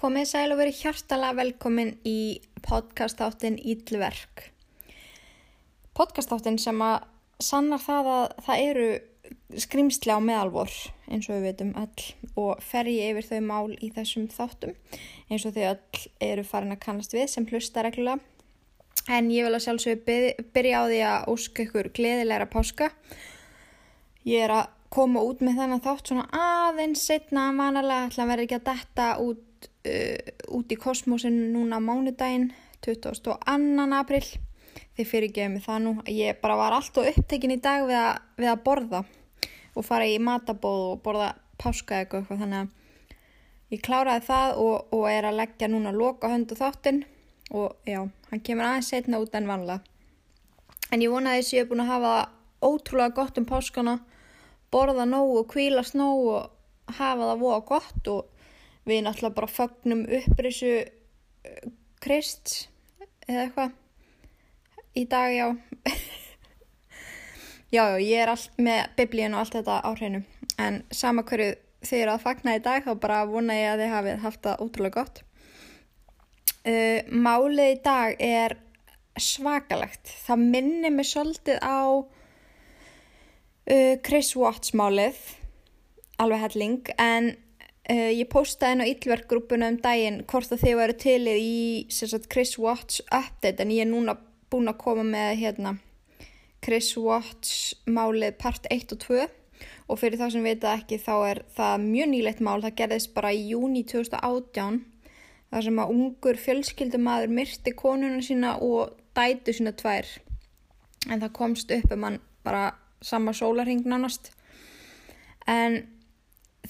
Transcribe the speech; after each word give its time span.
Komið 0.00 0.30
sæl 0.30 0.54
og 0.54 0.56
verið 0.56 0.78
hjartalega 0.80 1.36
velkomin 1.36 1.90
í 2.08 2.40
podcastáttin 2.64 3.58
Íllverk. 3.60 4.46
Podcastáttin 5.92 6.56
sem 6.56 6.78
að 6.80 7.02
sannar 7.44 7.82
það 7.84 8.08
að 8.08 8.24
það 8.46 8.62
eru 8.70 8.86
skrimsli 9.60 10.16
á 10.16 10.24
meðalvor 10.24 10.72
eins 11.04 11.28
og 11.28 11.36
við 11.36 11.44
veitum 11.50 11.74
öll 11.82 12.06
og 12.40 12.62
fer 12.64 12.88
ég 12.88 13.12
yfir 13.12 13.28
þau 13.28 13.44
mál 13.50 13.74
í 13.76 13.90
þessum 13.98 14.30
þáttum 14.32 14.72
eins 15.28 15.44
og 15.44 15.52
þau 15.58 15.66
öll 15.74 16.08
eru 16.30 16.46
farin 16.48 16.72
að 16.72 16.80
kannast 16.86 17.18
við 17.18 17.28
sem 17.34 17.50
hlusta 17.52 17.84
reglulega. 17.84 18.24
En 19.12 19.28
ég 19.28 19.44
vil 19.44 19.52
að 19.52 19.66
sjálfsögðu 19.66 20.48
byrja 20.56 20.80
á 20.80 20.84
því 20.88 21.04
að 21.10 21.28
óska 21.34 21.66
ykkur 21.66 21.92
gleðilegra 22.00 22.48
páska. 22.48 22.88
Ég 24.24 24.48
er 24.48 24.56
að 24.62 24.72
koma 24.88 25.20
út 25.28 25.44
með 25.44 25.60
þennan 25.60 25.84
þátt 25.84 26.08
svona 26.08 26.26
aðeins 26.32 27.04
setna 27.04 27.50
vanalega, 27.52 28.08
ætla 28.08 28.24
að 28.24 28.32
vera 28.32 28.48
ekki 28.48 28.60
að 28.62 28.68
detta 28.72 29.12
út, 29.28 29.46
uh, 29.66 30.54
út 30.56 30.72
í 30.72 30.78
kosmosin 30.80 31.36
núna 31.54 31.80
mánudaginn 31.82 32.50
22. 32.84 33.36
april 33.98 34.24
þið 34.96 35.06
fyrir 35.06 35.28
ekki 35.28 35.48
með 35.52 35.64
það 35.66 35.80
nú 35.84 35.94
ég 36.08 36.40
bara 36.42 36.58
var 36.60 36.76
alltaf 36.76 37.08
upptekinn 37.12 37.56
í 37.56 37.60
dag 37.62 37.86
við 37.88 37.98
að, 38.00 38.20
við 38.40 38.52
að 38.52 38.62
borða 38.66 39.04
og 39.76 39.86
fara 39.86 40.08
í 40.08 40.18
matabóð 40.22 40.84
og 40.90 41.00
borða 41.04 41.30
páska 41.60 42.00
eitthvað 42.00 42.30
þannig 42.30 42.60
að 42.64 43.74
ég 43.74 43.82
kláraði 43.86 44.26
það 44.26 44.60
og, 44.64 44.76
og 44.96 45.06
er 45.10 45.28
að 45.28 45.38
leggja 45.42 45.70
núna 45.70 45.92
loka 45.94 46.30
höndu 46.32 46.58
þáttinn 46.58 47.04
og 47.50 47.76
já, 47.86 48.02
hann 48.30 48.44
kemur 48.46 48.66
aðeins 48.66 48.90
setna 48.92 49.20
út 49.22 49.34
en 49.34 49.48
vanlega 49.50 49.80
en 50.90 51.02
ég 51.04 51.12
vonaði 51.12 51.42
þess 51.42 51.52
að 51.52 51.56
ég 51.56 51.64
hef 51.64 51.70
búin 51.70 51.84
að 51.84 51.92
hafa 51.92 52.14
ótrúlega 52.60 53.16
gott 53.16 53.38
um 53.40 53.46
páskana 53.48 53.96
borða 54.74 55.06
nóg 55.08 55.36
og 55.42 55.48
kvílast 55.52 55.96
nóg 55.98 56.26
og 56.34 56.94
hafa 56.98 57.30
það 57.30 57.42
voða 57.44 57.60
gott 57.70 58.10
og 58.12 58.39
við 58.88 59.04
náttúrulega 59.04 59.36
bara 59.36 59.50
fagnum 59.50 60.06
upprisu 60.20 60.72
uh, 60.80 61.70
krist 62.00 62.68
eða 63.28 63.46
eitthvað. 63.46 63.76
Í 64.98 65.04
dag, 65.10 65.34
já. 65.34 65.46
Já, 67.70 67.84
já, 67.86 67.98
ég 68.02 68.18
er 68.18 68.30
allt 68.32 68.56
með 68.58 68.80
biblíun 68.98 69.34
og 69.36 69.44
allt 69.44 69.52
þetta 69.54 69.74
á 69.86 69.90
hreinu. 69.94 70.24
En 70.58 70.80
sama 70.90 71.22
hverju 71.22 71.52
þið 71.86 72.00
eru 72.00 72.12
að 72.16 72.24
fagna 72.24 72.56
í 72.58 72.62
dag 72.64 72.82
þá 72.82 72.92
bara 72.98 73.20
vona 73.30 73.54
ég 73.54 73.68
að 73.70 73.82
þið 73.84 73.92
hafið 73.94 74.24
haft 74.24 74.40
það 74.42 74.64
ótrúlega 74.64 74.96
gott. 74.96 75.20
Uh, 76.66 76.98
Málið 77.14 77.70
í 77.70 77.78
dag 77.84 78.24
er 78.26 78.56
svakalegt. 79.20 80.10
Það 80.26 80.42
minnir 80.56 80.92
mig 80.96 81.06
svolítið 81.12 81.62
á 81.62 81.78
uh, 83.70 83.94
Chris 84.02 84.34
Watts 84.34 84.74
málið 84.74 85.20
alveg 86.20 86.42
helling 86.42 86.90
en 86.98 87.36
uh, 87.90 88.10
ég 88.14 88.28
postaði 88.30 88.76
henn 88.76 88.84
á 88.86 88.90
yllverkgrúpuna 88.92 89.70
um 89.74 89.80
daginn 89.82 90.22
hvort 90.30 90.54
að 90.54 90.64
þið 90.64 90.78
varu 90.80 90.96
tilið 91.04 91.42
í 91.42 91.60
sagt, 91.90 92.30
Chris 92.32 92.56
Watts 92.58 93.02
update 93.10 93.64
en 93.64 93.74
ég 93.74 93.86
er 93.86 93.90
núna 93.90 94.16
búin 94.50 94.70
að 94.70 94.80
koma 94.82 95.04
með 95.06 95.34
hérna 95.42 95.76
Chris 96.64 96.92
Watts 96.96 97.74
málið 97.88 98.36
part 98.40 98.66
1 98.70 98.96
og 98.96 99.04
2 99.06 99.28
og 99.90 99.98
fyrir 99.98 100.20
það 100.20 100.34
sem 100.36 100.46
vita 100.46 100.72
ekki 100.78 101.00
þá 101.02 101.14
er 101.30 101.42
það 101.56 101.84
mjög 101.84 102.10
nýleitt 102.12 102.42
mál, 102.44 102.60
það 102.62 102.78
gerðist 102.80 103.12
bara 103.16 103.32
í 103.34 103.42
júni 103.50 103.82
2018 103.88 104.80
þar 105.50 105.66
sem 105.66 105.80
að 105.82 105.94
ungur 105.94 106.38
fjölskyldumæður 106.38 107.32
myrti 107.34 107.74
konuna 107.76 108.20
sína 108.22 108.56
og 108.62 108.94
dætu 109.16 109.54
sína 109.56 109.72
tvær. 109.74 110.06
En 111.10 111.22
það 111.22 111.32
komst 111.34 111.72
upp 111.74 111.94
um 111.96 112.06
hann 112.06 112.20
bara 112.46 112.74
sama 113.02 113.34
sólarhing 113.34 113.82
nánast. 113.88 114.30
En 115.48 115.82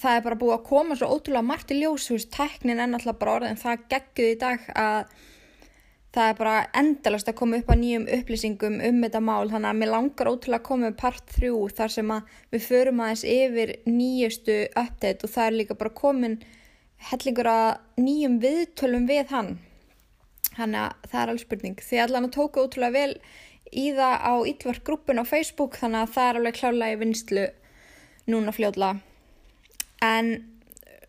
það 0.01 0.17
er 0.17 0.25
bara 0.25 0.39
búið 0.41 0.55
að 0.57 0.69
koma 0.69 0.97
svo 0.97 1.11
ótrúlega 1.15 1.47
margt 1.47 1.75
í 1.75 1.81
ljós 1.81 2.09
þú 2.09 2.17
veist, 2.17 2.33
teknin 2.35 2.81
er 2.81 2.89
náttúrulega 2.89 3.21
bara 3.21 3.37
orðin 3.39 3.61
það 3.61 3.85
gegguð 3.93 4.31
í 4.31 4.39
dag 4.41 4.71
að 4.75 5.13
það 6.15 6.29
er 6.29 6.39
bara 6.39 6.55
endalast 6.81 7.29
að 7.31 7.37
koma 7.39 7.59
upp 7.61 7.71
á 7.71 7.77
nýjum 7.79 8.07
upplýsingum 8.17 8.79
um 8.87 9.03
þetta 9.05 9.21
mál. 9.23 9.51
Þannig 9.51 9.71
að 9.71 9.81
mér 9.81 9.93
langar 9.93 10.31
ótrúlega 10.31 10.59
að 10.59 10.67
koma 10.67 10.89
með 10.89 10.97
part 11.03 11.35
3 11.37 11.51
þar 11.79 11.95
sem 11.95 12.15
að 12.15 12.33
við 12.51 12.65
förum 12.67 13.03
aðeins 13.05 13.27
yfir 13.35 13.75
nýjustu 13.87 14.57
update 14.75 15.27
og 15.27 15.35
það 15.35 15.47
er 15.47 15.59
líka 15.59 15.77
bara 15.79 15.99
komin 16.01 16.41
hellingur 17.11 17.51
að 17.51 17.69
nýjum 18.03 18.41
viðtölum 18.43 19.07
við 19.11 19.31
hann. 19.35 19.53
Þannig 20.57 20.81
að 20.83 21.07
það 21.13 21.21
er 21.21 21.33
alveg 21.35 21.45
spurning. 21.45 21.79
Því 21.79 22.03
allan 22.05 22.27
að 22.27 22.35
tóka 22.41 22.65
ótrúlega 22.65 22.97
vel 22.97 23.15
í 23.71 23.87
það 23.95 24.17
á 24.19 24.35
Íllvark 24.51 24.83
grúpun 24.89 25.23
á 25.23 25.25
Facebook 25.31 25.79
þannig 25.79 26.03
að 26.03 26.17
það 26.17 26.31
er 26.33 26.41
alveg 26.41 26.59
klálega 26.59 26.97
í 26.97 27.01
vinslu 27.05 27.47
núna 28.31 28.55
fljóðla 28.55 28.97
en 30.05 30.35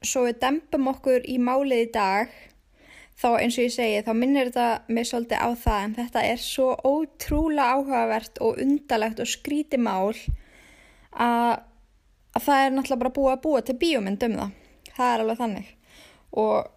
svo 0.01 0.25
við 0.27 0.39
dempum 0.41 0.89
okkur 0.91 1.27
í 1.29 1.37
málið 1.41 1.85
í 1.85 1.91
dag 1.93 2.31
þá 3.21 3.27
eins 3.37 3.57
og 3.59 3.65
ég 3.67 3.73
segi 3.75 4.03
þá 4.05 4.11
minnir 4.17 4.49
þetta 4.49 4.93
mig 4.95 5.07
svolítið 5.09 5.43
á 5.45 5.49
það 5.63 5.83
en 5.85 5.95
þetta 5.99 6.23
er 6.25 6.41
svo 6.41 6.69
ótrúlega 6.87 7.75
áhugavert 7.75 8.41
og 8.41 8.61
undalegt 8.63 9.21
og 9.21 9.29
skríti 9.29 9.77
mál 9.77 10.15
að, 11.11 11.61
að 12.33 12.45
það 12.47 12.65
er 12.65 12.75
náttúrulega 12.75 13.03
bara 13.03 13.15
búið 13.17 13.33
að 13.35 13.43
búa 13.45 13.63
til 13.65 13.77
bíómynd 13.81 14.27
um 14.27 14.37
það. 14.39 14.59
Það 14.91 15.13
er 15.13 15.23
alveg 15.23 15.41
þannig. 15.41 15.71
Og, 16.41 16.71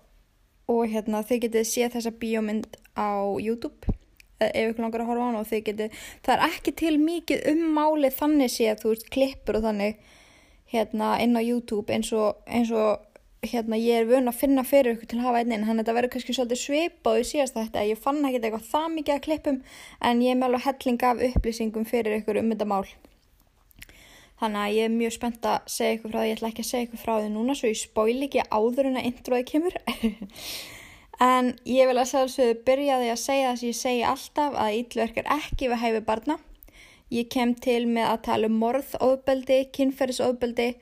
og 0.75 0.83
hérna 0.93 1.23
þið 1.27 1.45
getið 1.47 1.69
séð 1.71 1.95
þessa 1.97 2.17
bíómynd 2.21 2.81
á 2.99 3.11
YouTube 3.41 3.95
ef 4.45 4.75
ykkur 4.75 4.85
langar 4.85 5.05
að 5.05 5.09
horfa 5.09 5.25
á 5.25 5.27
hann 5.29 5.39
og 5.39 5.49
þið 5.49 5.61
getið 5.69 6.01
það 6.27 6.35
er 6.35 6.43
ekki 6.51 6.73
til 6.77 6.95
mikið 7.01 7.45
um 7.53 7.63
máli 7.77 8.11
þannig 8.13 8.53
séð 8.53 8.83
þú 8.83 8.91
veist 8.91 9.07
klippur 9.15 9.61
og 9.61 9.65
þannig 9.65 10.03
hérna 10.75 11.15
inn 11.23 11.39
á 11.39 11.43
YouTube 11.43 11.93
eins 11.95 12.13
og, 12.13 12.43
eins 12.47 12.73
og 12.75 13.03
hérna 13.45 13.79
ég 13.79 14.03
er 14.03 14.09
vun 14.09 14.31
að 14.31 14.39
finna 14.41 14.65
fyrir 14.67 14.95
ykkur 14.95 15.11
til 15.11 15.21
að 15.21 15.27
hafa 15.29 15.41
einnig 15.43 15.63
en 15.63 15.81
þetta 15.81 15.97
verður 15.97 16.13
kannski 16.15 16.37
svolítið 16.37 16.61
svipað 16.61 17.19
og 17.21 17.29
síðast 17.31 17.59
þetta 17.59 17.87
ég 17.89 18.01
fann 18.01 18.21
ekki 18.25 18.41
eitthvað 18.41 18.69
það 18.71 18.87
mikið 18.99 19.15
að 19.15 19.25
klippum 19.27 19.59
en 20.11 20.23
ég 20.25 20.35
er 20.35 20.39
með 20.41 20.49
alveg 20.49 20.69
helling 20.69 21.09
af 21.09 21.25
upplýsingum 21.31 21.89
fyrir 21.89 22.19
ykkur 22.21 22.41
um 22.41 22.55
þetta 22.55 22.71
mál. 22.71 22.87
Þannig 24.41 24.61
að 24.61 24.77
ég 24.77 24.89
er 24.89 24.95
mjög 24.95 25.13
spennt 25.15 25.47
að 25.47 25.69
segja 25.71 25.99
ykkur 25.99 26.13
frá 26.15 26.21
því 26.21 26.31
ég 26.31 26.39
ætla 26.39 26.49
ekki 26.51 26.65
að 26.65 26.71
segja 26.71 26.87
ykkur 26.89 27.03
frá 27.05 27.13
því 27.17 27.29
núna 27.35 27.59
svo 27.59 27.71
ég 27.71 27.81
spóil 27.81 28.17
ekki 28.27 28.47
áður 28.51 28.89
en 28.91 28.99
að 29.01 29.11
introði 29.13 29.51
kemur. 29.53 29.79
En 31.23 31.53
ég 31.63 31.87
vil 31.87 31.95
að 31.95 32.09
sjálfsögðu 32.11 32.55
byrjaði 32.67 33.11
að 33.13 33.21
segja 33.23 33.51
þess 33.53 33.63
að 33.63 33.69
ég 33.69 33.77
segi 33.79 34.01
alltaf 34.09 34.57
að 34.59 34.79
íllverk 34.81 35.21
er 35.21 35.29
ekki 35.37 35.69
við 35.71 35.83
hæfi 35.85 36.01
barna. 36.09 36.39
Ég 37.15 37.29
kem 37.31 37.53
til 37.55 37.85
með 37.87 38.09
að 38.11 38.23
tala 38.27 38.49
um 38.51 38.57
morðóðbeldi, 38.59 39.59
kynferðisóðbeldi 39.77 40.73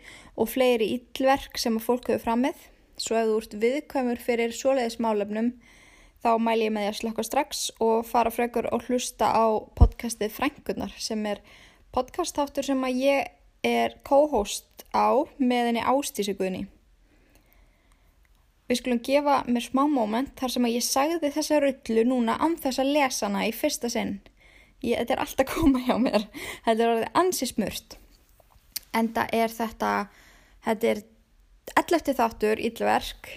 og 0.40 0.48
fleiri 0.48 0.86
íllverk 0.94 1.58
sem 1.60 1.76
að 1.76 1.84
fólk 1.84 2.08
hefur 2.08 2.22
framið. 2.24 2.62
Svo 2.96 3.18
ef 3.18 3.28
þú 3.28 3.34
ert 3.42 3.56
viðkvæmur 3.64 4.22
fyrir 4.22 4.54
svoleiðismálefnum 4.56 5.50
þá 6.22 6.30
mæl 6.40 6.56
ég 6.62 6.72
með 6.72 6.86
því 6.86 6.92
að 6.92 6.98
slokka 7.00 7.26
strax 7.26 7.62
og 7.84 8.08
fara 8.08 8.32
frekur 8.32 8.70
og 8.72 8.88
hlusta 8.88 9.28
á 9.28 9.44
podcastið 9.76 10.32
Frængunar 10.38 10.96
sem 10.96 11.26
er 11.28 11.42
podcastháttur 11.92 12.64
sem 12.64 12.80
að 12.86 13.00
ég 13.02 13.32
er 13.66 13.98
co-host 14.06 14.86
á 14.96 15.12
með 15.36 15.68
henni 15.68 15.84
ástísiguðni. 15.84 16.64
Við 18.70 18.80
skulum 18.80 19.04
gefa 19.04 19.42
mér 19.52 19.68
smá 19.68 19.84
móment 19.84 20.32
þar 20.38 20.54
sem 20.54 20.64
að 20.64 20.78
ég 20.78 20.86
sagði 20.86 21.32
þessa 21.34 21.60
rullu 21.60 22.04
núna 22.08 22.40
án 22.40 22.56
þess 22.56 22.80
að 22.80 22.94
lesa 22.96 23.28
hana 23.28 23.44
í 23.50 23.52
fyrsta 23.52 23.90
sinn. 23.92 24.22
Ég, 24.82 24.98
þetta 24.98 25.14
er 25.14 25.22
alltaf 25.22 25.50
koma 25.52 25.82
hjá 25.86 25.94
mér. 26.02 26.26
Þetta 26.66 26.78
er 26.82 26.92
orðið 26.92 27.20
ansi 27.22 27.48
smurt. 27.48 27.96
Enda 28.98 29.26
er 29.32 29.52
þetta, 29.54 29.92
þetta 30.66 30.90
er 30.90 31.02
11. 31.78 32.16
þáttur 32.18 32.60
íllverk 32.60 33.30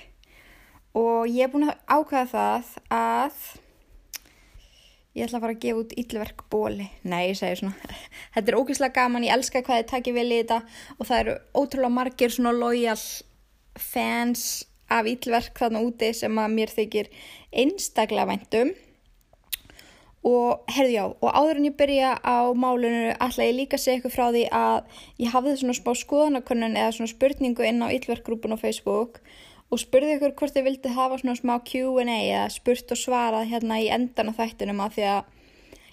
og 0.97 1.29
ég 1.29 1.45
er 1.45 1.51
búin 1.53 1.67
að 1.69 1.77
ákvæða 1.85 2.25
það 2.31 2.71
að 2.95 3.37
ég 5.15 5.27
ætla 5.27 5.39
að 5.39 5.45
fara 5.45 5.55
að 5.55 5.61
gefa 5.63 5.81
út 5.83 5.95
íllverk 6.01 6.45
bóli. 6.51 6.87
Nei, 7.07 7.21
ég 7.29 7.39
segi 7.39 7.61
svona. 7.61 7.95
Þetta 8.35 8.51
er 8.51 8.57
ógeðslega 8.59 8.97
gaman, 8.97 9.27
ég 9.27 9.35
elska 9.35 9.61
hvað 9.63 9.83
þið 9.83 9.91
takkir 9.91 10.17
vel 10.17 10.27
í 10.27 10.39
þetta 10.41 10.61
og 10.97 11.09
það 11.09 11.21
eru 11.21 11.35
ótrúlega 11.55 11.95
margir 11.99 12.33
svona 12.35 12.55
lojal 12.55 12.97
fans 13.79 14.47
af 14.91 15.07
íllverk 15.09 15.55
þarna 15.59 15.83
úti 15.85 16.11
sem 16.15 16.41
að 16.41 16.57
mér 16.57 16.73
þykir 16.73 17.11
einstaklega 17.55 18.27
væntum 18.33 18.73
og 20.25 20.71
herðu 20.73 20.93
já, 20.95 21.03
og 21.05 21.29
áður 21.37 21.59
en 21.59 21.67
ég 21.69 21.75
byrja 21.77 22.15
á 22.25 22.49
málunum 22.57 23.11
ætla 23.21 23.45
ég 23.45 23.57
líka 23.59 23.77
að 23.77 23.83
segja 23.83 23.99
eitthvað 23.99 24.15
frá 24.15 24.25
því 24.33 24.43
að 24.57 25.01
ég 25.21 25.33
hafði 25.35 25.53
svona 25.59 25.75
smá 25.77 25.91
skoðanakönnun 26.01 26.79
eða 26.81 26.95
svona 26.97 27.11
spurningu 27.11 27.67
inn 27.67 27.85
á 27.85 27.93
íllverkgrúpun 27.93 28.57
á 28.57 28.63
Facebook 28.63 29.21
og 29.69 29.81
spurði 29.81 30.17
ykkur 30.17 30.33
hvort 30.39 30.55
þið 30.55 30.67
vildi 30.69 30.95
hafa 30.97 31.21
svona 31.21 31.37
smá 31.37 31.53
Q&A 31.69 32.17
eða 32.17 32.49
spurt 32.53 32.95
og 32.95 33.01
svarað 33.01 33.51
hérna 33.53 33.79
í 33.83 33.91
endan 33.93 34.33
af 34.33 34.41
þættunum 34.41 34.81
að 34.81 34.97
því 34.97 35.07
að 35.13 35.31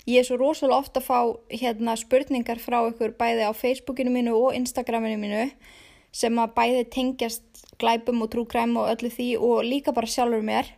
ég 0.08 0.22
er 0.22 0.28
svo 0.28 0.40
rosalega 0.40 0.80
ofta 0.80 1.02
að 1.02 1.08
fá 1.10 1.20
hérna 1.52 1.96
spurningar 2.00 2.60
frá 2.62 2.80
ykkur 2.88 3.14
bæði 3.20 3.46
á 3.48 3.52
Facebookinu 3.52 4.16
mínu 4.16 4.34
og 4.38 4.56
Instagraminu 4.56 5.20
mínu 5.20 5.46
sem 6.12 6.40
að 6.40 6.56
bæði 6.56 6.84
tengjast 6.92 7.64
glæpum 7.80 8.24
og 8.24 8.32
trúkræm 8.32 8.76
og 8.80 8.90
öllu 8.92 9.12
því 9.12 9.30
og 9.40 9.64
líka 9.64 9.92
bara 9.92 10.08
sjálfur 10.08 10.44
mér. 10.44 10.68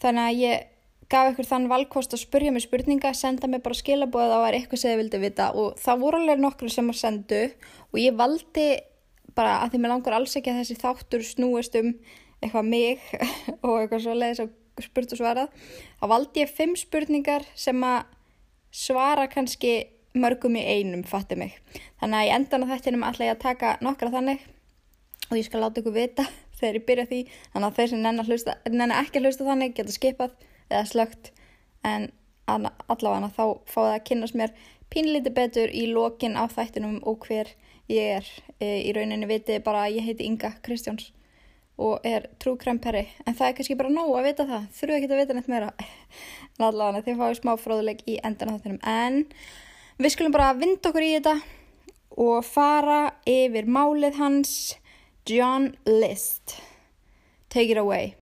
Þannig 0.00 0.28
að 0.28 0.40
ég 0.44 0.64
gaf 1.12 1.32
ykkur 1.32 1.46
þann 1.46 1.68
valkost 1.70 2.14
að 2.16 2.24
spurja 2.24 2.52
mig 2.54 2.64
spurninga, 2.64 3.12
senda 3.14 3.48
mig 3.50 3.62
bara 3.64 3.78
skilabóð 3.78 4.26
að 4.26 4.34
það 4.34 4.44
var 4.44 4.58
eitthvað 4.58 4.82
sem 4.82 4.92
þið 4.92 5.00
vildi 5.02 5.22
vita. 5.22 5.48
Og 5.54 5.80
það 5.82 6.02
voru 6.02 6.20
alveg 6.20 6.42
nokkru 6.42 6.70
sem 6.72 6.90
að 6.90 7.00
sendu 7.00 7.42
og 7.92 7.98
ég 8.02 8.16
valdi 8.18 8.68
bara 9.36 9.58
að 9.62 9.74
því 9.74 9.82
mér 9.82 9.92
langar 9.94 10.16
alls 10.16 10.36
ekki 10.38 10.52
að 10.52 10.62
þessi 10.62 10.78
þáttur 10.80 11.26
snúist 11.26 11.76
um 11.78 11.92
eitthvað 12.40 12.70
mig 12.70 13.02
og 13.66 13.74
eitthvað 13.80 14.02
svo 14.06 14.16
leiðis 14.16 14.42
og 14.46 14.54
spurt 14.82 15.14
og 15.14 15.20
svarað 15.20 15.52
þá 16.00 16.06
valdi 16.10 16.42
ég 16.42 16.52
fimm 16.52 16.74
spurningar 16.76 17.46
sem 17.56 17.84
að 17.86 18.10
svara 18.76 19.28
kannski 19.32 19.76
mörgum 20.16 20.56
í 20.56 20.64
einum, 20.64 21.04
fatti 21.04 21.36
mig. 21.38 21.54
Þannig 22.00 22.18
að 22.18 22.26
ég 22.26 22.38
endan 22.40 22.66
á 22.66 22.70
þettinum 22.72 23.06
ætla 23.06 23.28
ég 23.28 23.36
að 23.36 23.44
taka 23.44 23.76
nokkra 23.84 24.12
þannig 24.14 24.42
og 25.28 25.36
ég 25.36 25.46
skal 25.46 25.62
láta 25.62 25.82
ykkur 25.82 25.96
vita 25.96 26.26
þegar 26.58 26.80
ég 26.80 26.86
byrja 26.88 27.06
því. 27.10 27.22
Þannig 27.52 27.68
að 27.68 27.78
þeir 27.78 27.92
sem 27.92 28.04
nennar 28.06 28.98
ekki 29.02 29.20
að 29.20 29.28
hlusta 29.28 29.48
þannig 29.48 29.76
geta 29.76 29.94
skipað 29.94 30.36
eða 30.70 30.84
slögt 30.90 31.32
en 31.86 32.10
allavega 32.46 33.30
þá 33.34 33.44
fáið 33.66 33.92
að 33.92 34.04
kynast 34.08 34.38
mér 34.38 34.54
pínlítið 34.92 35.34
betur 35.34 35.72
í 35.74 35.86
lokin 35.90 36.38
á 36.38 36.46
þættinum 36.50 37.00
og 37.06 37.26
hver 37.26 37.50
ég 37.90 38.18
er. 38.20 38.30
E, 38.60 38.86
í 38.86 38.94
rauninni 38.94 39.28
viti 39.28 39.58
bara 39.62 39.86
að 39.86 39.98
ég 39.98 40.08
heiti 40.08 40.26
Inga 40.26 40.54
Kristjáns 40.64 41.10
og 41.76 42.06
er 42.08 42.30
trúkremperi 42.40 43.02
en 43.26 43.34
það 43.36 43.48
er 43.48 43.56
kannski 43.58 43.76
bara 43.76 43.92
nóg 43.92 44.14
að 44.16 44.28
vita 44.30 44.46
það 44.48 44.68
þurfu 44.78 44.96
ekki 44.96 45.10
að 45.10 45.20
vita 45.20 45.36
neitt 45.36 45.50
meira. 45.52 45.72
Allavega 46.56 47.04
því 47.04 47.16
fáið 47.20 47.38
smá 47.40 47.52
fróðuleik 47.60 48.04
í 48.08 48.18
endan 48.24 48.54
á 48.54 48.56
þættinum. 48.56 48.80
En 48.80 49.24
við 50.00 50.14
skulum 50.14 50.36
bara 50.36 50.54
vinda 50.56 50.90
okkur 50.90 51.06
í 51.06 51.14
þetta 51.18 51.36
og 52.16 52.46
fara 52.48 53.00
yfir 53.28 53.68
málið 53.68 54.22
hans 54.22 54.52
John 55.28 55.74
List. 55.84 56.56
Take 57.50 57.74
it 57.74 57.82
away 57.82 58.16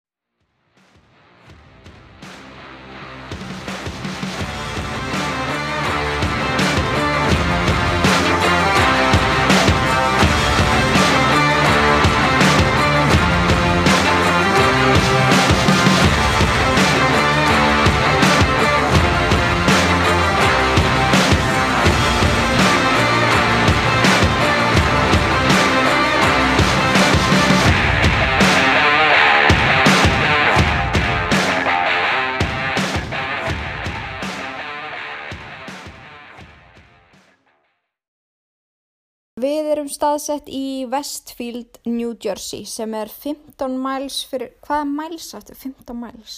erum 39.82 39.92
staðsett 39.92 40.50
í 40.52 40.86
Westfield, 40.92 41.80
New 41.90 42.14
Jersey 42.22 42.66
sem 42.70 42.94
er 42.94 43.10
15 43.10 43.78
miles 43.82 44.22
fyrir, 44.30 44.54
hvað 44.62 44.84
er 44.84 44.90
miles 44.92 45.30
aftur? 45.38 45.58
15 45.58 45.98
miles. 45.98 46.36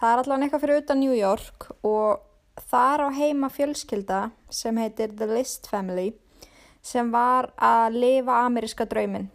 Það 0.00 0.08
er 0.12 0.22
allavega 0.22 0.46
eitthvað 0.46 0.62
fyrir 0.64 0.80
utan 0.82 1.00
New 1.02 1.16
York 1.16 1.66
og 1.84 2.22
það 2.70 2.94
er 2.94 3.04
á 3.04 3.08
heima 3.18 3.50
fjölskylda 3.52 4.22
sem 4.52 4.80
heitir 4.80 5.12
The 5.18 5.28
List 5.28 5.68
Family 5.70 6.12
sem 6.82 7.12
var 7.12 7.52
að 7.60 8.00
lifa 8.00 8.40
ameríska 8.46 8.88
draumin. 8.88 9.28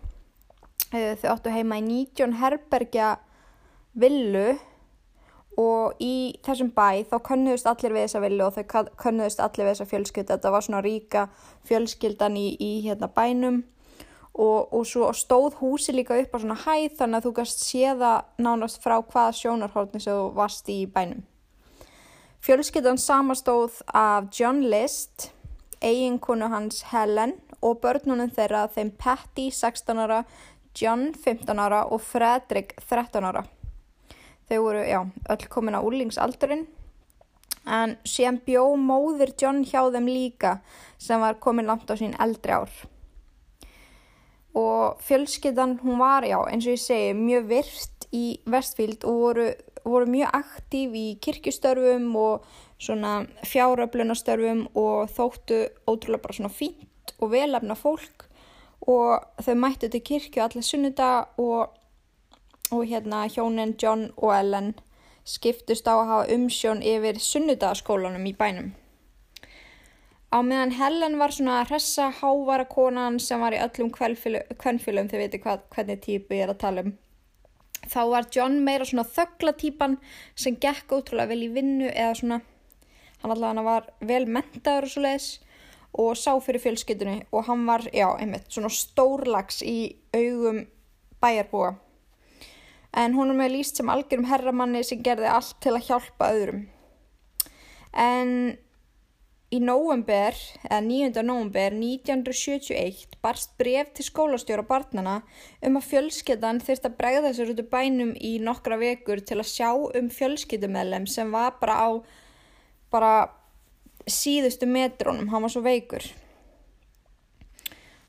Eh, 0.91 1.13
þau 1.21 1.35
áttu 1.35 1.53
heima 1.53 1.77
í 1.79 1.85
19 1.85 2.35
herbergja 2.41 3.13
villu 3.93 4.57
og 5.57 5.97
í 6.03 6.37
þessum 6.45 6.69
bæ 6.75 7.07
þá 7.09 7.17
könnuðust 7.25 7.69
allir 7.69 7.95
við 7.95 8.05
þessa 8.05 8.21
villu 8.21 8.45
og 8.45 8.57
þau 8.57 8.91
könnuðust 9.01 9.41
allir 9.41 9.65
við 9.65 9.71
þessa 9.73 9.89
fjölskylda 9.89 10.35
þetta 10.35 10.51
var 10.53 10.65
svona 10.65 10.83
ríka 10.85 11.23
fjölskyldan 11.67 12.37
í, 12.37 12.47
í 12.61 12.71
hérna 12.85 13.09
bænum. 13.09 13.63
Og, 14.37 14.69
og 14.69 14.83
svo 14.85 15.07
stóð 15.17 15.55
húsi 15.57 15.95
líka 15.95 16.13
upp 16.21 16.35
á 16.37 16.41
svona 16.43 16.59
hæð 16.61 16.99
þannig 16.99 17.17
að 17.17 17.25
þú 17.25 17.31
gæst 17.39 17.63
séða 17.65 18.11
nánast 18.37 18.83
frá 18.83 18.99
hvaða 18.99 19.33
sjónarhóllni 19.33 20.01
sem 20.03 20.13
þú 20.13 20.27
varst 20.37 20.69
í 20.69 20.83
bænum. 20.85 21.25
Fjölskyldan 22.45 23.01
samastóð 23.01 23.81
af 23.97 24.29
John 24.37 24.61
List 24.69 25.31
eiginkonu 25.81 26.51
hans 26.53 26.83
Helen 26.91 27.33
og 27.65 27.81
börnunum 27.81 28.29
þeirra 28.29 28.67
þeim 28.69 28.93
Patty 29.01 29.49
16 29.49 30.05
ára 30.05 30.23
John 30.77 31.09
15 31.17 31.57
ára 31.57 31.87
og 31.89 32.05
Fredrik 32.05 32.75
13 32.85 33.25
ára 33.25 33.47
Þau 34.47 34.59
voru, 34.63 34.83
já, 34.87 35.01
öll 35.03 35.47
komin 35.51 35.75
á 35.75 35.83
úrlingsaldurinn 35.83 36.67
en 37.67 37.97
síðan 38.07 38.39
bjó 38.45 38.63
móðir 38.79 39.33
John 39.39 39.65
hjá 39.67 39.81
þeim 39.91 40.07
líka 40.07 40.53
sem 40.97 41.19
var 41.19 41.39
komin 41.43 41.67
langt 41.67 41.89
á 41.91 41.95
sín 41.99 42.15
eldri 42.23 42.55
ár. 42.55 42.71
Og 44.57 45.01
fjölskyttan, 45.03 45.77
hún 45.83 45.99
var, 45.99 46.25
já, 46.25 46.39
eins 46.47 46.65
og 46.65 46.77
ég 46.77 46.81
segi, 46.81 47.11
mjög 47.13 47.49
virt 47.51 48.07
í 48.15 48.25
Vestfíld 48.47 49.03
og 49.05 49.19
voru, 49.21 49.49
voru 49.83 50.07
mjög 50.09 50.39
aktív 50.39 50.95
í 50.95 51.07
kirkustörfum 51.21 52.07
og 52.17 52.47
svona 52.79 53.25
fjáröflunastörfum 53.45 54.67
og 54.77 55.11
þóttu 55.13 55.65
ótrúlega 55.89 56.23
bara 56.23 56.37
svona 56.39 56.53
fínt 56.53 57.13
og 57.19 57.33
velafna 57.33 57.75
fólk 57.77 58.27
og 58.87 59.43
þau 59.43 59.55
mættu 59.57 59.89
til 59.91 60.03
kirkju 60.05 60.43
allir 60.43 60.65
sunnuda 60.65 61.27
og 61.41 61.73
og 62.71 62.83
hérna 62.85 63.27
hjónin 63.31 63.75
John 63.81 64.11
og 64.17 64.33
Ellen 64.35 64.73
skiptust 65.27 65.87
á 65.87 65.95
að 65.95 66.09
hafa 66.11 66.35
umsjón 66.35 66.83
yfir 66.83 67.19
sunnudagaskólanum 67.19 68.27
í 68.27 68.33
bænum. 68.35 68.69
Á 70.27 70.43
meðan 70.43 70.75
Helen 70.75 71.17
var 71.19 71.31
svona 71.31 71.61
hressa 71.63 72.09
hávara 72.19 72.65
konan 72.67 73.19
sem 73.19 73.39
var 73.39 73.55
í 73.55 73.61
öllum 73.63 73.91
kvennfylum, 73.95 75.07
þið 75.07 75.21
veitir 75.23 75.43
hvernig 75.43 76.01
típu 76.03 76.35
ég 76.35 76.43
er 76.43 76.51
að 76.51 76.61
tala 76.63 76.83
um. 76.83 76.93
Þá 77.87 78.01
var 78.11 78.27
John 78.35 78.59
meira 78.63 78.85
svona 78.85 79.07
þögglatýpan 79.07 79.97
sem 80.35 80.59
gekk 80.59 80.91
ótrúlega 80.91 81.31
vel 81.31 81.45
í 81.45 81.51
vinnu 81.55 81.87
eða 81.93 82.15
svona, 82.19 82.39
hann 83.21 83.35
allavega 83.35 83.63
var 83.63 83.91
vel 84.11 84.25
mentaður 84.27 84.89
og 84.89 84.91
svo 84.91 85.05
leiðis 85.05 85.29
og 85.97 86.17
sá 86.19 86.33
fyrir 86.43 86.61
fjölskytunni 86.61 87.21
og 87.31 87.47
hann 87.47 87.63
var, 87.65 87.87
já, 87.95 88.09
einmitt, 88.19 88.51
svona 88.51 88.71
stórlags 88.73 89.63
í 89.63 89.95
augum 90.11 90.65
bæjarbúa 91.23 91.77
en 92.97 93.17
hún 93.17 93.33
er 93.33 93.37
með 93.37 93.53
líst 93.55 93.79
sem 93.79 93.89
algjörum 93.93 94.29
herramanni 94.29 94.83
sem 94.85 95.03
gerði 95.05 95.29
allt 95.29 95.57
til 95.63 95.75
að 95.75 95.85
hjálpa 95.89 96.31
öðrum. 96.33 96.63
En 97.93 98.31
í 99.53 99.61
nóvember, 99.63 100.35
eða 100.67 100.81
9. 100.83 101.23
nóvember 101.23 101.75
1971 101.77 103.15
barst 103.23 103.53
bref 103.59 103.93
til 103.95 104.05
skólastjóra 104.09 104.65
barnana 104.67 105.21
um 105.63 105.79
að 105.79 105.87
fjölskyttan 105.93 106.59
þurft 106.59 106.89
að 106.89 106.97
bregða 106.99 107.33
sér 107.37 107.53
út 107.53 107.63
af 107.63 107.69
bænum 107.71 108.13
í 108.19 108.37
nokkra 108.43 108.79
vekur 108.81 109.23
til 109.23 109.39
að 109.39 109.51
sjá 109.53 109.69
um 109.71 110.09
fjölskyttumellem 110.11 111.07
sem 111.07 111.31
var 111.31 111.55
bara 111.61 111.79
á 111.79 111.89
bara 112.91 113.13
síðustu 114.07 114.67
metrónum, 114.67 115.27
hann 115.31 115.43
var 115.43 115.51
svo 115.51 115.63
veikur. 115.63 116.03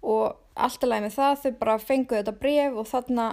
Og 0.02 0.36
alltaf 0.58 0.90
læg 0.90 1.04
með 1.04 1.16
það 1.16 1.40
þau 1.42 1.50
bara 1.58 1.78
fenguðu 1.82 2.20
þetta 2.20 2.38
bref 2.42 2.78
og 2.78 2.86
þarna 2.90 3.26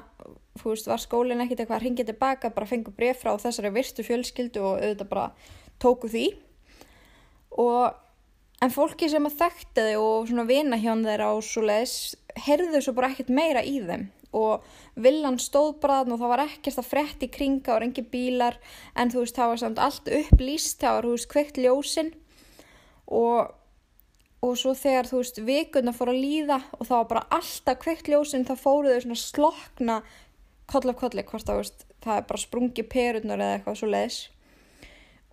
þú 0.59 0.71
veist, 0.71 0.87
var 0.87 1.01
skólinn 1.03 1.43
ekkert 1.43 1.63
eitthvað 1.63 1.77
að 1.77 1.85
ringja 1.85 2.07
tilbaka, 2.07 2.51
bara 2.55 2.69
fengu 2.69 2.93
bref 2.95 3.21
frá 3.23 3.35
þessari 3.41 3.73
virstu 3.75 4.05
fjölskyldu 4.07 4.63
og 4.63 4.79
auðvitað 4.79 5.11
bara 5.11 5.25
tóku 5.83 6.11
því. 6.11 6.25
Og 7.59 8.63
en 8.63 8.73
fólki 8.73 9.09
sem 9.11 9.27
að 9.27 9.39
þekkti 9.41 9.87
þau 9.89 10.03
og 10.03 10.29
svona 10.29 10.45
vina 10.47 10.79
hjá 10.79 10.93
þeirra 10.93 11.33
og 11.35 11.43
svo 11.45 11.65
leiðis, 11.65 11.97
heyrðu 12.47 12.83
svo 12.83 12.95
bara 12.95 13.11
ekkert 13.11 13.33
meira 13.35 13.63
í 13.65 13.79
þeim. 13.83 14.07
Og 14.35 14.63
villan 14.99 15.37
stóð 15.39 15.77
bara 15.83 16.01
og 16.03 16.17
það 16.19 16.31
var 16.31 16.43
ekkert 16.43 16.79
að 16.81 16.89
fretti 16.91 17.29
kringa 17.31 17.75
og 17.75 17.83
rengi 17.83 18.03
bílar 18.11 18.57
en 18.95 19.11
þú 19.11 19.23
veist, 19.23 19.35
það 19.35 19.51
var 19.51 19.61
samt 19.61 19.83
allt 19.83 20.11
upplýst, 20.21 20.79
það 20.81 20.97
var, 20.97 21.07
þú 21.07 21.13
veist, 21.15 21.29
kveikt 21.31 21.61
ljósinn 21.63 22.11
og 23.05 23.53
og 24.45 24.59
svo 24.59 24.75
þegar 24.77 25.09
þú 25.09 25.21
veist 25.21 25.41
vikuna 25.47 25.95
fór 25.95 26.13
að 26.13 26.21
líða 26.21 26.59
og 26.77 26.85
það 26.85 26.99
var 26.99 27.09
bara 27.13 27.25
alltaf 27.39 27.81
kveikt 27.81 28.11
ljósinn 28.11 28.47
þá 28.47 28.55
fóruðu 28.61 29.01
svona 29.01 29.19
slokna 29.21 29.97
koll 30.69 30.87
af 30.91 31.01
kolli 31.01 31.25
hvort 31.25 31.47
það, 31.47 31.61
veist, 31.63 31.85
það 32.05 32.21
er 32.21 32.29
bara 32.29 32.45
sprungi 32.45 32.87
perurnar 32.95 33.43
eða 33.43 33.57
eitthvað 33.57 33.81
svo 33.81 33.91
leiðis 33.91 34.21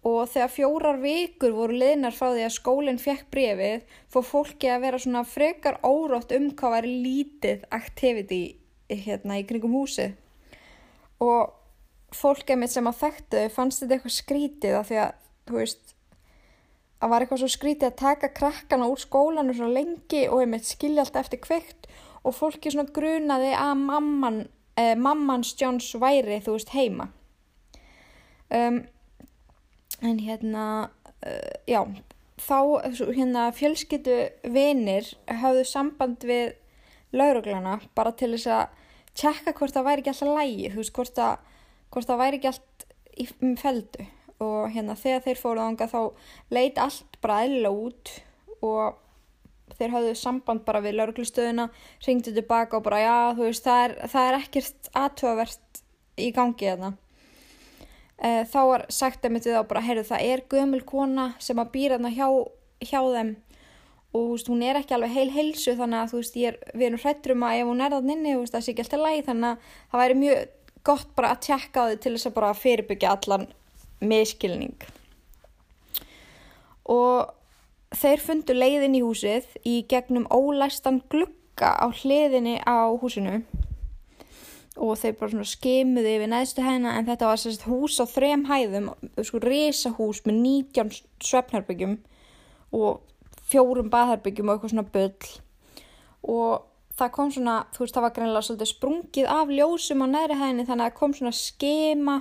og 0.02 0.26
þegar 0.32 0.50
fjórar 0.50 0.98
vikur 1.02 1.54
voru 1.54 1.78
liðnar 1.78 2.14
frá 2.16 2.32
því 2.32 2.46
að 2.46 2.56
skólinn 2.56 2.98
fekk 2.98 3.28
brefið 3.34 3.84
fór 4.10 4.26
fólki 4.26 4.70
að 4.70 4.86
vera 4.86 5.00
svona 5.02 5.22
frekar 5.28 5.78
órótt 5.86 6.34
um 6.34 6.48
hvað 6.58 6.74
var 6.76 6.88
lítið 6.90 7.66
activity 7.70 8.42
hérna 8.90 9.38
í 9.38 9.46
kringum 9.46 9.76
húsið. 9.78 10.16
Og 11.22 11.52
fólkið 12.12 12.58
mitt 12.58 12.74
sem 12.74 12.88
að 12.90 12.98
þekktu 13.04 13.44
fannst 13.54 13.84
þetta 13.84 13.96
eitthvað 13.96 14.16
skrítið 14.16 14.78
af 14.80 14.90
því 14.90 15.00
að 15.04 15.12
þú 15.48 15.58
veist 15.60 15.94
að 17.02 17.10
var 17.10 17.24
eitthvað 17.24 17.42
svo 17.42 17.50
skrítið 17.50 17.88
að 17.88 17.98
taka 17.98 18.30
krakkana 18.36 18.88
úr 18.90 19.00
skólanu 19.02 19.54
svo 19.56 19.68
lengi 19.70 20.26
og 20.28 20.44
einmitt 20.44 20.68
skilja 20.68 21.02
allt 21.02 21.18
eftir 21.18 21.42
kveikt 21.42 21.88
og 22.22 22.36
fólki 22.36 22.70
svona 22.70 22.92
grunaði 22.94 23.50
að 23.58 23.74
mamman 23.82 24.38
uh, 24.46 24.94
mammans 24.98 25.54
Johns 25.58 25.90
væri 25.98 26.38
þú 26.44 26.56
veist 26.56 26.72
heima. 26.76 27.08
Um, 28.52 28.84
en 30.02 30.18
hérna 30.22 30.66
uh, 31.26 31.54
já 31.66 31.82
þá 32.42 32.58
hérna 33.14 33.50
fjölskyttu 33.54 34.16
vinir 34.54 35.08
hafðu 35.26 35.66
samband 35.68 36.24
við 36.26 36.54
lauruglana 37.14 37.78
bara 37.96 38.14
til 38.16 38.32
þess 38.34 38.48
að 38.50 38.80
tjekka 39.18 39.54
hvort 39.58 39.74
það 39.74 39.88
væri 39.88 40.02
ekki 40.02 40.12
alltaf 40.14 40.32
lægi, 40.38 40.70
þú 40.72 40.80
veist, 40.80 40.94
hvort 40.96 41.14
það, 41.18 41.46
hvort 41.92 42.08
það 42.08 42.22
væri 42.22 42.38
ekki 42.40 42.52
allt 42.52 42.86
í 43.12 43.26
feldu 43.60 44.06
og 44.42 44.72
hérna 44.74 44.96
þegar 44.98 45.24
þeir 45.26 45.40
fóruð 45.40 45.64
ánga 45.66 45.88
þá 45.90 46.00
leit 46.54 46.80
allt 46.82 47.18
bara 47.22 47.42
eðlilega 47.46 47.86
út 47.86 48.12
og 48.62 48.98
þeir 49.78 49.94
hafðu 49.94 50.16
samband 50.18 50.64
bara 50.66 50.82
við 50.84 50.98
lauruglustöðuna, 50.98 51.68
ringdu 52.06 52.34
tilbaka 52.34 52.78
og 52.78 52.84
bara 52.86 53.00
já, 53.02 53.14
þú 53.38 53.46
veist, 53.48 53.64
það 53.66 53.84
er, 53.84 53.94
það 54.12 54.28
er 54.28 54.38
ekkert 54.38 54.90
aðtöðavert 55.02 55.80
í 56.20 56.28
gangi 56.36 56.68
þarna. 56.68 56.90
E, 58.22 58.28
þá 58.52 58.60
var 58.68 58.84
sagt 58.92 59.24
að 59.24 59.34
myndið 59.36 59.56
á 59.58 59.62
bara, 59.70 59.84
heyrðu, 59.86 60.04
það 60.10 60.26
er 60.34 60.44
gömul 60.52 60.82
kona 60.86 61.30
sem 61.42 61.58
að 61.62 61.72
býra 61.74 61.98
þarna 61.98 62.12
hjá, 62.14 62.28
hjá 62.84 63.00
þeim 63.00 63.32
og 64.12 64.34
veist, 64.34 64.50
hún 64.52 64.62
er 64.66 64.76
ekki 64.76 64.96
alveg 64.96 65.14
heil 65.14 65.30
heilsu 65.32 65.74
þannig 65.78 66.02
að 66.02 66.16
veist, 66.18 66.36
er, 66.36 66.58
við 66.76 66.88
erum 66.90 67.00
hrættur 67.00 67.34
um 67.34 67.46
að 67.48 67.58
ef 67.62 67.70
hún 67.70 67.80
er 67.80 67.94
þann 67.94 68.12
inni 68.12 68.34
veist, 68.36 68.52
það 68.52 68.66
sé 68.66 68.72
ekki 68.74 68.84
alltaf 68.84 69.02
læg 69.02 69.24
þannig 69.28 69.48
að 69.48 69.70
það 69.92 70.02
væri 70.02 70.18
mjög 70.20 70.42
gott 70.84 71.12
bara 71.16 71.32
að 71.32 71.42
tjekka 71.46 71.86
þau 71.88 71.96
til 71.96 72.12
þess 72.12 72.28
að 72.28 72.36
bara 72.36 72.54
fyrirbyggja 72.58 73.14
allan 73.16 73.46
miskilning 74.02 74.74
og 76.88 77.32
þeir 77.94 78.22
fundu 78.22 78.56
leiðin 78.56 78.96
í 78.98 79.02
húsið 79.04 79.46
í 79.68 79.82
gegnum 79.88 80.26
ólæstan 80.32 81.02
glukka 81.12 81.74
á 81.78 81.86
hliðinni 81.92 82.58
á 82.64 82.90
húsinu. 82.90 83.42
Og 84.80 84.96
þeir 84.96 85.18
bara 85.20 85.44
skimuði 85.44 86.16
yfir 86.16 86.30
neðstu 86.32 86.64
hæðina 86.64 86.96
en 86.96 87.06
þetta 87.06 87.28
var 87.28 87.40
sérst 87.40 87.66
hús 87.68 87.98
á 88.00 88.08
þrem 88.08 88.46
hæðum 88.48 88.88
sko 89.20 89.40
risahús 89.44 90.22
með 90.24 90.38
19 90.40 90.92
svefnherbyggjum 91.20 91.98
og 92.72 93.02
fjórum 93.52 93.92
baðherbyggjum 93.92 94.48
og 94.48 94.54
eitthvað 94.54 94.72
svona 94.72 94.88
bull. 94.94 95.32
Og 96.22 96.62
það 96.96 97.12
kom 97.18 97.34
svona, 97.34 97.58
þú 97.74 97.84
veist 97.84 97.98
það 97.98 98.06
var 98.06 98.14
greinlega 98.16 98.46
svolítið 98.48 98.70
sprungið 98.72 99.28
af 99.36 99.52
ljósum 99.52 100.04
á 100.04 100.06
næri 100.08 100.40
hæðinni 100.40 100.64
þannig 100.64 100.86
að 100.86 100.88
það 100.88 100.98
kom 101.02 101.16
svona 101.18 101.36
skema 101.36 102.16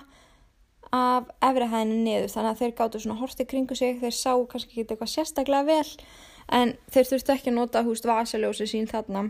af 0.95 1.29
efri 1.43 1.67
hæðinni 1.71 2.01
niður 2.05 2.33
þannig 2.33 2.51
að 2.51 2.61
þeir 2.61 2.73
gáttu 2.79 3.01
svona 3.01 3.19
hortið 3.21 3.49
kringu 3.53 3.77
sig 3.79 3.99
þeir 4.01 4.15
sá 4.17 4.33
kannski 4.51 4.71
ekki 4.73 4.83
eitthvað 4.85 5.13
sérstaklega 5.13 5.67
vel 5.69 5.91
en 6.51 6.73
þeir 6.91 7.09
þurftu 7.11 7.35
ekki 7.35 7.51
að 7.51 7.57
nota 7.57 7.83
húst 7.87 8.07
vasaljósi 8.07 8.67
sín 8.67 8.89
þarna. 8.91 9.29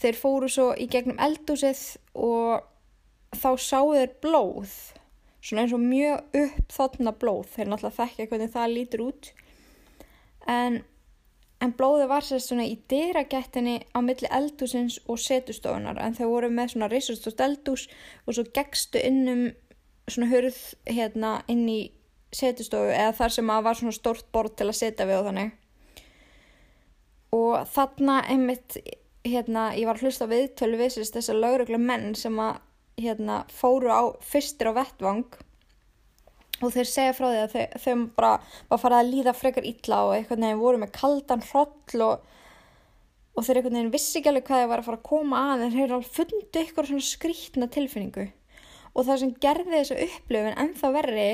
Þeir 0.00 0.16
fóru 0.16 0.48
svo 0.50 0.70
í 0.74 0.88
gegnum 0.90 1.20
eldúsið 1.20 1.84
og 2.16 2.64
þá 3.36 3.50
sáu 3.60 3.92
þeir 3.94 4.16
blóð 4.24 4.72
svona 5.40 5.64
eins 5.64 5.74
og 5.76 5.82
mjög 5.84 6.38
upp 6.42 6.74
þarna 6.74 7.12
blóð. 7.16 7.44
Þeir 7.54 7.70
náttúrulega 7.70 7.98
þekkja 7.98 8.28
hvernig 8.30 8.54
það 8.54 8.74
lítur 8.74 9.04
út. 9.06 9.30
En, 10.50 10.80
en 11.60 11.72
blóði 11.76 12.06
var 12.08 12.24
sérst 12.24 12.50
svona 12.50 12.66
í 12.68 12.76
dyragættinni 12.90 13.76
á 13.92 13.98
milli 14.04 14.28
eldúsins 14.32 14.98
og 15.06 15.20
setustofunar 15.20 16.00
en 16.00 16.16
þau 16.16 16.26
voru 16.32 16.50
með 16.52 16.74
svona 16.74 16.88
reysastótt 16.92 17.42
eldús 17.44 17.86
og 18.26 18.36
svo 18.36 18.46
gegstu 18.56 19.02
innum 19.04 19.50
svona 20.10 20.30
hörð 20.30 20.60
hérna 20.88 21.40
inn 21.52 21.66
í 21.68 21.80
setustofu 22.34 22.94
eða 22.94 23.12
þar 23.18 23.36
sem 23.36 23.52
að 23.52 23.66
var 23.66 23.78
svona 23.78 23.96
stórt 23.96 24.30
bord 24.32 24.56
til 24.56 24.70
að 24.70 24.78
setja 24.80 25.06
við 25.08 25.20
og 25.20 25.28
þannig. 25.28 25.52
Og 27.36 27.68
þarna 27.70 28.16
einmitt 28.32 28.80
hérna 29.26 29.70
ég 29.76 29.86
var 29.86 29.98
að 29.98 30.08
hlusta 30.08 30.26
viðtölu 30.30 30.80
við 30.80 30.98
þess 31.12 31.30
að 31.30 31.42
lauruglu 31.44 31.78
menn 31.82 32.14
sem 32.18 32.38
að 32.42 32.58
hérna 33.00 33.44
fóru 33.52 33.92
á 33.92 34.02
fyrstir 34.24 34.72
á 34.72 34.78
vettvang 34.80 35.28
og 36.60 36.74
þeir 36.74 36.88
segja 36.88 37.14
frá 37.16 37.26
því 37.28 37.40
að 37.42 37.54
þau, 37.54 37.62
þau 37.84 37.94
bara 38.16 38.32
var 38.70 38.82
farið 38.82 38.98
að 38.98 39.12
líða 39.14 39.36
frekar 39.36 39.68
illa 39.70 40.00
og 40.06 40.14
eitthvað 40.16 40.42
nefn 40.44 40.60
voru 40.60 40.80
með 40.82 40.92
kaldan 40.96 41.44
hroll 41.50 42.04
og, 42.06 42.26
og 43.34 43.46
þeir 43.46 43.60
eitthvað 43.60 43.76
nefn 43.76 43.94
vissi 43.94 44.18
ekki 44.20 44.32
alveg 44.32 44.48
hvað 44.48 44.62
þeir 44.62 44.72
var 44.72 44.82
að 44.82 44.90
fara 44.90 45.00
að 45.00 45.08
koma 45.10 45.44
að 45.52 45.64
en 45.64 45.74
þeir 45.74 45.84
eru 45.86 45.98
alveg 45.98 46.12
fundið 46.18 46.60
eitthvað 46.62 46.90
svona 46.90 47.06
skrítna 47.08 47.70
tilfinningu. 47.76 48.26
Og 48.90 49.06
það 49.06 49.22
sem 49.22 49.32
gerði 49.44 49.76
þessu 49.76 49.98
upplöfin 50.08 50.60
ennþá 50.64 50.92
verri 50.96 51.30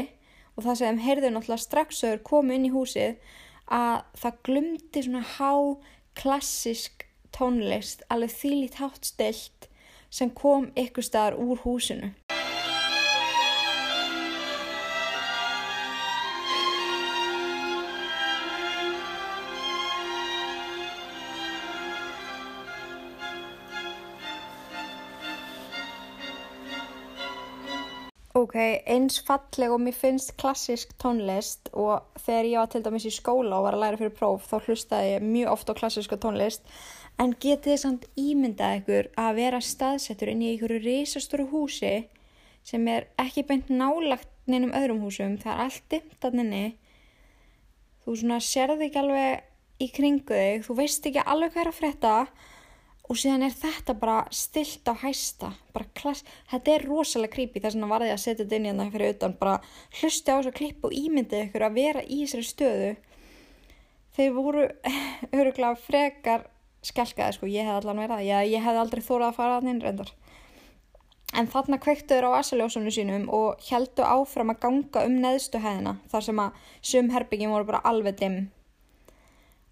og 0.56 0.64
það 0.64 0.78
sem 0.82 1.02
heyrðu 1.06 1.32
náttúrulega 1.32 1.64
strax 1.64 2.02
og 2.02 2.12
þeir 2.12 2.24
komu 2.30 2.56
inn 2.56 2.68
í 2.68 2.72
húsið 2.74 3.34
að 3.72 3.96
það 4.20 4.40
glumdi 4.48 5.04
svona 5.06 5.24
há 5.36 5.52
klassisk 6.16 7.06
tónlist 7.36 8.06
alveg 8.12 8.32
þýlít 8.32 8.78
hátt 8.80 9.08
stilt 9.08 9.68
sem 10.12 10.30
kom 10.32 10.70
ykkur 10.78 11.04
staðar 11.04 11.40
úr 11.42 11.60
húsinu 11.64 12.14
Ok, 28.46 28.54
eins 28.86 29.16
falleg 29.26 29.72
og 29.74 29.80
mér 29.82 29.94
finnst 29.96 30.36
klassisk 30.38 30.92
tónlist 31.02 31.66
og 31.74 32.04
þegar 32.22 32.46
ég 32.46 32.60
var 32.60 32.68
til 32.70 32.80
dæmis 32.84 33.06
í 33.08 33.10
skóla 33.10 33.56
og 33.56 33.64
var 33.64 33.74
að 33.74 33.82
læra 33.82 33.98
fyrir 33.98 34.12
próf 34.14 34.44
þá 34.46 34.68
hlustaði 34.68 35.08
ég 35.16 35.24
mjög 35.24 35.50
oft 35.50 35.72
á 35.74 35.78
klassiska 35.80 36.18
tónlist. 36.22 36.62
En 37.18 37.32
getið 37.34 37.72
þið 37.72 37.80
samt 37.82 38.06
ímyndað 38.14 38.76
ykkur 38.82 39.08
að 39.18 39.40
vera 39.40 39.58
staðsettur 39.58 40.30
inn 40.30 40.44
í 40.44 40.52
einhverju 40.52 40.78
reysastóru 40.84 41.48
húsi 41.50 41.94
sem 42.62 42.86
er 42.92 43.08
ekki 43.18 43.42
beint 43.48 43.72
nálagt 43.72 44.30
neinum 44.46 44.76
öðrum 44.78 45.02
húsum, 45.02 45.34
það 45.42 45.52
er 45.56 45.64
allt 45.64 45.90
dimmt 45.90 46.28
að 46.30 46.38
nynni 46.38 46.64
þú 48.04 48.14
svona 48.20 48.38
sérði 48.46 48.86
ekki 48.86 49.02
alveg 49.02 49.82
í 49.82 49.90
kringu 49.96 50.38
þig, 50.38 50.62
þú 50.68 50.78
veist 50.84 51.10
ekki 51.10 51.26
alveg 51.26 51.56
hvað 51.56 51.64
er 51.64 51.72
að 51.72 51.80
fretta 51.80 52.14
og 53.06 53.18
síðan 53.18 53.46
er 53.46 53.54
þetta 53.54 53.94
bara 53.98 54.24
stilt 54.34 54.88
á 54.90 54.94
hæsta 54.98 55.52
þetta 55.76 56.72
er 56.72 56.86
rosalega 56.88 57.34
creepy 57.34 57.62
þess 57.62 57.76
vegna 57.76 57.90
var 57.90 58.02
því 58.02 58.12
að 58.14 58.22
setja 58.22 58.42
þetta 58.42 58.56
inn 58.56 58.66
í 58.66 58.70
hérna 58.72 58.88
fyrir 58.90 59.14
utan 59.14 59.36
bara 59.38 59.56
hlusti 60.00 60.32
á 60.32 60.38
þessu 60.38 60.54
klipp 60.56 60.86
og 60.86 60.96
ímyndið 60.96 61.44
ykkur 61.46 61.66
að 61.66 61.78
vera 61.78 62.02
í 62.02 62.20
þessari 62.24 62.48
stöðu. 62.50 62.90
Þeir 64.16 64.32
voru 64.34 64.66
öruglega 65.38 65.74
frekar 65.78 66.46
skelkaði 66.86 67.36
sko, 67.36 67.50
ég 67.50 67.66
hef 67.66 67.80
allan 67.80 68.02
verið 68.02 68.16
að 68.16 68.28
ég, 68.30 68.52
ég 68.56 68.64
hef 68.64 68.80
aldrei 68.80 69.02
þórað 69.04 69.28
að 69.28 69.38
fara 69.38 69.58
að 69.60 69.70
þinn 69.70 69.82
reyndar. 69.84 70.12
En 71.36 71.48
þarna 71.52 71.78
kveiktuður 71.82 72.28
á 72.30 72.38
asaljósunum 72.40 72.94
sínum 72.94 73.24
og 73.34 73.62
heldu 73.68 74.06
áfram 74.06 74.54
að 74.54 74.60
ganga 74.62 75.06
um 75.06 75.16
neðstu 75.22 75.60
hæðina 75.60 75.96
þar 76.10 76.26
sem 76.26 76.42
að 76.42 76.68
sumherbygjum 76.90 77.54
voru 77.54 77.68
bara 77.70 77.82
alveg 77.90 78.18
dimm 78.22 78.38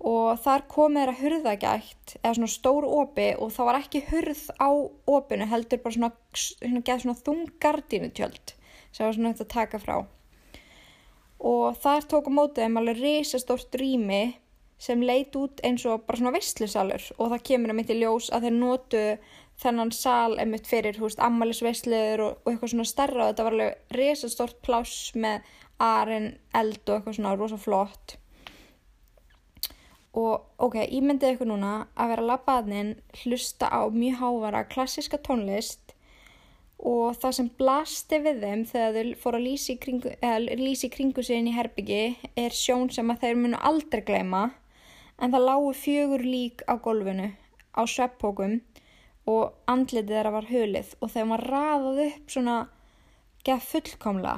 og 0.04 0.40
þar 0.44 0.66
komið 0.68 1.00
þeirra 1.00 1.16
hurðagætt 1.20 2.14
eða 2.18 2.34
svona 2.37 2.52
stór 2.52 2.84
opi 2.84 3.30
og 3.40 3.52
það 3.54 3.68
var 3.70 3.78
ekki 3.80 4.02
hurð 4.11 4.42
á 4.61 4.68
opinu 5.16 5.46
heldur 5.49 5.80
bara 5.80 5.96
svona, 5.96 6.11
svona, 6.37 6.99
svona 7.00 7.20
þungardínu 7.25 8.11
tjöld 8.12 8.52
sem 8.92 9.06
var 9.06 9.16
svona 9.16 9.32
þetta 9.32 9.46
að 9.46 9.54
taka 9.54 9.80
frá. 9.80 9.96
Og 11.44 11.78
þar 11.80 12.08
tóku 12.08 12.32
mótið 12.32 12.68
um 12.68 12.80
alveg 12.80 13.00
risastórt 13.00 13.78
rými 13.80 14.37
sem 14.84 15.00
leit 15.00 15.32
út 15.40 15.62
eins 15.64 15.87
og 15.88 16.04
bara 16.04 16.20
svona 16.20 16.34
visslisalur 16.34 17.06
og 17.16 17.32
það 17.32 17.44
kemur 17.49 17.73
að 17.73 17.78
mitt 17.78 17.92
í 17.94 17.96
ljós 18.02 18.28
að 18.34 18.49
þeir 18.49 18.56
nótu 18.58 19.04
þennan 19.62 19.92
sal 19.94 20.34
emitt 20.42 20.68
fyrir 20.68 20.99
húst 21.00 21.23
ammælisveisliður 21.23 22.25
og, 22.26 22.42
og 22.42 22.52
eitthvað 22.52 22.75
svona 22.75 22.90
starra 22.90 23.25
og 23.25 23.32
þetta 23.32 23.46
var 23.46 23.56
alveg 23.56 23.96
risastórt 23.96 24.61
pláss 24.66 25.14
með 25.16 25.49
arinn, 25.80 26.34
eld 26.52 26.82
og 26.84 26.99
eitthvað 26.99 27.18
svona 27.18 27.34
rosa 27.38 27.61
flott 27.61 28.18
og 30.14 30.44
ok, 30.62 30.76
myndi 31.02 31.26
eitthvað 31.26 31.50
núna 31.50 31.73
að 31.99 32.12
vera 32.12 32.26
labbaðnin 32.30 32.92
hlusta 33.25 33.66
á 33.66 33.83
mjög 33.90 34.21
hávara 34.21 34.62
klassiska 34.71 35.18
tónlist 35.18 35.94
og 36.78 37.16
það 37.18 37.37
sem 37.38 37.49
blasti 37.59 38.21
við 38.23 38.42
þeim 38.44 38.62
þegar 38.71 38.94
þau 38.94 39.23
fóru 39.23 39.40
að 39.40 39.47
lýsi 39.49 39.76
kringu, 39.80 40.12
kringu 40.94 41.25
sig 41.25 41.38
inn 41.40 41.49
í 41.50 41.56
herbyggi 41.56 42.02
er 42.38 42.54
sjón 42.54 42.90
sem 42.94 43.11
að 43.11 43.25
þeir 43.25 43.40
munu 43.40 43.61
aldrei 43.61 44.04
gleyma 44.06 44.44
en 45.18 45.35
það 45.35 45.47
lágu 45.49 45.73
fjögur 45.78 46.25
lík 46.26 46.64
á 46.71 46.75
golfinu 46.83 47.30
á 47.75 47.83
sveppókum 47.83 48.61
og 49.30 49.54
andlitið 49.71 50.14
þeirra 50.14 50.35
var 50.35 50.50
hulið 50.50 50.94
og 51.00 51.12
þeim 51.14 51.35
var 51.35 51.47
raðað 51.49 52.02
upp 52.06 52.35
svona 52.37 52.59
geð 53.47 53.66
fullkomla 53.71 54.35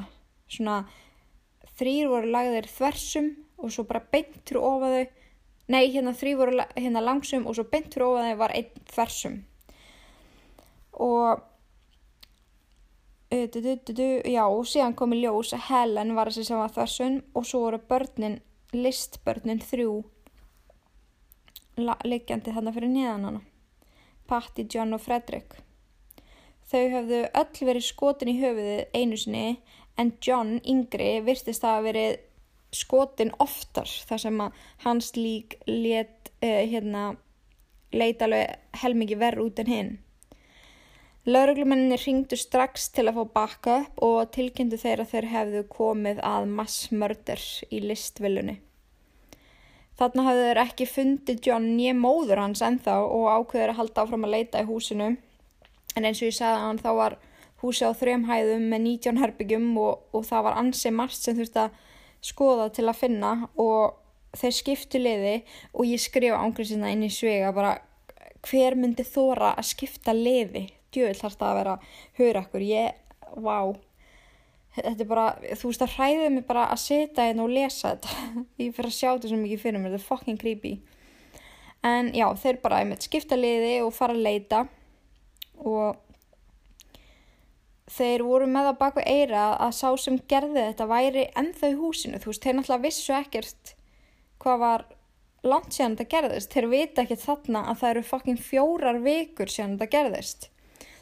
svona 0.47 0.77
þrýr 1.77 2.09
voru 2.13 2.33
lagðir 2.33 2.69
þversum 2.71 3.33
og 3.57 3.73
svo 3.73 3.85
bara 3.89 4.05
beintur 4.13 4.61
ofaðu 4.63 5.07
Nei, 5.67 5.89
hérna 5.91 6.15
þrý 6.15 6.33
voru 6.39 6.65
hérna 6.77 7.03
langsum 7.03 7.47
og 7.49 7.57
svo 7.59 7.67
beint 7.71 7.91
fyrir 7.91 8.07
ofan 8.07 8.29
þeim 8.29 8.39
var 8.39 8.55
einn 8.55 8.85
þversum. 8.93 9.39
Og, 11.07 11.43
du, 13.33 13.59
du, 13.59 13.73
du, 13.91 14.07
já, 14.31 14.45
og 14.47 14.63
síðan 14.71 14.95
kom 14.97 15.17
í 15.17 15.21
ljós 15.25 15.51
að 15.57 15.67
Helen 15.71 16.15
var 16.17 16.31
þessi 16.31 16.47
sem 16.51 16.63
var 16.63 16.75
þversum 16.77 17.19
og 17.35 17.49
svo 17.49 17.65
voru 17.67 17.83
börnin, 17.91 18.39
listbörnin 18.77 19.63
þrjú, 19.65 19.99
liggjandi 22.07 22.55
þarna 22.55 22.75
fyrir 22.77 22.93
niðan 22.93 23.29
hana. 23.31 23.43
Patti, 24.27 24.67
John 24.71 24.95
og 24.95 25.03
Fredrik. 25.03 25.59
Þau 26.67 26.87
höfðu 26.95 27.21
öll 27.39 27.67
verið 27.69 27.85
skotin 27.87 28.31
í 28.33 28.39
höfuðið 28.41 28.97
einu 28.97 29.19
sinni 29.19 29.45
en 29.99 30.15
John, 30.23 30.57
yngri, 30.67 31.21
virtist 31.27 31.67
að 31.67 31.91
verið 31.91 32.17
skotin 32.77 33.35
oftar 33.43 33.91
þar 34.09 34.25
sem 34.25 34.43
að 34.45 34.65
hans 34.85 35.13
lík 35.17 35.59
let, 35.69 36.33
uh, 36.43 36.65
hérna, 36.69 37.15
leita 37.97 38.29
alveg 38.29 38.83
helmingi 38.83 39.19
verð 39.21 39.49
út 39.49 39.65
en 39.65 39.73
hinn 39.73 39.95
Lauruglumenninni 41.27 41.97
ringdu 41.99 42.37
strax 42.39 42.85
til 42.95 43.09
að 43.11 43.17
fá 43.17 43.33
backup 43.35 43.97
og 44.07 44.29
tilkynntu 44.31 44.79
þeir 44.79 45.01
að 45.03 45.09
þeir 45.11 45.27
hefðu 45.33 45.63
komið 45.73 46.21
að 46.23 46.45
massmörder 46.55 47.43
í 47.67 47.81
listvillunni. 47.83 48.55
Þarna 49.99 50.27
hafðu 50.29 50.45
þeir 50.47 50.61
ekki 50.63 50.87
fundið 50.87 51.49
John 51.49 51.67
nýja 51.75 51.97
móður 51.99 52.45
hans 52.45 52.63
ennþá 52.63 52.95
og 53.09 53.27
ákveður 53.33 53.73
að 53.73 53.79
halda 53.81 54.05
áfram 54.05 54.29
að 54.29 54.35
leita 54.37 54.63
í 54.63 54.69
húsinu. 54.69 55.09
En 55.97 56.07
eins 56.07 56.23
og 56.23 56.29
ég 56.29 56.37
sagði 56.39 56.61
að 56.61 56.65
hann 56.69 56.81
þá 56.85 56.89
var 57.01 57.19
húsi 57.65 57.91
á 57.91 57.99
þrejum 57.99 58.29
hæðum 58.31 58.71
með 58.71 58.87
19 58.87 59.21
herbyggjum 59.25 59.69
og, 59.83 60.07
og 60.15 60.27
það 60.31 60.47
var 60.47 60.61
ansið 60.63 60.99
margt 61.01 61.19
sem 61.19 61.41
þurfti 61.41 61.65
að 61.65 61.83
skoða 62.27 62.69
til 62.75 62.87
að 62.91 63.01
finna 63.01 63.33
og 63.63 63.97
þeir 64.37 64.55
skiptu 64.59 65.01
liði 65.01 65.37
og 65.73 65.89
ég 65.89 66.03
skrifa 66.03 66.41
ángriðsina 66.43 66.93
inn 66.93 67.07
í 67.07 67.13
svega 67.13 67.53
bara 67.57 67.77
hver 68.47 68.77
myndi 68.79 69.07
þóra 69.07 69.55
að 69.57 69.71
skipta 69.71 70.15
liði? 70.17 70.69
Djöðl 70.95 71.19
þarf 71.19 71.39
það 71.41 71.49
að 71.49 71.59
vera 71.61 71.75
höra 72.21 72.43
ekkur 72.45 72.65
ég, 72.65 72.99
vá. 73.43 73.59
Þetta 74.77 75.03
er 75.03 75.09
bara, 75.09 75.27
þú 75.57 75.71
veist 75.71 75.83
það 75.83 75.95
hræðið 75.97 76.33
mig 76.35 76.47
bara 76.47 76.67
að 76.73 76.83
setja 76.83 77.27
hérna 77.27 77.47
og 77.47 77.53
lesa 77.53 77.95
þetta. 77.95 78.25
Ég 78.61 78.75
fyrir 78.77 78.91
að 78.91 78.97
sjá 78.99 79.09
þetta 79.09 79.31
svo 79.31 79.39
mikið 79.41 79.63
fyrir 79.63 79.81
mér, 79.81 79.95
þetta 79.95 80.03
er 80.03 80.09
fucking 80.11 80.41
creepy. 80.41 80.73
En 81.87 82.11
já, 82.17 82.27
þeir 82.43 82.59
bara 82.61 82.81
einmitt 82.83 83.07
skipta 83.07 83.39
liði 83.39 83.79
og 83.85 83.95
fara 83.97 84.17
að 84.17 84.27
leita 84.27 84.63
og 85.65 85.97
þeir 87.91 88.25
voru 88.27 88.49
með 88.51 88.73
að 88.73 88.79
baka 88.81 89.05
eira 89.07 89.47
að 89.63 89.75
sá 89.79 89.89
sem 90.01 90.19
gerði 90.31 90.65
þetta 90.71 90.89
væri 90.91 91.27
ennþá 91.39 91.71
í 91.71 91.79
húsinu, 91.79 92.21
þú 92.23 92.33
veist, 92.33 92.43
þeir 92.43 92.57
náttúrulega 92.59 92.87
vissu 92.87 93.15
ekkert 93.15 93.75
hvað 94.43 94.63
var 94.63 94.87
langt 95.47 95.75
síðan 95.75 95.95
þetta 95.95 96.11
gerðist, 96.17 96.53
þeir 96.53 96.69
vita 96.73 97.05
ekki 97.05 97.19
þarna 97.23 97.63
að 97.71 97.81
það 97.83 97.93
eru 97.93 98.05
fokkin 98.09 98.41
fjórar 98.43 98.99
vikur 99.05 99.53
síðan 99.53 99.77
þetta 99.77 99.93
gerðist. 99.95 100.49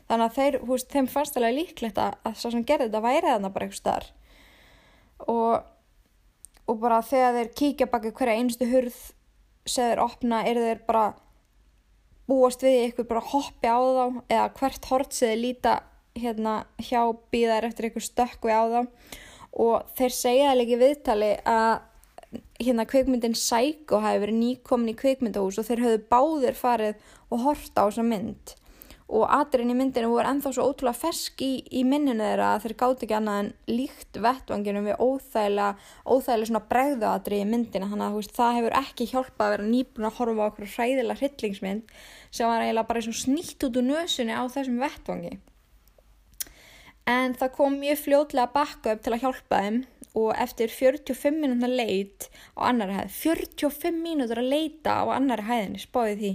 Þannig 0.04 0.26
að 0.26 0.36
þeir, 0.36 0.58
hú 0.60 0.74
veist, 0.74 0.90
þeim 0.92 1.08
fannst 1.08 1.38
alveg 1.40 1.56
líklegt 1.56 2.00
að, 2.00 2.18
að 2.28 2.36
svo 2.40 2.52
sem 2.52 2.66
gerði 2.68 2.90
þetta 2.90 3.04
væri 3.06 3.30
þarna 3.30 3.52
bara 3.54 3.68
eitthvað 3.68 3.80
starf 3.80 4.12
og, 5.30 5.64
og 6.68 6.80
bara 6.82 7.00
þegar 7.06 7.38
þeir 7.38 7.52
kíkja 7.60 7.88
baki 7.92 8.12
hverja 8.18 8.40
einstu 8.40 8.68
hurð 8.68 8.98
segður 9.64 10.02
opna, 10.04 10.42
er 10.44 10.60
þeir 10.60 10.82
bara 10.84 11.06
búast 12.28 12.64
við 12.64 12.90
ykkur 12.90 13.08
bara 13.08 13.24
hoppi 13.32 13.68
á 13.68 13.80
þá 13.80 14.04
eða 14.32 14.46
hvert 14.58 14.88
hort 14.90 15.16
segði 15.16 15.40
líta 15.40 15.74
hérna 16.18 16.64
hjá 16.78 17.00
býðar 17.34 17.66
eftir 17.68 17.90
ykkur 17.90 18.04
stökku 18.04 18.50
á 18.52 18.62
þá. 18.70 18.80
Og 19.54 19.94
þeir 19.98 20.14
segja 20.14 20.50
það 20.50 20.58
líki 20.60 20.80
viðtali 20.80 21.30
að 21.46 21.74
hérna 22.62 22.86
kveikmyndin 22.88 23.36
Psycho 23.38 24.00
hafi 24.02 24.22
verið 24.22 24.40
nýkomin 24.40 24.92
í 24.94 24.98
kveikmyndahús 24.98 25.60
og 25.60 25.68
þeir 25.68 25.84
höfðu 25.84 26.02
báðir 26.10 26.58
farið 26.58 27.08
og 27.30 27.42
horta 27.44 27.86
á 27.86 27.86
þessa 27.86 28.06
mynd. 28.06 28.54
Og 29.14 29.28
aðurinn 29.28 29.70
í 29.74 29.76
myndinu 29.76 30.08
voru 30.08 30.30
ennþá 30.30 30.50
svo 30.56 30.64
ótrúlega 30.70 30.96
fersk 30.96 31.42
í, 31.44 31.50
í 31.68 31.82
minninu 31.86 32.24
þeirra 32.24 32.54
að 32.54 32.64
þeir 32.64 32.74
gátt 32.80 33.04
ekki 33.04 33.16
annað 33.18 33.40
en 33.42 33.50
líkt 33.68 34.20
vettvanginum 34.24 34.88
við 34.88 35.02
óþægilega, 35.04 35.90
óþægilega 36.08 36.50
svona 36.50 36.62
bregðaðri 36.72 37.40
í 37.42 37.48
myndinu 37.50 37.90
þannig 37.90 38.06
að 38.08 38.16
veist, 38.16 38.34
það 38.38 38.58
hefur 38.58 38.78
ekki 38.80 39.08
hjálpað 39.12 39.46
að 39.46 39.54
vera 39.54 39.68
nýbúin 39.68 40.08
að 40.08 40.18
horfa 40.18 40.40
á 40.40 40.48
okkur 40.48 40.70
hræðilega 40.72 41.20
hryllingsmynd 41.20 41.96
sem 42.30 42.48
var 42.48 42.64
eiginlega 42.64 42.90
bara 42.94 43.04
snýtt 43.20 43.68
út 43.68 43.82
úr 43.82 43.88
nösunni 43.92 44.40
á 44.40 44.42
þessum 44.56 44.80
vettvangi 44.80 45.36
en 47.10 47.34
það 47.36 47.52
kom 47.56 47.76
mjög 47.80 48.00
fljótlega 48.00 48.52
bakka 48.54 48.94
upp 48.94 49.02
til 49.04 49.12
að 49.12 49.24
hjálpa 49.24 49.60
þeim 49.64 49.82
og 50.14 50.30
eftir 50.38 50.70
45 50.70 51.40
minútur 51.42 51.68
að 51.68 51.78
leit 51.80 52.28
á 52.54 52.70
annari 52.70 52.96
hæð 52.96 53.14
45 53.18 53.96
mínútur 53.98 54.40
að 54.40 54.50
leita 54.52 55.00
á 55.02 55.04
annari 55.16 55.46
hæðinni, 55.48 55.80
spáði 55.82 56.14
því. 56.20 56.32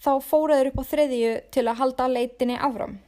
Þá 0.00 0.12
fóraður 0.24 0.70
upp 0.70 0.80
á 0.80 0.84
þriðju 0.90 1.32
til 1.52 1.66
að 1.66 1.78
halda 1.80 2.08
leitinni 2.08 2.56
áfram. 2.56 2.98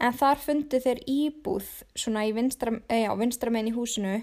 En 0.00 0.16
þar 0.16 0.40
fundi 0.40 0.80
þeir 0.80 1.02
íbúð 1.04 1.68
svona 1.94 2.24
í 2.24 2.32
vinstra, 2.32 2.80
eh, 2.88 3.04
já, 3.04 3.12
vinstra 3.20 3.50
megin 3.50 3.74
í 3.74 3.76
húsinu 3.76 4.22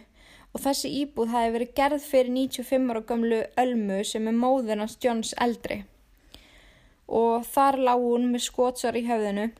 og 0.53 0.62
þessi 0.63 0.89
íbúð 1.03 1.29
hafi 1.29 1.53
verið 1.53 1.73
gerð 1.77 2.01
fyrir 2.01 2.33
95 2.33 2.89
ára 2.89 3.03
gamlu 3.05 3.43
Ölmu 3.62 4.03
sem 4.03 4.27
er 4.27 4.33
móðunast 4.33 5.03
Johns 5.03 5.36
eldri. 5.38 5.83
Og 7.07 7.45
þar 7.45 7.77
lág 7.77 8.01
hún 8.01 8.31
með 8.31 8.47
skótsar 8.49 8.97
í 8.97 9.05
höfðinu 9.05 9.51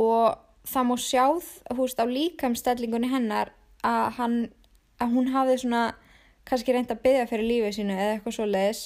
og 0.00 0.36
það 0.66 0.88
má 0.88 0.96
sjáð 1.00 1.50
húst 1.78 2.00
á 2.02 2.04
líkamstellingunni 2.08 3.10
hennar 3.10 3.52
að, 3.86 4.06
hann, 4.18 4.36
að 5.00 5.14
hún 5.14 5.30
hafði 5.34 5.60
svona 5.62 5.84
kannski 6.46 6.74
reynd 6.74 6.92
að 6.92 7.02
byggja 7.04 7.28
fyrir 7.30 7.50
lífið 7.50 7.76
sínu 7.78 7.94
eða 7.96 8.16
eitthvað 8.16 8.36
svo 8.38 8.48
leiðis 8.48 8.82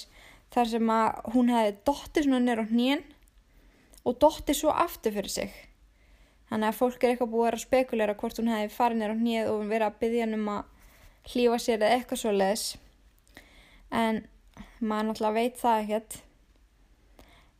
þar 0.54 0.70
sem 0.74 0.92
að 0.94 1.18
hún 1.34 1.50
hefði 1.52 1.74
dóttið 1.88 2.26
svona 2.26 2.42
nýra 2.44 2.66
á 2.66 2.70
hnýjan 2.70 3.02
og 4.04 4.16
dóttið 4.22 4.56
svo 4.56 4.72
aftur 4.72 5.14
fyrir 5.14 5.32
sig. 5.32 5.50
Þannig 6.50 6.70
að 6.70 6.78
fólk 6.80 7.04
er 7.04 7.12
eitthvað 7.12 7.32
búið 7.34 7.50
að 7.50 7.62
spekulera 7.62 8.16
hvort 8.18 8.40
hún 8.40 8.50
hefði 8.50 8.72
farið 8.74 9.00
nýra 9.00 9.14
á 9.14 9.20
hnýjað 9.20 9.50
og 9.52 9.66
verið 9.70 9.86
að 9.86 9.98
byggja 10.00 10.24
hann 10.24 10.38
um 10.38 10.48
að 10.54 11.30
hlýfa 11.30 11.60
sér 11.60 11.78
eða 11.78 11.92
eitthvað 11.96 12.22
svo 12.22 12.32
leiðis 12.34 12.66
en 13.90 14.22
maður 14.80 15.10
náttúrulega 15.10 15.36
veit 15.36 15.60
það 15.60 15.82
ekkert 15.84 16.18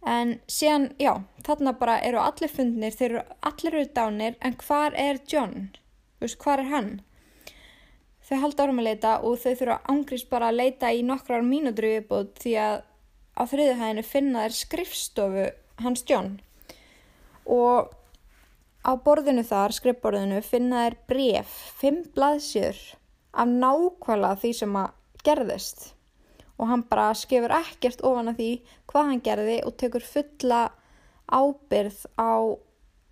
en 0.07 0.39
síðan, 0.49 0.91
já, 1.01 1.13
þarna 1.45 1.75
bara 1.79 1.99
eru 2.05 2.21
allir 2.23 2.51
fundnir, 2.53 2.95
þeir 2.97 3.11
eru 3.11 3.23
allir 3.51 3.77
eru 3.77 3.93
dánir, 3.97 4.37
en 4.41 4.57
hvar 4.63 4.97
er 4.97 5.21
John? 5.29 5.71
Þú 6.19 6.27
veist, 6.27 6.39
hvar 6.41 6.63
er 6.63 6.71
hann? 6.73 6.91
Þau 8.29 8.37
halda 8.45 8.65
árum 8.65 8.81
að 8.81 8.87
leita 8.87 9.15
og 9.27 9.41
þau 9.43 9.55
þurfa 9.59 9.81
ángrist 9.91 10.31
bara 10.31 10.51
að 10.51 10.61
leita 10.61 10.93
í 10.95 11.03
nokkrar 11.03 11.43
mínútur 11.43 11.89
viðbútt 11.89 12.37
því 12.45 12.53
að 12.63 12.77
á 13.35 13.43
þriðuhæðinu 13.51 14.05
finna 14.07 14.45
þeir 14.45 14.57
skrifstofu 14.59 15.47
hans 15.81 16.05
John 16.07 16.37
og 17.51 17.91
á 18.87 18.93
borðinu 19.05 19.43
þar, 19.45 19.75
skrifborðinu, 19.77 20.41
finna 20.45 20.87
þeir 20.87 20.97
bref, 21.11 21.57
fimm 21.81 22.05
blaðsjör 22.15 22.79
af 23.33 23.51
nákvæmlega 23.51 24.41
því 24.45 24.53
sem 24.61 24.79
að 24.81 24.95
gerðist 25.27 25.91
og 26.61 26.69
hann 26.69 26.85
bara 26.91 27.15
skefur 27.17 27.53
ekkert 27.57 28.03
ofan 28.05 28.31
að 28.35 28.43
því 28.43 28.51
hvað 28.91 29.09
hann 29.09 29.25
gerði 29.25 29.57
og 29.65 29.77
tekur 29.81 30.05
fulla 30.05 30.61
ábyrð 31.31 32.05
á 32.21 32.33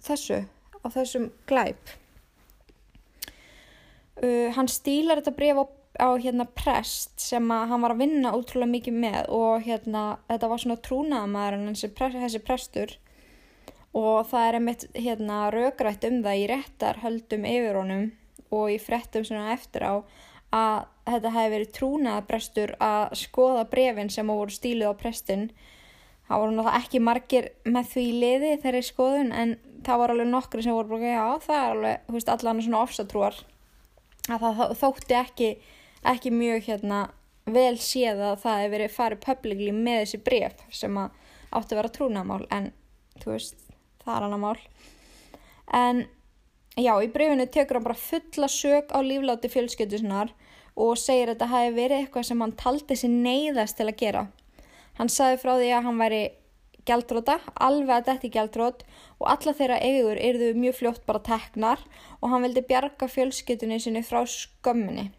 þessu, 0.04 0.42
á 0.84 0.86
þessum 0.92 1.30
glæp. 1.48 1.96
Uh, 4.18 4.50
hann 4.56 4.68
stílar 4.68 5.22
þetta 5.22 5.36
bref 5.38 5.62
á, 5.62 5.64
á 6.04 6.08
hérna 6.18 6.44
prest 6.58 7.22
sem 7.22 7.44
hann 7.48 7.84
var 7.84 7.94
að 7.94 8.02
vinna 8.02 8.34
ótrúlega 8.34 8.74
mikið 8.74 9.02
með 9.06 9.28
og 9.34 9.66
hérna 9.66 10.04
þetta 10.26 10.50
var 10.50 10.62
svona 10.62 10.80
trúnaðamæður 10.88 11.58
en 11.58 11.78
þessi, 11.78 12.42
prestur 12.42 12.96
og 13.96 14.26
það 14.28 14.48
er 14.48 14.58
einmitt 14.58 14.86
hérna 14.98 15.38
raugrætt 15.54 16.04
um 16.10 16.18
það 16.26 16.42
í 16.42 16.48
réttar 16.50 17.00
höldum 17.04 17.46
yfir 17.48 17.78
honum 17.78 18.10
og 18.54 18.72
í 18.74 18.78
frettum 18.82 19.24
svona 19.24 19.54
eftir 19.54 19.86
á 19.86 19.94
að 20.54 20.86
þetta 21.08 21.32
hefði 21.34 21.52
verið 21.54 21.72
trúnaðabrestur 21.76 22.74
að 22.84 23.16
skoða 23.20 23.64
brefin 23.72 24.10
sem 24.12 24.30
voru 24.32 24.54
stíluð 24.54 24.92
á 24.92 25.00
prestin. 25.00 25.48
Það 26.28 26.42
voru 26.42 26.54
náttúrulega 26.54 26.80
ekki 26.82 27.00
margir 27.04 27.50
með 27.64 27.92
því 27.92 28.06
liði 28.22 28.54
þeirri 28.64 28.82
skoðun 28.84 29.30
en 29.32 29.54
það 29.86 30.02
var 30.02 30.12
alveg 30.14 30.30
nokkri 30.32 30.64
sem 30.64 30.76
voru 30.76 30.92
bara, 30.92 31.12
já 31.14 31.46
það 31.46 31.60
er 31.60 31.70
alveg, 31.76 32.10
veist, 32.16 32.32
allan 32.32 32.64
svona 32.64 32.82
ofsatrúar. 32.84 33.38
Að 34.28 34.44
það 34.44 34.74
þótti 34.82 35.16
ekki, 35.16 35.48
ekki 36.12 36.34
mjög 36.34 36.68
hérna 36.68 37.00
vel 37.48 37.78
séð 37.80 38.20
að 38.20 38.42
það 38.42 38.60
hefði 38.60 38.74
verið 38.74 38.94
farið 38.96 39.24
publicly 39.24 39.72
með 39.72 40.02
þessi 40.02 40.20
bref 40.26 40.64
sem 40.74 41.00
að 41.00 41.24
átti 41.48 41.74
að 41.74 41.80
vera 41.80 41.92
trúnaðamál 41.96 42.44
en 42.52 42.70
þú 43.22 43.32
veist, 43.32 43.62
það 44.04 44.14
er 44.16 44.26
annar 44.26 44.42
mál. 44.42 44.58
En 45.78 46.04
Já, 46.78 46.92
í 47.02 47.08
breyfinu 47.10 47.42
tekur 47.50 47.80
hann 47.80 47.86
bara 47.88 47.98
fulla 47.98 48.46
sög 48.46 48.92
á 48.94 49.02
lífláti 49.02 49.48
fjölskyttusinnar 49.50 50.28
og 50.78 50.92
segir 51.00 51.26
að 51.26 51.32
þetta 51.32 51.48
hafi 51.50 51.72
verið 51.74 52.02
eitthvað 52.04 52.28
sem 52.28 52.44
hann 52.44 52.54
taldi 52.60 52.96
sér 53.00 53.10
neyðast 53.14 53.80
til 53.80 53.88
að 53.88 53.96
gera. 53.98 54.22
Hann 55.00 55.10
sagði 55.10 55.40
frá 55.42 55.52
því 55.56 55.72
að 55.74 55.88
hann 55.88 55.98
væri 56.04 56.22
gældróta, 56.86 57.36
alveg 57.66 57.92
að 57.96 58.06
þetta 58.12 58.28
er 58.28 58.34
gældrót 58.36 58.86
og 59.18 59.26
alla 59.34 59.56
þeirra 59.58 59.80
eigur 59.82 60.22
eruðu 60.22 60.54
mjög 60.62 60.78
fljótt 60.78 61.04
bara 61.10 61.24
teknar 61.26 61.82
og 62.20 62.30
hann 62.30 62.46
vildi 62.46 62.66
bjarga 62.70 63.10
fjölskyttunni 63.10 63.82
sinni 63.82 64.06
frá 64.06 64.22
skömminni. 64.22 65.10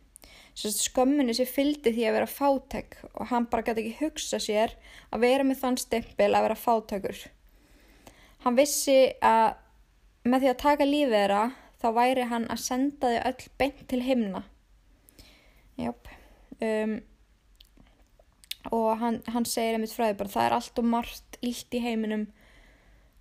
Skömminni 0.56 1.36
sem 1.36 1.48
fylgdi 1.48 1.92
því 1.92 2.08
að 2.08 2.22
vera 2.22 2.36
fátek 2.40 3.02
og 3.14 3.34
hann 3.34 3.52
bara 3.52 3.68
gæti 3.68 3.84
ekki 3.84 4.06
hugsa 4.06 4.40
sér 4.40 4.80
að 5.12 5.28
vera 5.28 5.44
með 5.44 5.66
þann 5.66 5.84
stempil 5.84 6.32
að 6.32 6.48
vera 6.48 6.64
fátekur. 6.64 7.26
Hann 8.48 8.56
vissi 8.56 9.02
að 9.20 9.58
með 10.28 10.44
því 10.44 10.52
að 10.52 10.62
taka 10.64 10.88
lífið 10.88 11.16
þeirra 11.18 11.44
þá 11.80 11.88
væri 11.96 12.26
hann 12.32 12.48
að 12.52 12.64
senda 12.64 13.12
þau 13.14 13.28
öll 13.30 13.52
beint 13.62 13.86
til 13.92 14.02
himna. 14.04 14.44
Jáp. 15.80 16.10
Um, 16.60 16.98
og 18.76 18.90
hann, 19.00 19.22
hann 19.32 19.48
segir 19.48 19.78
einmitt 19.78 19.96
frá 19.96 20.10
því 20.10 20.18
bara 20.20 20.34
það 20.34 20.46
er 20.46 20.56
allt 20.58 20.82
og 20.82 20.90
margt 20.92 21.38
illt 21.46 21.76
í 21.78 21.80
heiminum 21.80 22.26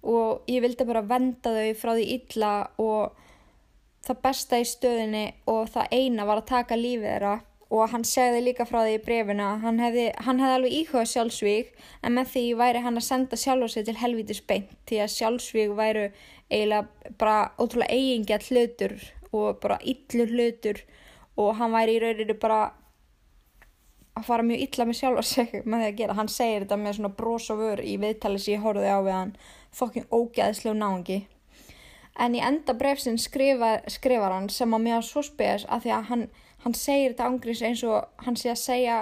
og 0.02 0.48
ég 0.50 0.62
vildi 0.64 0.87
bara 0.88 1.04
venda 1.06 1.52
þau 1.54 1.74
frá 1.78 1.92
því 1.92 2.06
illa 2.16 2.52
og 2.82 3.18
það 4.06 4.22
besta 4.24 4.58
í 4.58 4.66
stöðinni 4.66 5.26
og 5.50 5.68
það 5.74 5.94
eina 5.94 6.26
var 6.26 6.42
að 6.42 6.50
taka 6.50 6.78
lífið 6.78 7.12
þeirra. 7.12 7.37
Og 7.68 7.90
hann 7.92 8.04
segði 8.08 8.38
líka 8.46 8.64
frá 8.64 8.78
því 8.80 8.94
í 8.96 9.00
brefina 9.04 9.48
hann 9.61 9.76
hefði, 9.82 10.06
hann 10.24 10.38
hefði 10.40 10.54
alveg 10.56 10.76
íhugað 10.78 11.11
sjálfsvík 11.11 11.74
en 12.00 12.14
með 12.16 12.30
því 12.32 12.44
væri 12.56 12.80
hann 12.80 12.96
að 12.96 13.04
senda 13.04 13.37
sjálfa 13.37 13.68
sig 13.74 13.84
til 13.84 13.98
helvítis 14.00 14.40
beint 14.48 14.72
því 14.88 15.02
að 15.04 15.12
sjálfsvík 15.12 15.74
væru 15.76 16.06
eiginlega 16.50 17.14
bara 17.20 17.52
ótrúlega 17.61 17.94
eigingjall 17.94 18.46
hlutur 18.48 18.96
og 19.32 19.61
bara 19.62 19.78
illur 19.84 20.32
hlutur 20.32 20.82
og 21.38 21.56
hann 21.61 21.74
væri 21.74 21.98
í 21.98 22.02
rauninu 22.02 22.37
bara 22.40 22.61
að 24.18 24.26
fara 24.26 24.46
mjög 24.46 24.64
illa 24.66 24.88
með 24.88 25.00
sjálfa 25.00 25.24
sig 25.28 25.56
með 25.68 25.82
því 25.82 25.88
að 25.88 25.98
gera. 26.02 26.18
Hann 26.18 26.32
segir 26.32 26.64
þetta 26.64 26.80
með 26.82 26.98
svona 26.98 27.14
bros 27.20 27.50
og 27.54 27.62
vör 27.62 27.82
í 27.84 27.96
viðtali 28.00 28.42
sem 28.42 28.56
ég 28.56 28.64
horfið 28.64 28.90
á 28.90 29.00
við 29.00 29.16
hann. 29.18 29.34
Fokkin 29.74 30.08
ógæðslega 30.11 30.78
náðungi 30.78 31.20
en 32.18 32.34
í 32.34 32.40
enda 32.42 32.74
brefsinn 32.74 33.18
skrifa, 33.20 33.76
skrifar 33.87 34.32
hann 34.34 34.48
sem 34.50 34.72
á 34.74 34.78
mjög 34.82 35.04
svo 35.06 35.22
spes 35.22 35.66
að 35.70 35.84
því 35.84 35.92
að 35.94 36.06
hann 36.08 36.24
hann 36.64 36.74
segir 36.74 37.12
þetta 37.12 37.28
ángriðs 37.30 37.64
eins 37.68 37.82
og 37.87 38.24
hann 38.24 38.38
sé 38.38 38.50
að 38.52 38.62
segja 38.62 38.98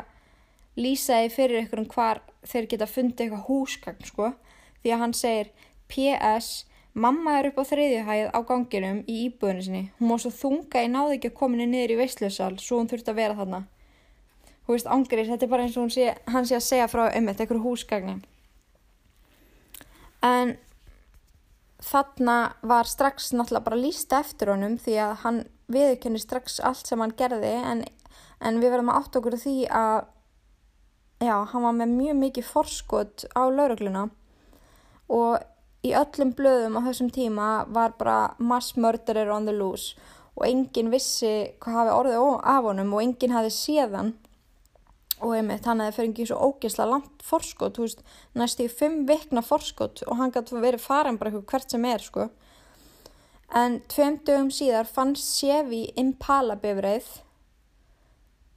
lýsaði 0.77 1.31
fyrir 1.33 1.63
ykkur 1.65 1.83
um 1.83 1.91
hvar 1.93 2.21
þeir 2.47 2.69
geta 2.73 2.89
fundið 2.91 3.27
eitthvað 3.27 3.47
húsgagn 3.49 4.09
sko. 4.11 4.33
Því 4.83 4.93
að 4.93 5.03
hann 5.03 5.15
segir 5.17 5.53
P.S. 5.89 6.67
Mamma 6.97 7.35
er 7.37 7.51
upp 7.51 7.59
á 7.61 7.65
þriðjuhæð 7.69 8.31
á 8.33 8.41
ganginum 8.49 9.01
í 9.05 9.17
íbúðinu 9.27 9.65
sinni. 9.65 9.83
Hún 9.99 10.09
má 10.09 10.17
svo 10.17 10.31
þunga 10.33 10.81
ég 10.81 10.93
náði 10.95 11.19
ekki 11.19 11.29
að 11.29 11.41
kominu 11.43 11.67
niður 11.69 11.93
í 11.93 11.99
veistlösal 11.99 12.55
svo 12.57 12.79
hún 12.81 12.89
þurfti 12.89 13.13
að 13.13 13.19
vera 13.19 13.37
þarna. 13.37 13.59
Þú 14.65 14.73
veist 14.73 14.89
ángriðs, 14.91 15.29
þetta 15.31 15.45
er 15.45 15.51
bara 15.53 15.67
eins 15.67 15.77
og 15.77 15.91
sé, 15.93 16.07
hann 16.33 16.49
sé 16.49 16.57
að 16.57 16.65
segja 16.65 16.87
frá 16.89 17.03
um 17.11 17.29
þetta 17.29 17.45
eitthvað 17.45 17.67
húsgagni. 17.67 18.15
En 20.25 20.55
þarna 21.85 22.37
var 22.65 22.89
strax 22.89 23.29
náttúrulega 23.35 23.67
bara 23.69 23.79
lísta 23.81 24.23
eftir 24.25 24.51
honum 24.55 24.79
því 24.81 24.97
að 25.05 25.13
hann 25.23 25.43
viðkenni 25.73 26.23
strax 26.23 26.57
allt 26.65 26.89
sem 26.89 27.03
hann 27.03 27.13
gerði 27.19 27.53
en, 27.61 27.83
en 28.41 28.63
við 28.63 28.73
verðum 28.73 28.95
að 28.95 29.03
átt 29.03 29.19
okkur 29.21 29.37
því 29.43 29.57
að 29.69 29.99
já, 31.21 31.37
hann 31.53 31.67
var 31.69 31.77
með 31.77 31.93
mjög 31.99 32.19
mikið 32.23 32.49
forskot 32.55 33.27
á 33.37 33.43
laurugluna 33.53 34.07
og 35.13 35.45
í 35.85 35.93
öllum 35.97 36.33
blöðum 36.37 36.79
á 36.79 36.81
þessum 36.89 37.11
tíma 37.15 37.49
var 37.73 37.97
bara 37.99 38.35
mass 38.39 38.77
murderer 38.77 39.33
on 39.33 39.49
the 39.49 39.55
loose 39.55 39.97
og 40.37 40.47
enginn 40.49 40.93
vissi 40.93 41.33
hvað 41.61 41.81
hafi 41.81 41.97
orðið 41.97 42.31
af 42.55 42.71
honum 42.71 42.95
og 42.95 43.05
enginn 43.05 43.37
hafi 43.37 43.53
séðan 43.55 44.15
og 45.25 45.33
einmitt 45.33 45.65
hann 45.65 45.81
hefði 45.81 45.97
fyrir 45.97 46.11
ekki 46.13 46.27
svo 46.29 46.49
ógeðslega 46.51 46.91
langt 46.91 47.23
forskot, 47.25 47.77
þú 47.77 47.87
veist, 47.87 48.03
næstu 48.37 48.67
í 48.67 48.73
fimm 48.73 49.05
vikna 49.09 49.43
forskot 49.45 50.05
og 50.07 50.19
hann 50.21 50.33
gæti 50.35 50.59
verið 50.61 50.85
farin 50.85 51.21
bara 51.21 51.33
hvert 51.41 51.73
sem 51.73 51.87
er, 51.89 52.05
sko. 52.05 52.29
En 53.57 53.79
tveim 53.89 54.19
dögum 54.27 54.51
síðar 54.53 54.89
fannst 54.91 55.39
Sevi 55.39 55.87
Impala 55.97 56.59
bifreið 56.61 57.09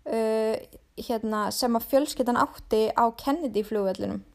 uh, 0.09 0.57
hérna, 0.99 1.45
sem 1.55 1.77
að 1.77 1.87
fjölskyttan 1.93 2.39
átti 2.41 2.89
á 2.91 3.07
Kennedy 3.15 3.63
flugvellinum 3.63 4.25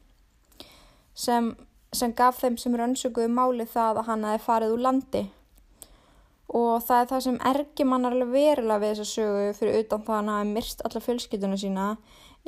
sem, 1.15 1.53
sem 1.99 2.13
gaf 2.17 2.41
þeim 2.41 2.59
sem 2.61 2.75
rannsökuðu 2.79 3.31
máli 3.31 3.65
það 3.69 4.01
að 4.01 4.07
hann 4.09 4.27
hefði 4.29 4.45
farið 4.45 4.75
úr 4.75 4.85
landi 4.85 5.23
og 6.61 6.83
það 6.85 7.01
er 7.01 7.09
það 7.11 7.25
sem 7.25 7.41
ergir 7.51 7.89
mann 7.89 8.07
alveg 8.09 8.31
verulega 8.35 8.81
við 8.83 8.93
þessa 8.93 9.11
sögu 9.11 9.57
fyrir 9.57 9.81
utan 9.81 10.05
það 10.05 10.15
að 10.15 10.21
hann 10.21 10.33
hafi 10.35 10.53
myrst 10.53 10.85
alla 10.85 11.03
fjölskyttuna 11.07 11.59
sína 11.61 11.89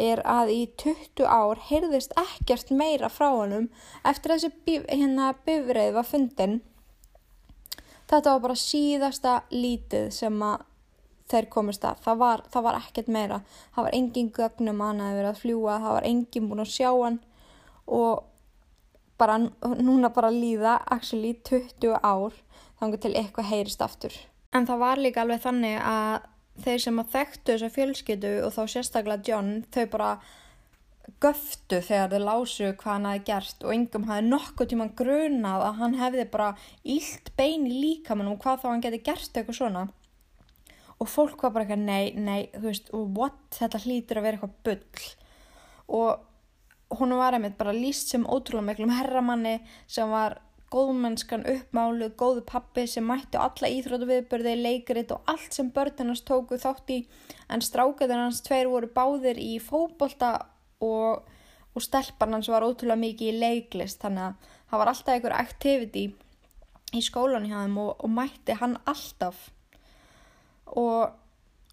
er 0.08 0.22
að 0.30 0.54
í 0.54 0.62
20 0.84 1.26
ár 1.26 1.62
heyrðist 1.72 2.14
ekkert 2.22 2.72
meira 2.72 3.10
frá 3.10 3.32
honum 3.34 3.70
eftir 4.06 4.36
að 4.36 4.46
þessi 4.46 4.80
hérna 4.92 5.34
bifreið 5.48 5.94
var 5.98 6.08
fundin 6.08 6.60
þetta 8.08 8.36
var 8.36 8.44
bara 8.46 8.60
síðasta 8.62 9.40
lítið 9.52 10.12
sem 10.16 10.44
að 10.46 10.66
þeir 11.32 11.50
komist 11.52 11.86
að. 11.88 12.02
Það 12.06 12.20
var, 12.22 12.44
það 12.54 12.66
var 12.68 12.80
ekkert 12.80 13.12
meira. 13.12 13.42
Það 13.76 13.88
var 13.88 13.98
engin 13.98 14.32
gögnum 14.36 14.82
að 14.82 14.92
hann 14.92 15.04
hefði 15.04 15.20
verið 15.20 15.32
að 15.32 15.42
fljúa, 15.42 15.78
það 15.84 15.96
var 15.98 16.10
engin 16.12 16.50
búin 16.50 16.64
að 16.64 16.74
sjá 16.74 16.90
hann 16.92 17.20
og 17.98 18.26
bara 19.18 19.38
núna 19.42 20.12
bara 20.14 20.32
líða 20.34 20.80
actually 20.94 21.36
20 21.48 22.00
ár 22.04 22.36
þannig 22.80 23.04
til 23.04 23.14
eitthvað 23.18 23.52
heyrist 23.52 23.82
aftur. 23.82 24.16
En 24.54 24.68
það 24.68 24.84
var 24.84 25.02
líka 25.02 25.24
alveg 25.24 25.44
þannig 25.44 25.78
að 25.82 26.28
þeir 26.64 26.84
sem 26.84 27.00
að 27.02 27.14
þekktu 27.14 27.54
þessa 27.54 27.72
fjölskyttu 27.74 28.34
og 28.46 28.54
þá 28.56 28.62
sérstaklega 28.74 29.28
John, 29.28 29.52
þau 29.74 29.86
bara 29.94 30.12
göftu 31.24 31.80
þegar 31.86 32.12
þau 32.12 32.24
lásu 32.26 32.72
hvað 32.80 32.94
hann 32.94 33.08
hafi 33.08 33.24
gert 33.30 33.64
og 33.64 33.74
yngum 33.76 34.08
hafi 34.10 34.26
nokkuð 34.28 34.72
tíma 34.74 34.88
grunað 35.00 35.66
að 35.70 35.78
hann 35.82 35.96
hefði 36.02 36.26
bara 36.34 36.50
ílt 36.84 37.32
bein 37.40 37.68
í 37.70 37.78
líkamann 37.84 38.32
og 38.32 38.42
hvað 38.44 38.64
þá 38.64 38.68
hann 38.72 38.84
geti 38.86 39.04
gert 39.06 39.40
eitthvað 39.40 39.60
svona. 39.62 39.86
Og 40.98 41.10
fólk 41.10 41.44
var 41.46 41.54
bara 41.54 41.68
eitthvað 41.68 41.86
nei, 41.86 42.12
nei, 42.18 42.50
þú 42.56 42.66
veist, 42.66 42.90
what, 42.92 43.40
þetta 43.54 43.84
hlýtur 43.84 44.20
að 44.20 44.28
vera 44.28 44.40
eitthvað 44.40 44.56
bull. 44.66 45.10
Og 45.98 46.27
hún 46.90 47.16
var 47.18 47.36
einmitt 47.36 47.58
bara 47.58 47.76
líst 47.76 48.12
sem 48.12 48.26
ótrúlega 48.26 48.70
miklum 48.70 48.94
herramanni 48.96 49.60
sem 49.88 50.10
var 50.10 50.40
góðmennskan 50.72 51.46
uppmálu, 51.48 52.10
góðu 52.20 52.44
pappi 52.48 52.84
sem 52.92 53.06
mætti 53.08 53.40
alla 53.40 53.70
íþrótu 53.72 54.08
viðbörði, 54.10 54.56
leikrit 54.60 55.12
og 55.16 55.30
allt 55.32 55.56
sem 55.56 55.70
börnunars 55.72 56.26
tóku 56.28 56.60
þátt 56.60 56.92
í. 56.92 57.00
En 57.48 57.64
strákaður 57.64 58.26
hans 58.26 58.42
tveir 58.44 58.68
voru 58.72 58.90
báðir 58.92 59.40
í 59.40 59.58
fókbólta 59.64 60.34
og, 60.84 61.24
og 61.72 61.84
stelpan 61.84 62.36
hans 62.36 62.52
var 62.52 62.68
ótrúlega 62.68 63.00
mikið 63.00 63.32
í 63.32 63.38
leiklist. 63.40 64.02
Þannig 64.04 64.26
að 64.26 64.50
það 64.72 64.84
var 64.84 64.92
alltaf 64.92 65.14
einhver 65.16 65.38
activity 65.38 66.06
í 66.96 67.04
skólan 67.04 67.48
hjá 67.48 67.62
þeim 67.62 67.80
og, 67.86 67.94
og 68.04 68.14
mætti 68.18 68.60
hann 68.60 68.76
alltaf. 68.84 69.48
Og, 70.68 71.16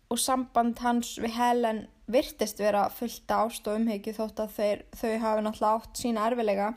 og 0.06 0.22
samband 0.22 0.78
hans 0.86 1.16
við 1.18 1.34
Helen 1.34 1.86
virtist 2.10 2.60
vera 2.60 2.88
fullt 2.92 3.30
ást 3.32 3.68
og 3.68 3.78
umhegju 3.80 4.14
þótt 4.16 4.42
að 4.44 4.56
þeir, 4.58 4.82
þau 4.92 5.12
hafi 5.22 5.44
náttúrulega 5.44 5.76
átt 5.78 6.00
sína 6.00 6.26
erfilega 6.28 6.72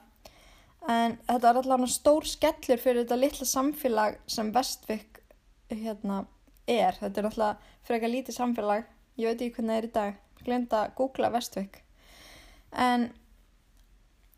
en 0.88 1.18
þetta 1.28 1.54
var 1.54 1.60
alltaf 1.62 1.92
stór 1.92 2.28
skellur 2.28 2.80
fyrir 2.80 3.04
þetta 3.04 3.18
litla 3.20 3.48
samfélag 3.48 4.22
sem 4.32 4.54
Vestvik 4.56 5.20
hérna, 5.74 6.22
er, 6.68 6.96
þetta 7.00 7.20
er 7.20 7.28
alltaf 7.32 7.74
frekar 7.88 8.12
lítið 8.12 8.38
samfélag. 8.38 8.88
Ég 9.18 9.28
veit 9.32 9.42
ekki 9.42 9.58
hvernig 9.58 9.74
það 9.74 9.82
er 9.82 9.90
í 9.90 9.92
dag. 9.98 10.24
Glemt 10.46 10.74
að 10.78 10.94
googla 10.96 11.32
Vestvik 11.34 11.82
en, 12.72 13.10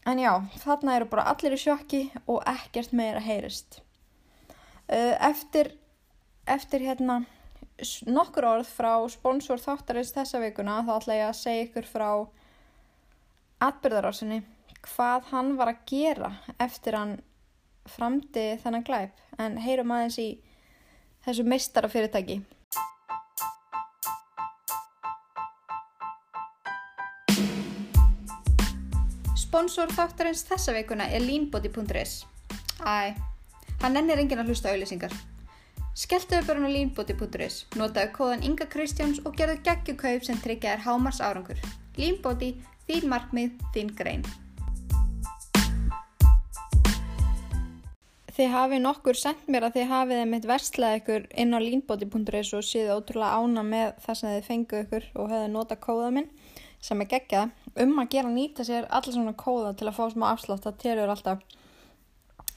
en 0.08 0.22
já, 0.22 0.32
þarna 0.64 0.96
eru 0.96 1.10
bara 1.12 1.28
allir 1.32 1.56
í 1.56 1.60
sjokki 1.60 2.04
og 2.26 2.42
ekkert 2.50 2.94
meira 2.96 3.22
heyrist. 3.24 3.82
Uh, 4.90 5.14
eftir, 5.28 5.76
eftir 6.50 6.86
hérna 6.88 7.22
nokkur 8.10 8.48
orð 8.48 8.70
frá 8.70 8.94
sponsor 9.12 9.62
þáttarins 9.62 10.14
þessa 10.16 10.42
vikuna 10.44 10.82
þá 10.88 10.94
ætla 10.98 11.18
ég 11.20 11.30
að 11.30 11.40
segja 11.40 11.66
ykkur 11.68 11.88
frá 11.90 12.10
atbyrðarásinni 13.70 14.42
hvað 14.86 15.32
hann 15.32 15.56
var 15.60 15.74
að 15.74 15.82
gera 15.90 16.32
eftir 16.60 16.96
hann 16.96 17.18
framdi 17.90 18.54
þennan 18.64 18.86
glæp 18.88 19.42
en 19.42 19.58
heyrum 19.64 19.92
aðeins 19.96 20.20
í 20.22 20.30
þessu 21.26 21.46
meistara 21.48 21.90
fyrirtæki. 21.92 22.40
Sponsor 29.40 29.90
þáttarins 29.98 30.46
þessa 30.46 30.76
veikuna 30.76 31.10
er 31.10 31.26
leanbody.is 31.26 32.22
Æ, 32.86 33.18
hann 33.82 33.98
ennir 33.98 34.22
engin 34.22 34.40
að 34.44 34.54
hlusta 34.54 34.70
auðlýsingar. 34.72 35.16
Skelltuðu 36.00 36.46
bara 36.48 36.64
á 36.64 36.72
leanbody.is, 36.72 37.56
notaðu 37.76 38.12
kóðan 38.16 38.44
Inga 38.48 38.70
Kristjáns 38.72 39.18
og 39.28 39.34
gerðu 39.36 39.58
geggjukaup 39.66 40.24
sem 40.24 40.38
tryggja 40.40 40.78
þér 40.78 40.86
hámars 40.86 41.20
árangur. 41.20 41.60
Leanbody, 41.98 42.54
þín 42.88 43.10
markmið, 43.12 43.58
þín 43.76 43.90
grein. 44.00 44.24
Þið 48.32 48.56
hafið 48.56 48.82
nokkur 48.86 49.20
sendt 49.20 49.52
mér 49.52 49.68
að 49.68 49.76
þið 49.76 49.92
hafið 49.92 50.22
einmitt 50.22 50.48
verslað 50.48 50.98
ykkur 51.02 51.28
inn 51.44 51.52
á 51.52 51.60
leanbody.is 51.66 52.54
og 52.56 52.64
séðu 52.64 52.96
ótrúlega 52.96 53.44
ána 53.44 53.68
með 53.68 53.92
það 54.06 54.20
sem 54.22 54.36
þið 54.38 54.50
fengu 54.54 54.84
ykkur 54.86 55.12
og 55.20 55.34
hefðu 55.34 55.54
nota 55.58 55.82
kóða 55.84 56.14
minn 56.16 56.32
sem 56.80 57.04
er 57.04 57.12
geggjað 57.12 57.52
um 57.84 57.98
að 58.00 58.14
gera 58.16 58.32
nýta 58.32 58.64
sér 58.64 58.88
allir 58.88 59.20
svona 59.20 59.36
kóða 59.36 59.76
til 59.76 59.92
að 59.92 59.98
fá 60.00 60.06
smá 60.16 60.30
afslátt 60.32 60.64
það 60.64 60.80
telur 60.86 61.12
alltaf 61.12 61.44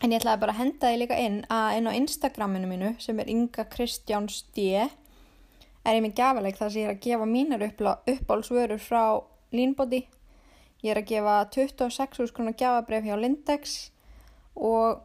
en 0.03 0.11
ég 0.13 0.19
ætlaði 0.19 0.43
bara 0.43 0.55
að 0.55 0.61
henda 0.61 0.91
því 0.91 1.01
líka 1.01 1.19
inn 1.23 1.39
að 1.53 1.77
inn 1.79 1.89
á 1.89 1.99
Instagraminu 1.99 2.71
mínu 2.71 2.91
sem 3.03 3.23
er 3.23 3.31
Inga 3.31 3.67
Kristjáns 3.71 4.43
D 4.57 4.67
er 4.75 5.97
ég 5.97 6.03
með 6.05 6.17
gafaleg 6.19 6.59
þar 6.59 6.75
sem 6.75 6.83
ég 6.83 6.91
er 6.91 6.97
að 6.97 7.05
gefa 7.07 7.31
mínar 7.31 7.67
uppálsvörur 7.71 8.83
frá 8.83 9.05
Leanbody 9.55 10.05
ég 10.83 10.93
er 10.93 11.03
að 11.03 11.11
gefa 11.15 11.39
26 11.55 12.35
konar 12.35 12.59
gafabref 12.59 13.07
hjá 13.07 13.17
Lindex 13.19 13.77
og 14.59 15.03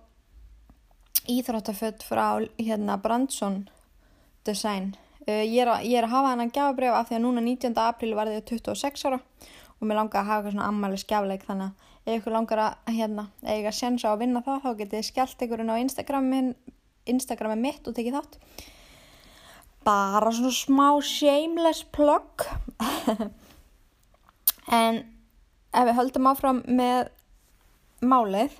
íþróttafött 1.27 2.05
frá 2.07 2.39
hérna 2.57 2.97
Brandsson 3.01 3.67
Design 4.45 4.95
Uh, 5.27 5.43
ég, 5.43 5.57
er 5.59 5.67
að, 5.67 5.81
ég 5.83 5.99
er 5.99 6.05
að 6.07 6.13
hafa 6.13 6.29
hennan 6.31 6.51
gafabref 6.55 6.93
af 6.95 7.09
því 7.09 7.15
að 7.17 7.23
núna 7.25 7.41
19. 7.43 7.73
apríl 7.83 8.13
var 8.15 8.29
þið 8.31 8.45
26 8.47 9.01
ára 9.09 9.17
og 9.77 9.87
mér 9.87 9.99
langar 9.99 10.21
að 10.21 10.29
hafa 10.29 10.37
eitthvað 10.37 10.55
svona 10.55 10.69
ammæli 10.71 11.01
skjafleik 11.01 11.45
þannig 11.47 11.67
að 11.67 12.07
ef 12.07 12.21
ykkur 12.21 12.35
langar 12.35 12.61
að 12.63 12.95
hérna, 12.97 13.27
eiga 13.43 13.73
sensa 13.75 14.09
á 14.09 14.13
að 14.13 14.21
vinna 14.23 14.43
það 14.45 14.63
þá 14.63 14.69
getið 14.81 15.05
skellt 15.07 15.43
ykkurinn 15.45 15.73
á 15.73 15.81
Instagramin 15.81 16.53
Instagrami 17.07 17.55
mitt 17.61 17.87
og 17.87 17.95
tekið 17.95 18.17
þátt. 18.17 18.39
Bara 19.87 20.31
svona 20.35 20.53
smá 20.55 20.87
shameless 21.03 21.83
plug. 21.95 22.47
En 24.67 24.97
ef 25.71 25.85
við 25.87 25.95
höldum 25.95 26.25
áfram 26.27 26.57
með 26.67 27.05
málið 28.03 28.57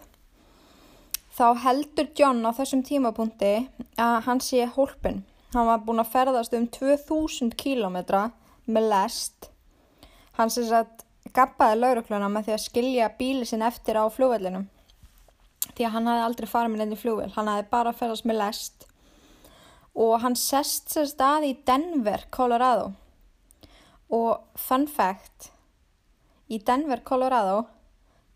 þá 1.36 1.48
heldur 1.66 2.08
John 2.16 2.40
á 2.48 2.56
þessum 2.56 2.86
tímapunkti 2.88 3.50
að 4.00 4.16
hann 4.30 4.40
sé 4.40 4.70
hólpin 4.72 5.26
hann 5.58 5.68
var 5.68 5.84
búin 5.84 6.02
að 6.02 6.14
ferðast 6.14 6.56
um 6.58 6.68
2000 6.72 7.54
kílometra 7.60 8.30
með 8.68 8.90
lest. 8.92 9.50
Hann 10.38 10.52
sem 10.54 10.68
sagt 10.68 11.07
gappaði 11.38 11.80
laurukluna 11.80 12.30
með 12.34 12.48
því 12.48 12.56
að 12.56 12.66
skilja 12.66 13.12
bíli 13.20 13.46
sinn 13.48 13.66
eftir 13.66 14.00
á 14.02 14.06
fljóvellinum 14.10 14.68
því 15.78 15.86
að 15.86 15.94
hann 15.94 16.10
hafði 16.10 16.26
aldrei 16.26 16.50
farið 16.50 16.74
með 16.74 16.84
nefnir 16.84 17.02
fljóvel 17.04 17.32
hann 17.36 17.52
hafði 17.52 17.70
bara 17.72 17.96
ferðast 17.96 18.28
með 18.28 18.40
lest. 18.42 18.88
Og 19.98 20.20
hann 20.22 20.36
sest 20.38 20.92
sér 20.94 21.08
stað 21.10 21.48
í 21.48 21.54
Denver, 21.66 22.28
Colorado. 22.30 22.92
Og 24.14 24.44
fun 24.58 24.86
fact 24.88 25.50
í 26.54 26.60
Denver, 26.62 27.02
Colorado 27.06 27.66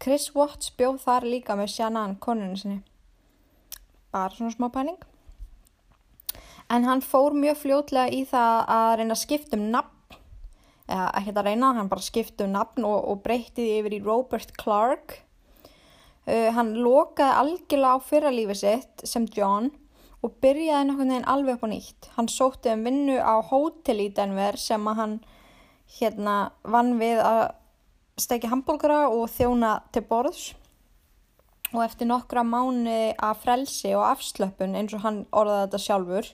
Chris 0.02 0.32
Watts 0.34 0.72
bjóð 0.74 0.98
þar 1.04 1.28
líka 1.30 1.56
með 1.58 1.76
Shannon, 1.76 2.16
konunni 2.18 2.58
sinni. 2.58 2.80
Bara 4.12 4.34
svona 4.34 4.54
smá 4.56 4.72
pæling. 4.74 4.98
En 6.74 6.88
hann 6.88 7.04
fór 7.06 7.36
mjög 7.38 7.60
fljótlega 7.62 8.10
í 8.10 8.24
það 8.26 8.64
að 8.76 8.94
reyna 8.98 9.14
að 9.14 9.22
skipta 9.22 9.60
um 9.60 9.68
nafn 9.76 10.01
ekki 10.92 11.34
að 11.36 11.46
reyna, 11.48 11.74
hann 11.78 11.90
bara 11.92 12.04
skipti 12.04 12.46
um 12.46 12.56
nafn 12.56 12.86
og, 12.88 12.98
og 13.12 13.22
breytiði 13.26 13.80
yfir 13.80 13.98
í 13.98 14.02
Robert 14.06 14.56
Clark. 14.60 15.20
Uh, 16.28 16.50
hann 16.54 16.76
lokaði 16.78 17.38
algjörlega 17.42 17.98
á 17.98 18.06
fyrralífi 18.06 18.58
sitt 18.60 19.06
sem 19.10 19.26
John 19.34 19.72
og 20.22 20.36
byrjaði 20.44 20.88
nokkurn 20.88 21.14
veginn 21.16 21.30
alveg 21.34 21.58
upp 21.58 21.66
á 21.66 21.70
nýtt. 21.72 22.10
Hann 22.18 22.30
sótti 22.30 22.74
um 22.76 22.86
vinnu 22.86 23.18
á 23.18 23.36
hótel 23.42 24.04
í 24.04 24.12
Denver 24.14 24.60
sem 24.62 24.86
að 24.88 25.00
hann 25.02 25.16
hérna 25.98 26.36
vann 26.62 26.94
við 27.02 27.24
að 27.26 27.44
steki 28.22 28.52
hambúrgara 28.52 29.08
og 29.10 29.32
þjóna 29.34 29.80
til 29.92 30.06
borðs. 30.06 30.52
Og 31.72 31.82
eftir 31.86 32.10
nokkra 32.10 32.44
mánu 32.44 33.16
af 33.16 33.42
frelsi 33.46 33.96
og 33.96 34.06
afslöpun 34.12 34.76
eins 34.78 34.94
og 34.94 35.06
hann 35.06 35.24
orðaði 35.32 35.66
þetta 35.66 35.84
sjálfur 35.86 36.32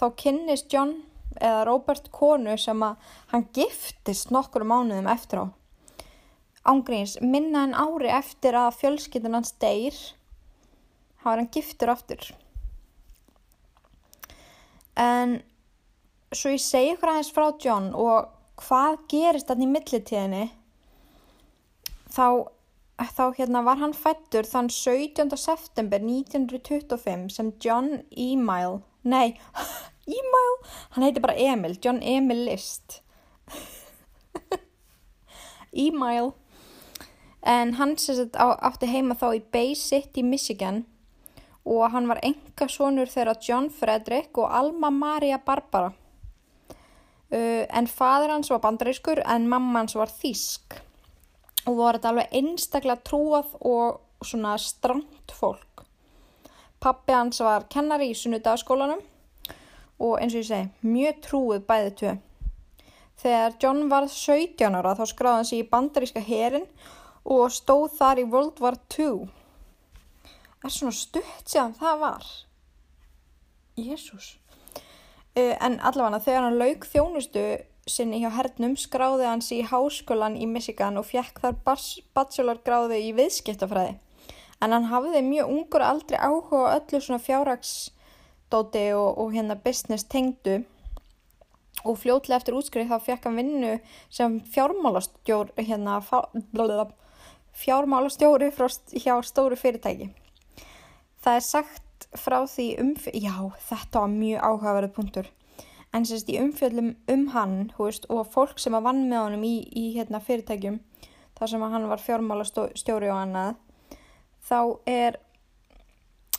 þá 0.00 0.06
kynnist 0.18 0.72
John 0.72 0.94
eða 1.40 1.64
Robert 1.68 2.10
konu 2.14 2.56
sem 2.60 2.82
að 2.84 3.12
hann 3.32 3.48
giftist 3.56 4.32
nokkru 4.34 4.66
mánuðum 4.68 5.10
eftir 5.12 5.42
á. 5.42 5.46
Ángríns, 6.62 7.16
minna 7.20 7.64
en 7.66 7.74
ári 7.74 8.10
eftir 8.12 8.54
að 8.54 8.76
fjölskyldun 8.78 9.34
hans 9.40 9.54
deyr, 9.62 9.96
hafa 11.24 11.40
hann 11.40 11.50
giftur 11.50 11.90
aftur. 11.90 12.28
En 14.94 15.40
svo 16.32 16.52
ég 16.54 16.62
segi 16.62 16.94
ykkur 16.94 17.12
aðeins 17.12 17.32
frá 17.34 17.48
John 17.60 17.90
og 17.98 18.30
hvað 18.62 18.98
gerist 19.10 19.48
þannig 19.50 19.68
í 19.68 19.72
millitíðinni, 19.72 20.44
þá, 22.12 22.26
þá 23.16 23.24
hérna 23.38 23.64
var 23.66 23.80
hann 23.82 23.96
fættur 23.96 24.46
þann 24.48 24.70
17. 24.72 25.32
september 25.40 26.02
1925 26.04 27.28
sem 27.34 27.52
John 27.62 28.02
Email, 28.10 28.80
nei, 29.02 29.34
Email, 30.06 30.54
hann 30.94 31.04
heiti 31.06 31.22
bara 31.22 31.34
Emil, 31.38 31.76
John 31.82 32.00
Emil 32.02 32.44
List. 32.48 33.02
Email. 35.72 36.32
En 37.42 37.74
hann 37.78 37.94
sérst 37.98 38.36
átti 38.38 38.90
heima 38.90 39.14
þá 39.18 39.28
í 39.38 39.42
Bay 39.54 39.76
City, 39.78 40.22
Michigan. 40.26 40.84
Og 41.62 41.86
hann 41.94 42.08
var 42.10 42.18
enga 42.26 42.66
sonur 42.70 43.10
þeirra 43.10 43.36
John 43.46 43.68
Frederick 43.70 44.38
og 44.38 44.50
Alma 44.50 44.90
Maria 44.90 45.38
Barbara. 45.38 45.92
Uh, 47.32 47.64
en 47.70 47.86
fadur 47.88 48.34
hans 48.34 48.50
var 48.52 48.60
bandarískur 48.60 49.22
en 49.24 49.46
mamma 49.48 49.80
hans 49.80 49.94
var 49.96 50.10
þísk 50.12 50.74
og 51.62 51.78
voru 51.78 51.96
þetta 51.96 52.10
alveg 52.10 52.34
einstaklega 52.36 53.04
trúað 53.06 53.54
og 53.64 54.26
svona 54.26 54.58
stramt 54.60 55.32
fólk. 55.32 55.86
Pappi 56.82 57.14
hans 57.14 57.40
var 57.40 57.64
kennari 57.72 58.10
í 58.10 58.18
sunnudagaskólanum 58.18 59.00
og 60.00 60.18
eins 60.20 60.34
og 60.34 60.42
ég 60.42 60.48
segi, 60.48 60.70
mjög 60.86 61.20
trúið 61.26 61.64
bæðið 61.68 61.96
tvö. 62.00 62.12
Þegar 63.22 63.56
John 63.62 63.88
var 63.90 64.08
17 64.10 64.78
ára 64.78 64.94
þá 64.98 65.04
skráði 65.06 65.38
hann 65.38 65.48
sig 65.48 65.62
í 65.62 65.68
bandaríska 65.70 66.22
herin 66.26 66.66
og 67.22 67.52
stóð 67.54 67.92
þar 67.98 68.22
í 68.22 68.28
World 68.32 68.62
War 68.62 68.78
II. 68.96 69.28
Er 70.62 70.72
svona 70.72 70.94
stutt 70.94 71.50
séðan 71.50 71.76
það 71.78 72.00
var. 72.02 72.30
Jésús. 73.78 74.36
Uh, 75.32 75.54
en 75.64 75.78
allavega 75.80 76.20
þegar 76.24 76.48
hann 76.48 76.58
lauk 76.60 76.86
þjónustu 76.86 77.44
sinni 77.88 78.20
hjá 78.22 78.30
hernum 78.36 78.74
skráði 78.78 79.26
hann 79.26 79.42
sig 79.42 79.62
í 79.62 79.68
háskólan 79.70 80.36
í 80.38 80.46
Michigan 80.46 81.00
og 81.00 81.08
fjekk 81.08 81.40
þar 81.42 81.56
bachelorgráði 82.14 83.00
í 83.08 83.14
viðskiptafræði. 83.16 83.96
En 84.62 84.74
hann 84.74 84.90
hafiði 84.92 85.24
mjög 85.26 85.50
ungur 85.50 85.82
aldrei 85.82 86.18
áhuga 86.20 86.76
öllu 86.76 87.00
svona 87.02 87.22
fjárrags 87.22 87.90
dóti 88.52 88.84
og, 88.94 89.18
og 89.18 89.32
hérna 89.34 89.56
business 89.58 90.04
tengdu. 90.04 90.62
Og 91.82 91.96
fljótlega 91.98 92.38
eftir 92.38 92.54
útskrið 92.54 92.92
þá 92.92 92.98
fekk 93.02 93.28
hann 93.28 93.38
vinnu 93.40 93.76
sem 94.12 94.40
fjármálastjóri 94.54 95.64
hérna 95.66 95.98
fjármálastjóri 97.52 98.50
frá, 98.54 98.68
hjá 98.92 99.16
stóru 99.24 99.56
fyrirtæki. 99.58 100.10
Það 101.22 101.38
er 101.38 101.46
sagt 101.46 102.06
frá 102.18 102.42
því 102.46 102.68
um 102.82 102.92
já 103.12 103.34
þetta 103.68 104.04
var 104.04 104.12
mjög 104.12 104.44
áhugaverið 104.46 104.94
punktur. 104.96 105.32
En 105.92 106.06
sérst 106.08 106.30
í 106.32 106.38
umfjöldum 106.40 106.94
um 107.12 107.26
hann 107.34 107.56
veist, 107.76 108.06
og 108.08 108.30
fólk 108.32 108.60
sem 108.60 108.74
að 108.74 108.86
vann 108.88 109.02
með 109.10 109.24
honum 109.26 109.44
í, 109.44 109.56
í 109.76 109.92
hérna, 109.96 110.22
fyrirtækjum 110.24 110.80
þar 111.38 111.50
sem 111.50 111.64
hann 111.74 111.88
var 111.90 112.00
fjármálastjóri 112.00 113.10
og 113.12 113.18
annað 113.18 113.60
þá 114.48 114.60
er 114.88 115.18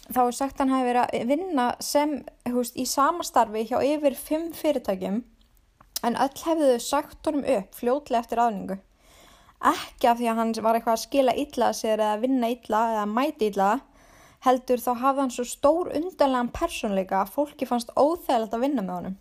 þá 0.10 0.22
er 0.26 0.36
sagt 0.36 0.58
að 0.58 0.64
hann 0.64 0.74
hafi 0.76 0.90
verið 0.90 1.04
að 1.04 1.30
vinna 1.30 1.68
sem 1.80 2.18
húst, 2.52 2.76
í 2.76 2.86
sama 2.90 3.24
starfi 3.24 3.64
hjá 3.70 3.78
yfir 3.80 4.18
fimm 4.20 4.50
fyrirtækjum 4.58 5.22
en 6.04 6.18
öll 6.20 6.42
hefðu 6.44 6.74
sagt 6.84 7.24
honum 7.28 7.46
upp 7.48 7.78
fljótlega 7.78 8.24
eftir 8.24 8.42
aðningu. 8.44 8.78
Ekki 9.64 10.10
af 10.12 10.20
því 10.20 10.28
að 10.28 10.40
hann 10.42 10.54
var 10.66 10.76
eitthvað 10.76 10.98
að 10.98 11.04
skila 11.06 11.36
illa 11.40 11.72
sér 11.72 12.02
eða 12.04 12.20
vinna 12.20 12.50
illa 12.52 12.82
eða 12.92 13.06
mæti 13.08 13.48
illa 13.54 13.70
heldur 14.44 14.82
þá 14.84 14.92
hafði 15.00 15.24
hann 15.24 15.32
svo 15.32 15.46
stór 15.48 15.92
undanlegan 15.96 16.52
personleika 16.52 17.22
að 17.22 17.36
fólki 17.38 17.68
fannst 17.70 17.94
óþægilegt 17.96 18.58
að 18.58 18.66
vinna 18.66 18.84
með 18.84 18.98
honum. 18.98 19.20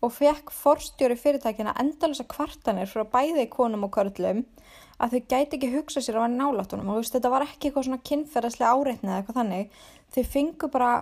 Og 0.00 0.14
fekk 0.16 0.50
forstjóri 0.56 1.14
fyrirtækina 1.20 1.76
endalisa 1.78 2.24
kvartanir 2.26 2.90
frá 2.90 3.04
bæði 3.12 3.46
konum 3.52 3.86
og 3.86 3.92
körlum 3.94 4.42
að 5.00 5.14
þau 5.14 5.20
gæti 5.32 5.56
ekki 5.56 5.70
hugsa 5.76 6.02
sér 6.02 6.18
að 6.18 6.24
vera 6.26 6.34
nálatunum 6.34 6.90
og 6.90 6.98
veist, 6.98 7.14
þetta 7.14 7.32
var 7.32 7.44
ekki 7.46 7.68
eitthvað 7.68 7.86
svona 7.86 8.04
kynferðslega 8.10 8.72
áreitni 8.74 9.08
eða 9.08 9.20
eitthvað 9.20 9.38
þannig 9.38 9.78
þau 10.14 10.24
fengu 10.34 10.70
bara, 10.72 10.92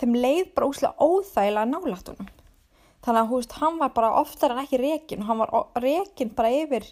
þeim 0.00 0.16
leið 0.18 0.52
bara 0.54 0.70
úslega 0.70 0.94
óþægilega 0.98 1.70
nálatunum 1.72 2.30
þannig 3.04 3.20
að 3.22 3.32
veist, 3.32 3.58
hann 3.60 3.78
var 3.78 3.92
bara 3.94 4.14
oftar 4.20 4.54
en 4.54 4.62
ekki 4.64 4.80
rekin 4.82 5.22
og 5.22 5.30
hann 5.30 5.42
var 5.42 5.52
rekin 5.82 6.34
bara 6.34 6.50
yfir 6.52 6.88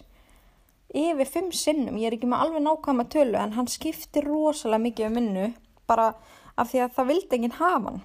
yfir 0.95 1.27
fimm 1.27 1.51
sinnum, 1.51 1.97
ég 1.99 2.07
er 2.07 2.15
ekki 2.15 2.29
með 2.31 2.45
alveg 2.45 2.63
nákvæm 2.63 3.03
að 3.03 3.09
tölu 3.17 3.39
en 3.39 3.55
hann 3.57 3.67
skipti 3.67 4.23
rosalega 4.23 4.85
mikið 4.85 5.09
um 5.09 5.17
minnu 5.19 5.47
bara 5.87 6.13
af 6.57 6.71
því 6.71 6.83
að 6.83 6.93
það 6.95 7.11
vildi 7.11 7.37
enginn 7.37 7.57
hafa 7.57 7.91
hann. 7.91 7.99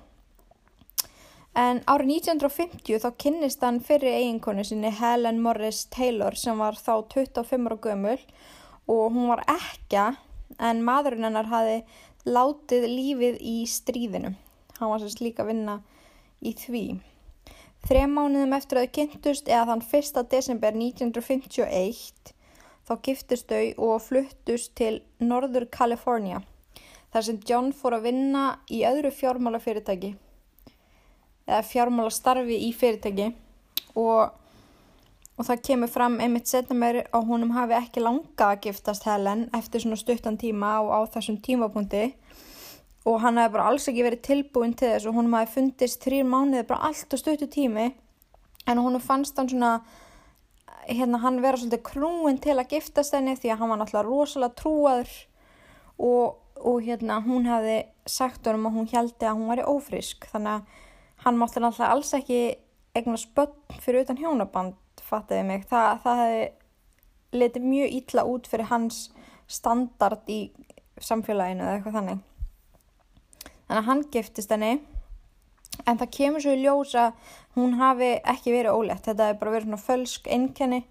En 1.53 1.83
árið 1.85 2.15
1950 2.17 3.01
þá 3.03 3.09
kynnist 3.21 3.65
hann 3.65 3.81
fyrir 3.85 4.17
eiginkonu 4.17 4.65
sinni 4.65 4.93
Helen 4.97 5.41
Morris 5.45 5.85
Taylor 5.93 6.37
sem 6.39 6.57
var 6.61 6.79
þá 6.81 7.05
25 7.13 7.69
ára 7.69 7.81
gömul. 7.87 8.21
Og 8.89 9.13
hún 9.13 9.29
var 9.29 9.45
ekka 9.53 10.07
en 10.59 10.81
maðurinn 10.85 11.29
hennar 11.29 11.51
hafi 11.53 11.83
látið 12.29 12.87
lífið 12.91 13.41
í 13.41 13.57
stríðinu. 13.71 14.35
Hann 14.79 14.93
var 14.93 15.03
sérst 15.03 15.23
líka 15.23 15.45
að 15.45 15.53
vinna 15.53 15.79
í 16.43 16.55
því. 16.59 16.85
Þrejum 17.83 18.15
mánuðum 18.15 18.55
eftir 18.55 18.79
að 18.79 18.87
þau 18.87 18.95
kynntust 18.99 19.51
eða 19.51 19.65
þann 19.73 19.85
1. 20.01 20.23
desember 20.31 20.77
1951 20.79 22.33
þá 22.87 22.93
giftist 23.07 23.51
þau 23.51 23.87
og 23.89 24.03
fluttust 24.05 24.75
til 24.79 24.95
Norður 25.23 25.67
Kalifornia 25.71 26.43
þar 27.13 27.27
sem 27.27 27.41
John 27.49 27.73
fór 27.77 27.99
að 27.99 28.07
vinna 28.09 28.45
í 28.73 28.83
öðru 28.89 29.13
fjármálafyrirtæki 29.15 30.15
eða 31.47 31.63
fjármála 31.67 32.13
starfi 32.15 32.59
í 32.69 32.71
fyrirtæki 32.77 33.33
og, 33.99 34.33
og 35.43 35.49
það 35.49 35.63
kemur 35.67 35.91
fram 35.91 36.21
einmitt 36.23 36.47
setna 36.47 36.77
mér 36.79 37.01
að 37.11 37.25
húnum 37.27 37.51
hafi 37.57 37.75
ekki 37.75 38.03
langa 38.05 38.53
að 38.53 38.61
giftast 38.69 39.03
Helen 39.09 39.49
eftir 39.59 39.83
svona 39.83 39.97
stuttan 39.99 40.37
tíma 40.39 40.77
og 40.85 40.93
á 40.95 41.01
þessum 41.17 41.41
tímapunkti. 41.43 42.13
Og 43.11 43.17
hann 43.25 43.41
hefði 43.41 43.55
bara 43.57 43.65
alls 43.73 43.89
ekki 43.91 44.05
verið 44.07 44.21
tilbúin 44.29 44.77
til 44.79 44.93
þess 44.93 45.09
og 45.11 45.17
húnum 45.17 45.35
hafi 45.35 45.51
fundist 45.57 45.99
þrýr 46.05 46.29
mánuði 46.31 46.63
bara 46.69 46.93
allt 46.93 47.17
og 47.17 47.19
stuttu 47.19 47.49
tími. 47.51 47.89
En 48.71 48.79
húnum 48.79 49.03
fannst 49.03 49.41
hann 49.41 49.51
svona 49.51 49.73
hérna 50.87 51.19
hann 51.25 51.43
vera 51.43 51.59
svolítið 51.59 51.83
krúin 51.91 52.39
til 52.39 52.55
að 52.55 52.77
giftast 52.77 53.19
henni 53.19 53.35
því 53.35 53.51
að 53.51 53.65
hann 53.65 53.75
var 53.75 53.83
náttúrulega 53.83 54.07
rosalega 54.07 54.59
trúaður. 54.63 55.11
Og, 55.99 56.39
og 56.63 56.79
hérna 56.87 57.19
hún 57.27 57.51
hefði 57.51 57.81
sagt 58.07 58.47
honum 58.47 58.71
að 58.71 58.79
hún 58.79 58.93
heldi 58.95 59.27
að 59.27 59.41
hún 59.41 59.51
væri 59.51 59.67
ófrisk 59.75 60.31
þannig 60.31 60.61
að 60.61 60.87
hann 61.27 61.43
mátti 61.43 61.65
náttúrulega 61.67 61.91
alls 61.97 62.15
ekki 62.15 62.41
egnar 62.95 63.19
spöll 63.19 63.81
fyrir 63.83 64.05
utan 64.05 64.19
hjónaband, 64.21 64.79
fattiði 65.07 65.47
mig. 65.49 65.67
Það, 65.71 66.03
það 66.05 66.23
hefði 66.23 66.45
letið 67.43 67.67
mjög 67.73 67.97
ítla 67.99 68.27
út 68.29 68.49
fyrir 68.51 68.71
hans 68.71 69.03
standard 69.51 70.29
í 70.33 70.41
samfélaginu 71.03 71.65
eða 71.65 71.77
eitthvað 71.79 71.99
þannig. 71.99 72.23
Þannig 73.43 73.81
að 73.81 73.89
hann 73.89 74.03
giftist 74.13 74.53
henni 74.53 74.73
en 75.89 75.99
það 75.99 76.15
kemur 76.19 76.45
svo 76.45 76.55
í 76.55 76.63
ljós 76.63 76.95
að 77.01 77.29
hún 77.57 77.77
hafi 77.81 78.15
ekki 78.29 78.55
verið 78.55 78.77
ólétt. 78.77 79.07
Þetta 79.07 79.29
hefði 79.31 79.41
bara 79.41 79.55
verið 79.57 79.69
svona 79.69 79.85
fölsk 79.87 80.29
einnkenni 80.29 80.83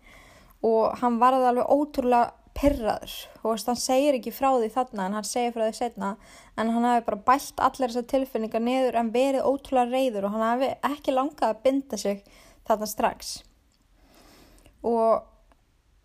og 0.66 1.02
hann 1.02 1.20
varði 1.22 1.50
alveg 1.52 1.74
ótrúlega 1.74 2.32
pyrraður 2.58 3.14
og 3.46 3.62
hann 3.68 3.80
segir 3.80 4.18
ekki 4.18 4.34
frá 4.36 4.50
því 4.54 4.72
þarna 4.74 5.06
en 5.08 5.16
hann 5.18 5.28
segir 5.28 5.54
frá 5.56 5.64
því 5.68 5.76
setna 5.78 6.10
en 6.60 6.74
hann 6.74 6.88
hafi 6.88 7.06
bara 7.08 7.22
bælt 7.30 7.62
allir 7.64 7.94
þessar 7.94 8.10
tilfinningar 8.12 8.64
niður 8.66 8.98
en 9.00 9.14
verið 9.14 9.48
ótrúlega 9.48 9.88
reyður 9.92 10.28
og 10.28 10.36
hann 10.36 10.48
hafi 10.50 10.72
ekki 10.92 11.16
langað 11.16 11.54
að 11.54 11.64
binda 11.66 12.02
sig 12.02 12.26
þarna 12.68 12.90
strax 12.92 13.32
og 14.84 15.28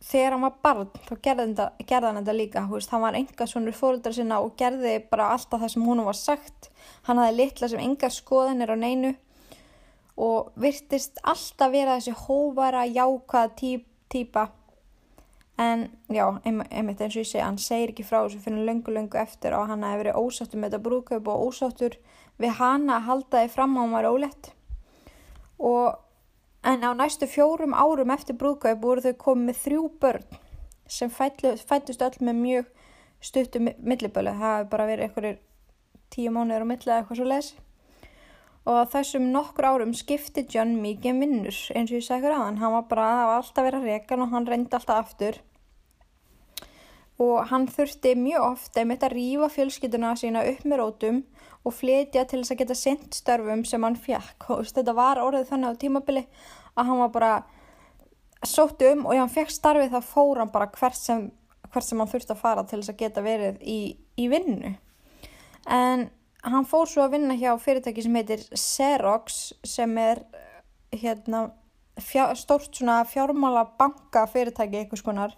þegar 0.06 0.36
hann 0.36 0.44
var 0.44 0.56
barn 0.62 0.90
þá 1.08 1.14
gerði, 1.24 1.46
hann 2.06 2.20
þetta 2.20 2.36
líka 2.36 2.64
veist, 2.70 2.90
hann 2.92 3.04
var 3.04 3.16
enga 3.18 3.46
svonur 3.48 3.76
fóröldar 3.76 4.14
sinna 4.16 4.42
og 4.44 4.56
gerði 4.60 4.98
bara 5.10 5.32
alltaf 5.34 5.62
það 5.62 5.72
sem 5.72 5.86
hún 5.86 6.04
var 6.06 6.18
sagt 6.18 6.70
hann 7.08 7.22
hafi 7.22 7.38
litla 7.38 7.70
sem 7.72 7.82
enga 7.82 8.12
skoðanir 8.12 8.74
á 8.74 8.76
neinu 8.76 9.14
og 10.16 10.52
virtist 10.60 11.18
alltaf 11.24 11.72
vera 11.72 11.96
þessi 11.98 12.14
hóvara 12.26 12.84
jákvæða 12.88 13.80
týpa 14.12 14.46
En 15.56 15.88
já, 16.12 16.26
einmitt 16.44 17.00
eins 17.00 17.14
og 17.16 17.22
ég 17.22 17.28
segi, 17.30 17.40
hann 17.40 17.56
segir 17.56 17.94
ekki 17.94 18.04
frá 18.04 18.18
þessu 18.18 18.42
fyrir 18.44 18.66
löngu 18.68 18.92
löngu 18.92 19.16
eftir 19.16 19.54
og 19.56 19.70
hann 19.70 19.86
hefði 19.86 20.02
verið 20.02 20.18
ósáttur 20.20 20.60
með 20.60 20.74
þetta 20.74 20.84
brúköp 20.84 21.30
og 21.32 21.44
ósáttur 21.46 21.96
við 22.36 22.52
hana 22.58 22.98
að 22.98 23.06
halda 23.06 23.40
þið 23.44 23.54
fram 23.54 23.76
á 23.76 23.80
hann 23.80 23.94
var 23.96 24.08
ólett. 24.10 24.50
Og, 25.56 25.96
en 26.66 26.82
á 26.82 26.90
næstu 26.98 27.28
fjórum 27.30 27.74
árum 27.74 28.10
eftir 28.10 28.36
brúköp 28.38 28.82
voru 28.82 29.04
þau 29.04 29.14
komið 29.22 29.46
með 29.48 29.60
þrjú 29.62 29.82
börn 30.02 30.40
sem 30.90 31.10
fættust 31.10 32.02
öll 32.02 32.18
með 32.26 32.40
mjög 32.40 32.72
stuttu 33.22 33.62
millibölu. 33.62 34.32
Það 34.34 34.56
hefði 34.56 34.68
bara 34.72 34.88
verið 34.90 35.06
einhverjir 35.06 35.38
tíu 36.12 36.32
mánuður 36.34 36.66
á 36.66 36.70
milli 36.70 36.90
eða 36.90 36.98
eitthvað 37.00 37.20
svo 37.20 37.28
les. 37.30 37.52
Og 38.66 38.80
þessum 38.90 39.28
nokkur 39.30 39.68
árum 39.70 39.94
skipti 39.94 40.46
John 40.50 40.74
mikið 40.82 41.20
vinnur 41.22 41.58
eins 41.78 41.90
og 41.92 41.98
ég 42.00 42.06
segði 42.06 42.26
hverja 42.26 42.40
aðan. 42.40 42.58
Hann 42.62 42.74
var 42.74 42.88
bara, 42.90 43.10
það 43.20 43.28
var 43.30 43.42
alltaf 43.42 43.68
verið 43.68 43.80
að 43.84 43.92
reyka 43.92 44.18
og 44.18 44.32
hann 44.34 44.48
reyndi 44.50 44.78
alltaf 44.78 45.04
aftur 45.04 45.38
og 47.22 47.48
hann 47.50 47.64
þurfti 47.72 48.12
mjög 48.18 48.44
oft 48.44 48.76
einmitt 48.76 49.04
að 49.06 49.16
rýfa 49.16 49.48
fjölskytuna 49.54 50.12
sína 50.20 50.44
upp 50.50 50.64
með 50.68 50.80
rótum 50.82 51.22
og 51.66 51.74
flytja 51.74 52.26
til 52.28 52.42
þess 52.42 52.54
að 52.54 52.60
geta 52.62 52.76
sendt 52.78 53.16
störfum 53.16 53.64
sem 53.66 53.86
hann 53.86 53.96
fjekk 53.98 54.50
og 54.54 54.66
þetta 54.68 54.94
var 54.96 55.20
orðið 55.22 55.48
þannig 55.50 55.72
á 55.72 55.80
tímabili 55.82 56.24
að 56.76 56.90
hann 56.90 57.02
var 57.02 57.12
bara 57.14 57.32
sótt 58.46 58.84
um 58.86 59.06
og 59.06 59.14
ef 59.14 59.22
hann 59.22 59.32
fekk 59.32 59.54
starfið 59.54 59.96
þá 59.96 60.10
fór 60.12 60.42
hann 60.42 60.52
bara 60.52 60.68
hvert 60.76 60.98
sem, 60.98 61.28
hvert 61.72 61.88
sem 61.88 62.02
hann 62.02 62.12
þurfti 62.12 62.34
að 62.36 62.42
fara 62.42 62.66
til 62.66 62.80
þess 62.82 62.92
að 62.92 63.00
geta 63.00 63.24
verið 63.24 63.60
í, 63.62 63.80
í 64.20 64.28
vinnu. 64.30 64.76
En 65.66 66.08
hann 66.46 66.68
fór 66.68 66.86
svo 66.90 67.06
að 67.06 67.16
vinna 67.16 67.36
hjá 67.38 67.54
fyrirtæki 67.58 68.04
sem 68.04 68.18
heitir 68.20 68.44
Xerox 68.52 69.40
sem 69.66 69.96
er 69.98 70.22
hérna 70.94 71.48
fjár, 71.98 72.36
stórt 72.38 72.76
svona 72.76 73.00
fjármála 73.08 73.64
banka 73.78 74.26
fyrirtæki 74.30 74.82
eitthvað 74.82 75.02
skonar 75.02 75.36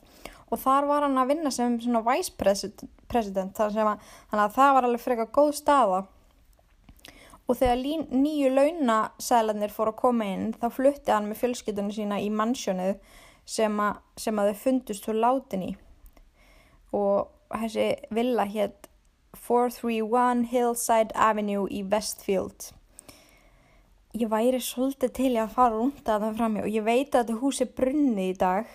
og 0.48 0.60
þar 0.62 0.88
var 0.88 1.06
hann 1.06 1.18
að 1.20 1.32
vinna 1.32 1.52
sem 1.54 1.78
svona 1.82 2.04
vice 2.06 2.32
president 2.38 3.58
sem 3.58 3.88
að, 3.88 4.06
að 4.32 4.54
það 4.56 4.74
var 4.76 4.88
alveg 4.88 5.04
frekar 5.04 5.30
góð 5.34 5.52
staða. 5.58 6.04
Og 7.48 7.56
þegar 7.56 7.78
lín, 7.80 8.04
nýju 8.12 8.50
launasælanir 8.52 9.72
fór 9.72 9.94
að 9.94 10.00
koma 10.02 10.26
inn 10.28 10.50
þá 10.60 10.68
flutti 10.72 11.14
hann 11.14 11.30
með 11.30 11.42
fjölskyldunum 11.42 11.94
sína 11.96 12.20
í 12.20 12.28
mannsjónuð 12.28 12.98
sem, 13.48 13.78
sem 14.20 14.40
að 14.40 14.50
þau 14.50 14.64
fundust 14.64 15.08
fyrir 15.08 15.22
látin 15.24 15.64
í 15.70 15.70
og 16.92 17.28
þessi 17.52 17.88
villa 18.14 18.44
hétt 18.48 18.88
431 19.36 20.44
Hillside 20.50 21.14
Avenue 21.14 21.68
í 21.70 21.82
Westfield. 21.84 22.70
Ég 24.16 24.30
væri 24.32 24.60
svolítið 24.64 25.12
til 25.14 25.32
að 25.36 25.52
fara 25.54 25.80
að 25.84 26.06
það 26.08 26.36
fram 26.38 26.60
og 26.62 26.68
ég 26.72 26.84
veit 26.84 27.12
að 27.12 27.18
þetta 27.20 27.40
hús 27.42 27.60
er 27.62 27.72
brunni 27.76 28.30
í 28.32 28.36
dag 28.38 28.70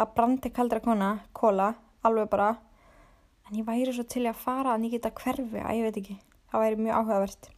það 0.00 0.12
brandi 0.16 0.50
kaldra 0.56 0.80
kona, 0.80 1.12
kóla, 1.36 1.74
alveg 2.06 2.28
bara. 2.32 2.50
En 3.48 3.58
ég 3.58 3.66
væri 3.66 3.92
svo 3.92 4.06
til 4.08 4.24
að 4.30 4.40
fara 4.40 4.74
að 4.74 4.86
ég 4.88 4.96
geta 4.96 5.12
hverfi, 5.12 5.60
að 5.60 5.76
ég 5.76 5.88
veit 5.88 5.98
ekki. 6.00 6.20
Það 6.50 6.64
væri 6.64 6.78
mjög 6.80 7.00
áhugavert. 7.00 7.50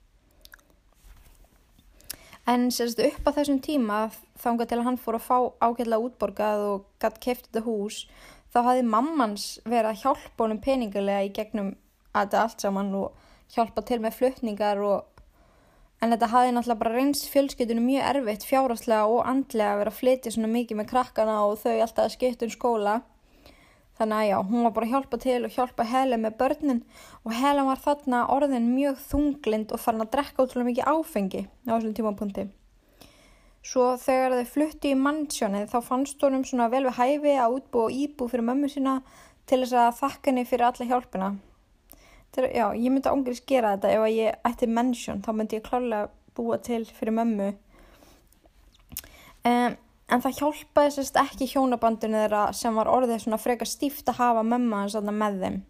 En 2.53 2.71
sérstu 2.75 3.07
upp 3.07 3.29
á 3.31 3.37
þessum 3.37 3.61
tíma 3.63 3.99
þánga 4.43 4.67
til 4.67 4.81
að 4.81 4.87
hann 4.89 4.99
fór 4.99 5.19
að 5.21 5.27
fá 5.29 5.37
ágætlega 5.63 6.03
útborgað 6.09 6.63
og 6.73 6.87
gætt 6.99 7.21
keft 7.23 7.47
þetta 7.47 7.63
hús 7.69 8.01
þá 8.51 8.59
hafði 8.67 8.87
mammans 8.91 9.45
verið 9.63 9.91
að 9.93 10.01
hjálpa 10.01 10.43
honum 10.43 10.59
peningulega 10.65 11.29
í 11.29 11.31
gegnum 11.37 11.71
að 12.11 12.25
þetta 12.25 12.41
allt 12.43 12.65
saman 12.65 12.91
og 12.99 13.29
hjálpa 13.55 13.85
til 13.87 14.01
með 14.03 14.19
flutningar 14.19 14.83
og 14.83 15.12
En 16.03 16.11
þetta 16.11 16.33
hafði 16.33 16.53
náttúrulega 16.57 16.81
bara 16.81 16.93
reynst 16.97 17.29
fjölskyldunum 17.31 17.85
mjög 17.87 18.07
erfitt 18.11 18.45
fjárhastlega 18.49 19.07
og 19.07 19.21
andlega 19.31 19.75
að 19.75 19.81
vera 19.83 19.91
að 19.93 19.99
flytja 20.01 20.33
svona 20.35 20.49
mikið 20.51 20.79
með 20.81 20.89
krakkana 20.91 21.37
og 21.47 21.61
þau 21.61 21.77
alltaf 21.77 22.09
að 22.09 22.15
skipta 22.17 22.49
um 22.49 22.55
skóla. 22.55 22.95
Þannig 24.01 24.19
að 24.19 24.27
já, 24.27 24.37
hún 24.49 24.67
var 24.67 24.73
bara 24.75 24.89
að 24.89 24.95
hjálpa 24.97 25.21
til 25.23 25.37
og 25.47 25.55
hjálpa 25.55 25.87
Helen 25.87 26.25
með 26.25 26.35
börnin 26.41 26.81
og 27.23 27.37
Helen 27.39 27.69
var 27.69 27.85
þarna 27.85 28.25
orðin 28.35 28.67
mjög 28.73 28.99
þunglind 29.13 29.77
og 29.77 29.83
farin 29.85 30.03
að 30.03 30.11
drekka 30.17 30.43
útrúlega 30.43 30.71
mikið 30.73 30.91
áfengi 30.91 31.45
á 31.47 31.71
þessum 31.71 31.95
tímapunkti. 32.01 32.49
Svo 33.63 33.93
þegar 34.03 34.35
þau 34.41 34.53
flutti 34.57 34.91
í 34.91 34.99
mannsjónið 34.99 35.71
þá 35.71 35.79
fannst 35.87 36.27
honum 36.27 36.43
svona 36.43 36.67
vel 36.73 36.83
við 36.89 36.99
hæfi 36.99 37.37
að 37.39 37.61
útbú 37.61 37.87
og 37.87 37.95
íbú 37.95 38.27
fyrir 38.33 38.49
mömmu 38.49 38.73
sína 38.73 38.99
til 39.47 39.63
þess 39.63 39.79
að 39.85 39.99
þakka 40.01 40.33
henni 40.33 40.49
fyrir 40.51 40.67
alla 40.73 40.91
hjálpina. 40.91 41.33
Já, 42.33 42.73
ég 42.73 42.89
myndi 42.89 43.11
ángriðs 43.11 43.43
gera 43.45 43.75
þetta 43.75 43.91
ef 43.93 44.07
ég 44.09 44.37
ætti 44.49 44.69
mennsjón, 44.71 45.19
þá 45.21 45.33
myndi 45.37 45.59
ég 45.59 45.67
klálega 45.67 46.09
búa 46.33 46.57
til 46.65 46.87
fyrir 46.89 47.13
mömmu. 47.13 47.51
Um, 49.45 49.77
en 50.09 50.25
það 50.25 50.39
hjálpaði 50.39 50.95
sérst 50.95 51.19
ekki 51.21 51.51
hjónabandinu 51.51 52.23
þeirra 52.23 52.47
sem 52.57 52.79
var 52.79 52.89
orðið 52.89 53.27
svona 53.27 53.41
freka 53.43 53.69
stíft 53.69 54.09
að 54.09 54.23
hafa 54.23 54.47
mömmu 54.49 54.81
hans 54.81 54.97
með 54.97 55.39
þeim. 55.45 55.61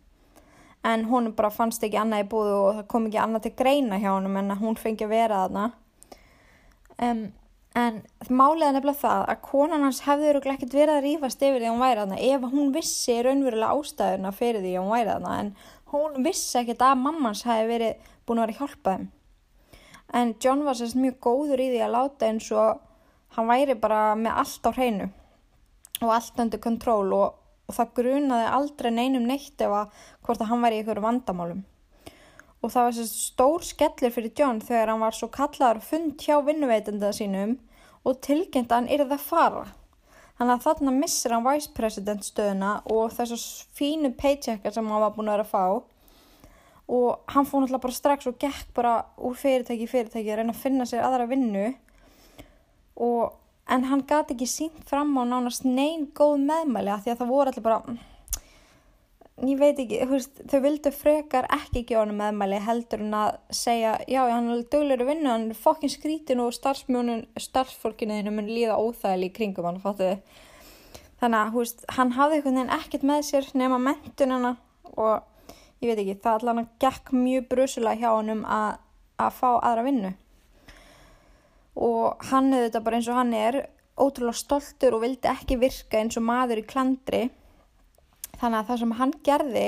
En 0.87 1.05
hún 1.11 1.33
bara 1.35 1.51
fannst 1.51 1.83
ekki 1.83 1.99
annað 1.99 2.25
í 2.25 2.31
búðu 2.31 2.55
og 2.61 2.73
það 2.79 2.89
kom 2.95 3.11
ekki 3.11 3.23
annað 3.25 3.45
til 3.49 3.55
greina 3.59 3.99
hjá 4.03 4.13
honum 4.13 4.39
en 4.39 4.57
hún 4.63 4.79
fengi 4.79 5.07
að 5.07 5.15
vera 5.17 5.43
þarna. 5.45 5.69
Um, 7.03 7.27
en 7.75 8.03
málega 8.29 8.73
nefnilega 8.75 9.01
það 9.01 9.23
að 9.33 9.45
konan 9.47 9.87
hans 9.87 10.03
hefði 10.05 10.33
ekkert 10.39 10.75
verið 10.77 10.95
að 10.95 11.07
rýfast 11.07 11.43
yfir 11.43 11.63
því 11.63 11.69
að 11.69 11.73
hún 11.73 11.85
væri 11.87 12.03
þarna 12.03 12.19
ef 12.29 12.49
hún 12.53 12.73
vissi 12.75 13.15
raunverulega 13.25 13.79
ástæðuna 13.79 14.33
fyrir 14.37 14.61
því 14.61 14.75
að 14.77 14.83
hún 14.83 14.93
væri 14.93 15.15
þarna 15.15 15.39
en 15.41 15.55
hún 15.93 16.23
vissi 16.25 16.59
ekkert 16.61 16.85
að 16.87 17.03
mammans 17.03 17.45
hefði 17.47 17.69
verið 17.71 18.15
búin 18.27 18.41
að 18.41 18.47
vera 18.47 18.55
að 18.55 18.61
hjálpa 18.63 18.95
þeim. 18.95 19.11
En 20.13 20.35
John 20.45 20.65
var 20.67 20.77
sérst 20.77 20.99
mjög 21.01 21.19
góður 21.25 21.63
í 21.65 21.69
því 21.73 21.83
að 21.87 21.95
láta 21.97 22.29
eins 22.29 22.49
og 22.53 22.81
hann 23.37 23.49
væri 23.49 23.77
bara 23.81 24.01
með 24.19 24.41
allt 24.43 24.69
á 24.69 24.71
hreinu 24.77 25.09
og 26.03 26.11
allt 26.13 26.41
undir 26.43 26.61
kontról 26.61 27.13
og, 27.17 27.37
og 27.69 27.77
það 27.77 27.93
grunaði 27.99 28.49
aldrei 28.59 28.91
neinum 28.93 29.29
neitt 29.29 29.63
ef 29.63 29.73
að 29.73 30.01
hvort 30.27 30.43
að 30.43 30.51
hann 30.51 30.65
væri 30.67 30.81
í 30.81 30.85
ykkur 30.85 31.03
vandamálum. 31.05 31.63
Og 32.63 32.71
það 32.71 32.89
var 32.89 32.97
sérst 32.99 33.21
stór 33.29 33.65
skellir 33.67 34.15
fyrir 34.15 34.35
John 34.39 34.61
þegar 34.63 34.93
hann 34.93 35.03
var 35.03 35.17
svo 35.17 35.31
kallar 35.33 35.81
fund 35.83 36.21
hjá 36.21 36.37
vinnuveitenda 36.45 37.13
sínum 37.17 37.57
og 38.05 38.21
tilkynnt 38.25 38.71
að 38.71 38.83
hann 38.83 38.93
yrði 38.99 39.17
að 39.17 39.25
fara. 39.31 39.65
Þannig 40.43 40.57
að 40.57 40.65
þarna 40.65 40.93
missir 40.97 41.31
hann 41.31 41.45
vice 41.47 41.69
president 41.71 42.25
stöðuna 42.27 42.71
og 42.91 43.13
þessar 43.15 43.43
fínu 43.79 44.09
paycheckar 44.19 44.73
sem 44.75 44.89
hann 44.91 45.03
var 45.05 45.13
búin 45.15 45.29
að 45.31 45.37
vera 45.37 45.45
að 45.45 45.53
fá. 45.53 45.67
Og 46.91 47.31
hann 47.31 47.47
fór 47.47 47.63
náttúrulega 47.63 47.85
bara 47.85 47.95
strax 47.95 48.27
og 48.27 48.41
gekk 48.43 48.73
bara 48.75 48.95
úr 49.23 49.37
fyrirtæki 49.39 49.87
í 49.87 49.93
fyrirtæki 49.93 50.33
að 50.35 50.41
reyna 50.41 50.57
að 50.57 50.65
finna 50.65 50.89
sér 50.91 51.07
aðra 51.07 51.29
vinnu. 51.31 51.69
Og 53.07 53.37
en 53.71 53.87
hann 53.93 54.03
gati 54.11 54.35
ekki 54.35 54.51
sínt 54.51 54.83
fram 54.91 55.15
á 55.15 55.23
nánast 55.31 55.63
neyn 55.63 56.09
góð 56.11 56.43
meðmæli 56.49 56.91
að 56.91 57.05
því 57.05 57.15
að 57.15 57.23
það 57.23 57.33
voru 57.37 57.53
allir 57.53 57.67
bara 57.69 57.97
ég 59.41 59.59
veit 59.59 59.79
ekki, 59.81 59.99
veist, 60.11 60.43
þau 60.51 60.61
vildu 60.67 60.93
frekar 60.95 61.49
ekki 61.57 61.85
gefa 61.89 62.05
hann 62.05 62.17
meðmæli 62.19 62.61
heldur 62.63 63.01
en 63.03 63.17
að 63.17 63.39
segja, 63.57 63.97
já, 64.11 64.21
hann 64.29 64.51
er 64.53 64.63
döglegur 64.71 65.07
að 65.07 65.11
vinna, 65.15 65.35
hann 65.35 65.51
er 65.55 65.59
fokkin 65.59 65.93
skrítin 65.93 66.43
og 66.45 66.53
starfsfólkinu 66.53 68.21
mun 68.29 68.51
líða 68.51 68.77
óþægli 68.77 69.31
í 69.31 69.35
kringum 69.35 69.71
hann, 69.71 69.81
fattu. 69.83 70.13
Þannig 71.23 71.39
að, 71.39 71.53
hú 71.55 71.63
veist, 71.63 71.85
hann 71.97 72.15
hafði 72.19 72.39
einhvern 72.39 72.59
veginn 72.61 72.77
ekkert 72.77 73.09
með 73.09 73.27
sér 73.31 73.51
nema 73.57 73.81
mentunina 73.81 74.57
og 74.93 75.23
ég 75.83 75.91
veit 75.91 76.03
ekki, 76.05 76.21
það 76.23 76.41
allan 76.41 76.71
gekk 76.83 77.13
mjög 77.17 77.51
brusulega 77.51 78.03
hjá 78.03 78.11
hann 78.13 78.33
um 78.37 78.43
að, 78.45 78.73
að 79.23 79.37
fá 79.39 79.51
aðra 79.55 79.87
vinnu. 79.87 80.17
Og 81.83 82.27
hann 82.29 82.53
hefði 82.53 82.69
þetta 82.69 82.83
bara 82.85 82.99
eins 82.99 83.09
og 83.09 83.17
hann 83.23 83.37
er, 83.39 83.63
ótrúlega 83.97 84.37
stoltur 84.37 84.97
og 84.97 85.07
vildi 85.07 85.31
ekki 85.31 85.61
virka 85.61 86.01
eins 86.01 86.19
og 86.21 86.27
maður 86.27 86.61
í 86.61 86.67
klandri 86.69 87.23
Þannig 88.43 88.59
að 88.59 88.71
það 88.73 88.81
sem 88.81 88.93
hann 88.99 89.13
gerði 89.23 89.67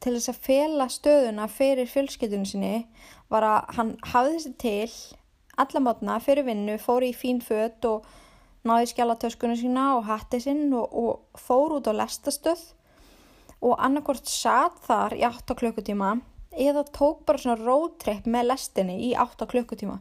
til 0.00 0.12
þess 0.14 0.30
að 0.32 0.44
fela 0.46 0.84
stöðuna 0.88 1.48
fyrir 1.52 1.88
fjölskyldunum 1.92 2.48
sinni 2.48 2.76
var 3.28 3.44
að 3.44 3.74
hann 3.76 3.90
hafði 4.14 4.38
þessi 4.38 4.52
til 4.62 5.18
alla 5.60 5.82
mótna 5.84 6.14
fyrir 6.24 6.46
vinnu, 6.48 6.78
fór 6.80 7.04
í 7.04 7.10
fín 7.12 7.42
fött 7.44 7.84
og 7.84 8.06
náði 8.64 8.88
skjálatöskunum 8.94 9.60
sína 9.60 9.84
og 9.98 10.06
hatti 10.08 10.40
sinn 10.40 10.72
og, 10.72 10.88
og 10.88 11.36
fór 11.36 11.76
út 11.76 11.90
á 11.90 11.92
lestastöð 12.00 12.64
og 13.60 13.76
annarkort 13.76 14.24
satt 14.28 14.80
þar 14.88 15.18
í 15.18 15.22
8 15.28 15.56
klukkutíma 15.60 16.16
eða 16.64 16.86
tók 16.96 17.26
bara 17.28 17.44
svona 17.44 17.60
roadtrip 17.60 18.24
með 18.24 18.54
lestinni 18.54 18.98
í 19.10 19.12
8 19.20 19.44
klukkutíma. 19.52 20.00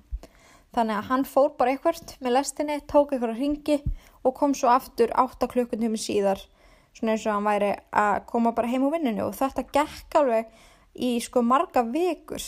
Þannig 0.74 0.95
að 0.95 1.11
hann 1.11 1.28
fór 1.28 1.51
bara 1.59 1.76
eitthvað 1.76 2.15
með 2.24 2.38
lestinni, 2.38 2.80
tók 2.88 3.11
eitthvað 3.11 3.36
ringi 3.36 3.82
og 4.24 4.36
kom 4.39 4.55
svo 4.55 4.71
aftur 4.71 5.11
8 5.11 5.51
klukkutíma 5.51 5.99
síðar 5.99 6.47
svona 6.94 7.16
eins 7.16 7.26
og 7.28 7.36
hann 7.36 7.48
væri 7.48 7.72
að 7.91 8.20
koma 8.30 8.54
bara 8.56 8.70
heim 8.70 8.86
úr 8.88 8.96
vinninu 8.98 9.28
og 9.28 9.38
þetta 9.38 9.66
gekk 9.74 10.20
alveg 10.20 10.54
í 10.94 11.16
sko 11.24 11.41
marga 11.46 11.84
vikur. 11.88 12.44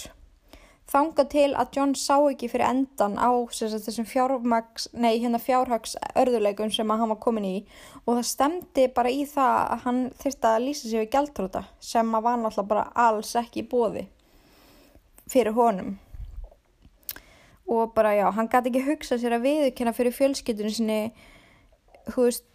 Þanga 0.85 1.23
til 1.33 1.47
að 1.57 1.71
John 1.73 1.95
sá 1.97 2.13
ekki 2.29 2.45
fyrir 2.51 2.67
endan 2.67 3.15
á 3.17 3.33
sagt, 3.49 3.87
þessum 3.87 4.05
fjármags, 4.05 4.85
nei, 4.93 5.17
hérna 5.17 5.39
fjárhags 5.41 5.95
örðuleikum 6.13 6.69
sem 6.69 6.93
hann 6.93 7.09
var 7.09 7.17
komin 7.23 7.47
í 7.49 7.55
og 8.03 8.19
það 8.19 8.27
stemdi 8.29 8.85
bara 8.93 9.09
í 9.09 9.23
það 9.25 9.55
að 9.63 9.81
hann 9.87 10.01
þurfti 10.21 10.51
að 10.51 10.65
lýsa 10.67 10.85
sig 10.85 11.01
við 11.01 11.09
gæltróta 11.17 11.63
sem 11.81 12.13
að 12.13 12.27
var 12.27 12.37
náttúrulega 12.37 12.69
bara 12.69 12.85
alls 13.07 13.33
ekki 13.41 13.65
bóði 13.65 14.05
fyrir 15.25 15.57
honum. 15.57 15.95
Og 17.65 17.89
bara 17.97 18.13
já, 18.13 18.27
hann 18.29 18.51
gæti 18.53 18.69
ekki 18.69 18.85
hugsa 18.85 19.17
sér 19.17 19.39
að 19.39 19.47
viðkynna 19.49 19.95
fyrir 19.97 20.13
fjölskyldunum 20.13 20.75
sinni 20.75 20.99
hú 22.13 22.27
veist 22.27 22.45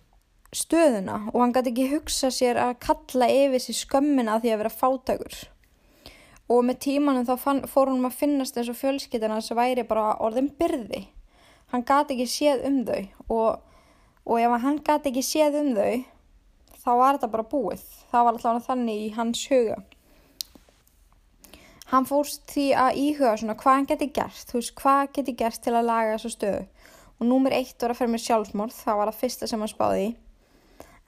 stöðuna 0.57 1.22
og 1.30 1.40
hann 1.42 1.55
gæti 1.55 1.70
ekki 1.72 1.88
hugsa 1.94 2.30
sér 2.34 2.59
að 2.59 2.76
kalla 2.82 3.30
yfir 3.30 3.62
sér 3.62 3.78
skömmina 3.84 4.40
því 4.42 4.55
að 4.55 4.62
vera 4.64 4.72
fátækur 4.74 5.40
og 6.51 6.64
með 6.66 6.80
tímanum 6.84 7.26
þá 7.28 7.34
fann, 7.38 7.62
fór 7.70 7.92
hann 7.92 8.07
að 8.07 8.16
finnast 8.18 8.57
eins 8.59 8.70
og 8.72 8.78
fjölskyttina 8.78 9.38
sem 9.44 9.59
væri 9.59 9.84
bara 9.86 10.16
orðin 10.18 10.51
byrði. 10.59 11.05
Hann 11.70 11.84
gati 11.86 12.16
ekki 12.16 12.26
séð 12.26 12.64
um 12.66 12.80
þau 12.88 13.03
og, 13.30 13.61
og 14.26 14.40
ef 14.42 14.57
hann 14.64 14.80
gati 14.86 15.12
ekki 15.12 15.22
séð 15.22 15.61
um 15.61 15.70
þau 15.76 16.03
þá 16.80 16.90
var 16.98 17.18
þetta 17.18 17.30
bara 17.36 17.48
búið. 17.53 17.84
Það 18.11 18.26
var 18.26 18.38
alltaf 18.38 18.66
þannig 18.66 19.05
í 19.05 19.11
hans 19.14 19.44
huga. 19.53 19.78
Hann 21.90 22.07
fórst 22.07 22.42
því 22.51 22.66
að 22.78 22.98
íhuga 23.05 23.36
svona 23.38 23.57
hvað 23.59 23.78
hann 23.78 23.88
geti 23.90 24.11
gert, 24.14 24.51
veist 24.55 24.74
hvað 24.78 25.09
geti 25.14 25.34
gert 25.38 25.62
til 25.62 25.74
að 25.74 25.86
laga 25.86 26.16
þessu 26.16 26.34
stöðu. 26.34 26.66
Og 27.20 27.28
númur 27.28 27.55
eitt 27.55 27.82
var 27.82 27.92
að 27.92 28.01
ferja 28.01 28.14
með 28.14 28.26
sjálfsmórð, 28.26 28.76
það 28.78 29.01
var 29.01 29.11
það 29.11 29.22
fyrsta 29.22 29.48
sem 29.51 29.62
hann 29.62 29.70
spáði 29.70 30.05
í. 30.05 30.11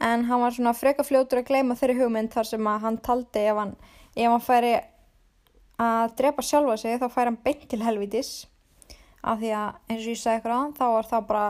En 0.03 0.24
hann 0.26 0.42
var 0.42 0.55
svona 0.55 0.74
freka 0.74 1.05
fljótur 1.07 1.42
að 1.42 1.50
gleyma 1.50 1.76
þeirri 1.78 2.00
hugmynd 2.00 2.32
þar 2.32 2.48
sem 2.48 2.70
að 2.70 2.86
hann 2.86 2.96
taldi 3.07 3.44
ef 3.46 3.61
hann, 3.61 3.76
ef 4.16 4.32
hann 4.32 4.42
færi 4.42 4.72
að 5.82 6.16
drepa 6.18 6.44
sjálfa 6.46 6.78
sig 6.80 6.98
þá 6.98 7.07
fær 7.12 7.30
hann 7.30 7.38
beint 7.44 7.68
til 7.70 7.82
helvitis 7.82 8.32
af 9.22 9.38
því 9.38 9.53
að 9.55 9.68
eins 9.88 10.03
og 10.03 10.11
ég 10.11 10.18
sagði 10.18 10.40
ykkur 10.40 10.55
að 10.57 10.74
þá 10.78 10.84
var 10.96 11.09
það 11.12 11.28
bara 11.28 11.44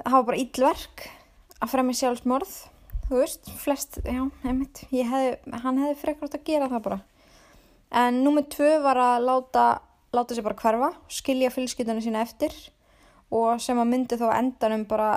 það 0.00 0.16
var 0.16 0.26
bara 0.30 0.40
íllverk 0.40 1.04
að 1.60 1.72
fremja 1.72 1.98
sjálfsmorð 2.00 2.56
þú 3.06 3.20
veist, 3.20 3.50
flest, 3.60 4.00
já, 4.02 4.24
einmitt. 4.44 4.82
Hef, 4.90 5.44
hann 5.62 5.82
hefði 5.82 5.98
frekvært 6.00 6.38
að 6.38 6.46
gera 6.48 6.70
það 6.72 6.82
bara. 6.88 6.98
En 8.02 8.22
númið 8.24 8.48
tvö 8.56 8.70
var 8.82 8.98
að 8.98 9.26
láta, 9.28 9.66
láta 10.16 10.34
sig 10.34 10.46
bara 10.46 10.58
hverfa 10.58 10.90
skilja 11.12 11.52
fylskiptunum 11.54 12.02
sína 12.02 12.24
eftir 12.26 12.54
og 13.30 13.60
sem 13.62 13.78
að 13.78 13.90
myndi 13.92 14.18
þá 14.18 14.26
endanum 14.34 14.84
bara 14.90 15.10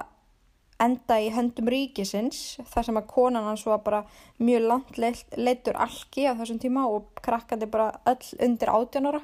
enda 0.79 1.19
í 1.19 1.31
höndum 1.35 1.69
ríkisins 1.71 2.59
þar 2.71 2.87
sem 2.87 2.99
að 3.01 3.09
konan 3.11 3.47
hans 3.47 3.65
var 3.67 3.81
bara 3.85 4.03
mjög 4.39 4.67
langt 4.71 5.01
leittur 5.37 5.79
algi 5.79 6.29
á 6.29 6.33
þessum 6.39 6.61
tíma 6.61 6.87
og 6.87 7.09
krakkandi 7.25 7.67
bara 7.71 7.91
öll 8.07 8.31
undir 8.45 8.71
átjanóra 8.71 9.21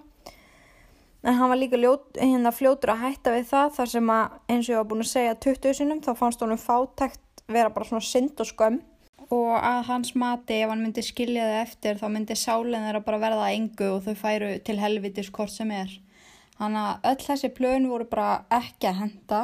en 1.25 1.33
hann 1.33 1.49
var 1.49 1.57
líka 1.57 1.77
ljót, 1.77 2.17
hérna 2.21 2.51
fljótur 2.53 2.93
að 2.93 3.01
hætta 3.07 3.31
við 3.33 3.47
það 3.49 3.71
þar 3.77 3.91
sem 3.91 4.09
að 4.13 4.35
eins 4.53 4.67
og 4.67 4.73
ég 4.73 4.81
var 4.81 4.89
búin 4.91 5.05
að 5.05 5.09
segja 5.09 5.37
20 5.45 5.77
sinum 5.79 6.01
þá 6.05 6.11
fannst 6.19 6.43
honum 6.45 6.61
fátækt 6.61 7.41
vera 7.49 7.71
bara 7.73 7.87
svona 7.89 8.05
synd 8.05 8.41
og 8.41 8.49
skömm. 8.49 8.81
Og 9.33 9.53
að 9.57 9.79
hans 9.87 10.11
mati 10.13 10.59
ef 10.61 10.69
hann 10.69 10.83
myndi 10.85 11.01
skilja 11.01 11.47
þau 11.49 11.61
eftir 11.63 11.97
þá 11.97 12.05
myndi 12.13 12.37
sálinn 12.37 12.85
þeirra 12.85 13.01
bara 13.07 13.21
verða 13.23 13.47
engu 13.55 13.87
og 13.95 14.03
þau 14.05 14.19
færu 14.19 14.51
til 14.67 14.77
helvitis 14.77 15.31
hvort 15.33 15.53
sem 15.53 15.71
er. 15.73 15.95
Þannig 16.59 16.81
að 16.83 17.07
öll 17.09 17.23
þessi 17.25 17.51
plön 17.57 17.87
voru 17.89 18.05
bara 18.11 18.29
ekki 18.53 18.91
að 18.91 18.99
henda 19.01 19.39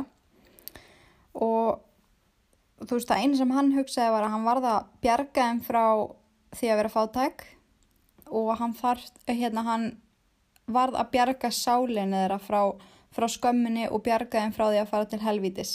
og 1.34 1.82
þú 2.82 2.98
veist 2.98 3.10
það 3.12 3.24
einu 3.24 3.40
sem 3.40 3.54
hann 3.56 3.74
hugsaði 3.76 4.14
var 4.16 4.26
að 4.26 4.34
hann 4.36 4.48
varða 4.48 4.74
að 4.78 4.88
bjarga 5.06 5.48
þeim 5.48 5.62
frá 5.66 5.84
því 6.58 6.72
að 6.72 6.80
vera 6.82 6.94
fátæk 6.96 7.44
og 8.32 8.50
hann 8.60 8.74
þarf, 8.78 9.12
hérna 9.28 9.64
hann 9.68 9.86
varð 10.72 10.98
að 11.00 11.12
bjarga 11.16 11.52
sálinni 11.52 12.18
þeirra 12.18 12.40
frá, 12.42 12.62
frá 13.12 13.28
skömminni 13.32 13.88
og 13.90 14.04
bjarga 14.06 14.44
þeim 14.44 14.54
frá 14.56 14.66
því 14.70 14.82
að 14.82 14.92
fara 14.94 15.10
til 15.12 15.22
helvítis. 15.26 15.74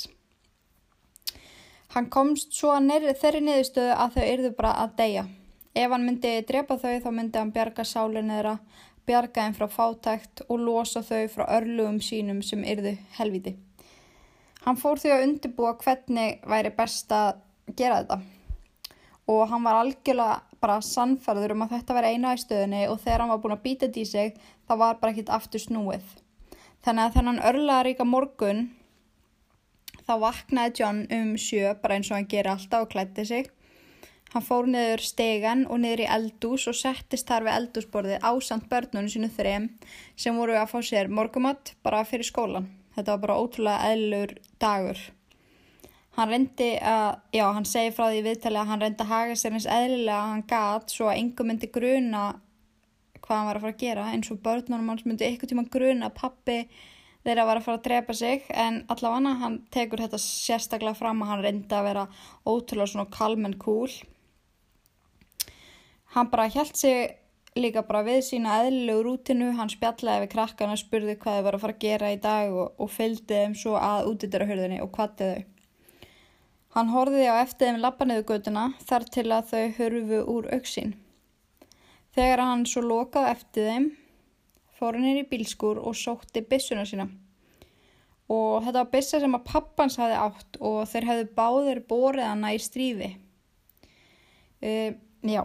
Hann 1.95 2.09
komst 2.13 2.57
svo 2.57 2.73
að 2.75 2.89
neyri, 2.89 3.15
þeirri 3.17 3.43
niðurstöðu 3.45 3.93
að 3.95 4.17
þau 4.17 4.25
yrðu 4.25 4.53
bara 4.57 4.73
að 4.83 4.97
deyja. 5.01 5.27
Ef 5.77 5.93
hann 5.93 6.07
myndi 6.09 6.33
drepa 6.49 6.79
þau 6.81 6.97
þá 7.05 7.11
myndi 7.13 7.41
hann 7.41 7.53
bjarga 7.55 7.85
sálinni 7.85 8.37
þeirra, 8.39 8.57
bjarga 9.07 9.45
þeim 9.45 9.57
frá 9.61 9.69
fátækt 9.77 10.45
og 10.49 10.61
losa 10.65 11.05
þau 11.05 11.23
frá 11.33 11.47
örlugum 11.59 12.01
sínum 12.03 12.43
sem 12.43 12.65
yrðu 12.65 12.97
helvíti. 13.21 13.55
Hann 14.67 14.79
fór 14.81 14.99
því 14.99 15.13
að 15.15 15.25
undirbúa 15.29 15.77
hvernig 15.79 16.41
væri 16.51 16.73
best 16.75 17.13
að 17.15 17.37
gera 17.79 18.01
þetta 18.03 18.17
og 19.27 19.49
hann 19.51 19.65
var 19.67 19.81
algjörlega 19.81 20.59
bara 20.63 20.79
sannferður 20.83 21.55
um 21.57 21.65
að 21.67 21.75
þetta 21.77 21.97
væri 21.97 22.13
eina 22.15 22.35
í 22.35 22.41
stöðinni 22.41 22.85
og 22.91 23.01
þegar 23.03 23.23
hann 23.23 23.33
var 23.33 23.43
búin 23.43 23.55
að 23.57 23.65
býta 23.65 23.87
þetta 23.87 24.01
í 24.03 24.07
sig 24.11 24.41
það 24.69 24.81
var 24.83 25.01
bara 25.01 25.15
ekkit 25.15 25.33
aftur 25.35 25.63
snúið. 25.63 26.07
Þannig 26.87 27.03
að 27.05 27.17
þennan 27.17 27.43
örlega 27.51 27.85
ríka 27.87 28.07
morgun 28.07 28.63
þá 30.07 30.15
vaknaði 30.23 30.81
John 30.81 31.03
um 31.19 31.35
sjö 31.43 31.75
bara 31.83 31.99
eins 31.99 32.11
og 32.13 32.19
hann 32.19 32.31
geri 32.31 32.53
alltaf 32.53 32.87
og 32.87 32.91
klætti 32.95 33.27
sig. 33.27 33.51
Hann 34.33 34.47
fór 34.47 34.67
niður 34.71 35.03
stegan 35.03 35.67
og 35.71 35.83
niður 35.83 36.05
í 36.05 36.09
eldús 36.17 36.67
og 36.71 36.79
settist 36.79 37.27
þar 37.31 37.47
við 37.47 37.59
eldúsborðið 37.61 38.27
ásand 38.31 38.67
börnunum 38.71 39.11
sínu 39.11 39.31
þrem 39.35 39.71
sem 40.19 40.39
voru 40.39 40.59
að 40.59 40.75
fá 40.75 40.81
sér 40.87 41.11
morgumatt 41.11 41.75
bara 41.87 42.03
fyrir 42.07 42.27
skólan. 42.27 42.67
Þetta 42.97 43.13
var 43.13 43.23
bara 43.27 43.39
ótrúlega 43.43 43.93
eðlur 43.93 44.35
dagur. 44.63 45.05
Hann 46.17 46.33
reyndi 46.33 46.71
að, 46.81 47.19
já, 47.37 47.45
hann 47.53 47.69
segi 47.69 47.93
frá 47.93 48.07
því 48.09 48.23
viðtali 48.25 48.57
að 48.57 48.71
hann 48.71 48.83
reyndi 48.83 49.05
að 49.05 49.13
haga 49.13 49.37
sér 49.37 49.57
eins 49.59 49.69
eðlilega 49.69 50.17
að 50.17 50.31
hann 50.33 50.45
gat 50.49 50.95
svo 50.95 51.11
að 51.11 51.19
engum 51.21 51.51
myndi 51.51 51.69
gruna 51.75 52.23
hvað 53.21 53.37
hann 53.37 53.49
var 53.51 53.59
að 53.59 53.65
fara 53.67 53.75
að 53.75 53.83
gera 53.83 54.07
eins 54.15 54.31
og 54.33 54.41
börnunum 54.45 54.93
hans 54.93 55.05
myndi 55.05 55.29
ykkur 55.29 55.51
tíma 55.51 55.67
gruna 55.73 56.09
að 56.09 56.17
pappi 56.21 56.57
þeirra 57.27 57.47
var 57.49 57.61
að 57.61 57.67
fara 57.67 57.81
að 57.81 57.87
drepa 57.89 58.17
sig 58.17 58.49
en 58.65 58.81
allavega 58.93 59.35
hann 59.43 59.59
tekur 59.75 60.03
þetta 60.05 60.21
sérstaklega 60.23 60.97
fram 60.97 61.21
að 61.25 61.33
hann 61.33 61.45
reyndi 61.45 61.77
að 61.77 61.89
vera 61.91 62.07
ótrúlega 62.47 62.93
svona 62.93 63.11
kalm 63.13 63.49
en 63.49 63.59
cool. 63.61 63.91
Hann 66.15 66.31
bara 66.33 66.49
held 66.49 66.77
sig 66.79 67.17
líka 67.57 67.83
bara 67.87 68.05
við 68.07 68.23
sína 68.27 68.61
eðlilegu 68.63 69.03
rútinu, 69.07 69.51
hann 69.57 69.71
spjallaði 69.73 70.27
við 70.27 70.33
krakkana, 70.35 70.77
spurði 70.79 71.17
hvað 71.21 71.39
þau 71.39 71.45
var 71.47 71.57
að 71.57 71.63
fara 71.65 71.77
að 71.77 71.85
gera 71.85 72.13
í 72.13 72.19
dag 72.23 72.55
og, 72.55 72.73
og 72.79 72.91
fylgdi 72.93 73.43
þeim 73.43 73.55
svo 73.59 73.77
að 73.81 74.11
útidurahörðinni 74.13 74.81
og 74.85 74.91
kvatti 74.95 75.31
þau. 75.31 75.45
Hann 76.77 76.93
horfiði 76.93 77.29
á 77.33 77.41
eftir 77.41 77.71
þeim 77.71 77.81
lappaneðu 77.81 78.25
göduna 78.29 78.67
þar 78.85 79.07
til 79.15 79.27
að 79.33 79.53
þau 79.53 79.63
hörfu 79.79 80.23
úr 80.35 80.49
auksín. 80.53 80.93
Þegar 82.17 82.43
hann 82.45 82.67
svo 82.69 82.83
lokaði 82.85 83.33
eftir 83.33 83.71
þeim, 83.71 83.87
fór 84.77 84.99
hann 84.99 85.09
inn 85.09 85.23
í 85.23 85.29
bílskur 85.31 85.81
og 85.81 85.97
sótti 85.97 86.45
bissuna 86.45 86.85
sína. 86.89 87.09
Og 88.29 88.65
þetta 88.67 88.83
var 88.83 88.93
bissa 88.93 89.21
sem 89.23 89.39
að 89.39 89.47
pappans 89.49 89.97
hafi 90.03 90.17
átt 90.19 90.59
og 90.61 90.83
þeir 90.91 91.09
hefðu 91.11 91.29
báðir 91.39 91.81
borið 91.89 92.29
hana 92.29 92.53
í 92.53 92.61
strífi. 92.61 93.13
Uh, 94.61 94.97
já, 95.25 95.45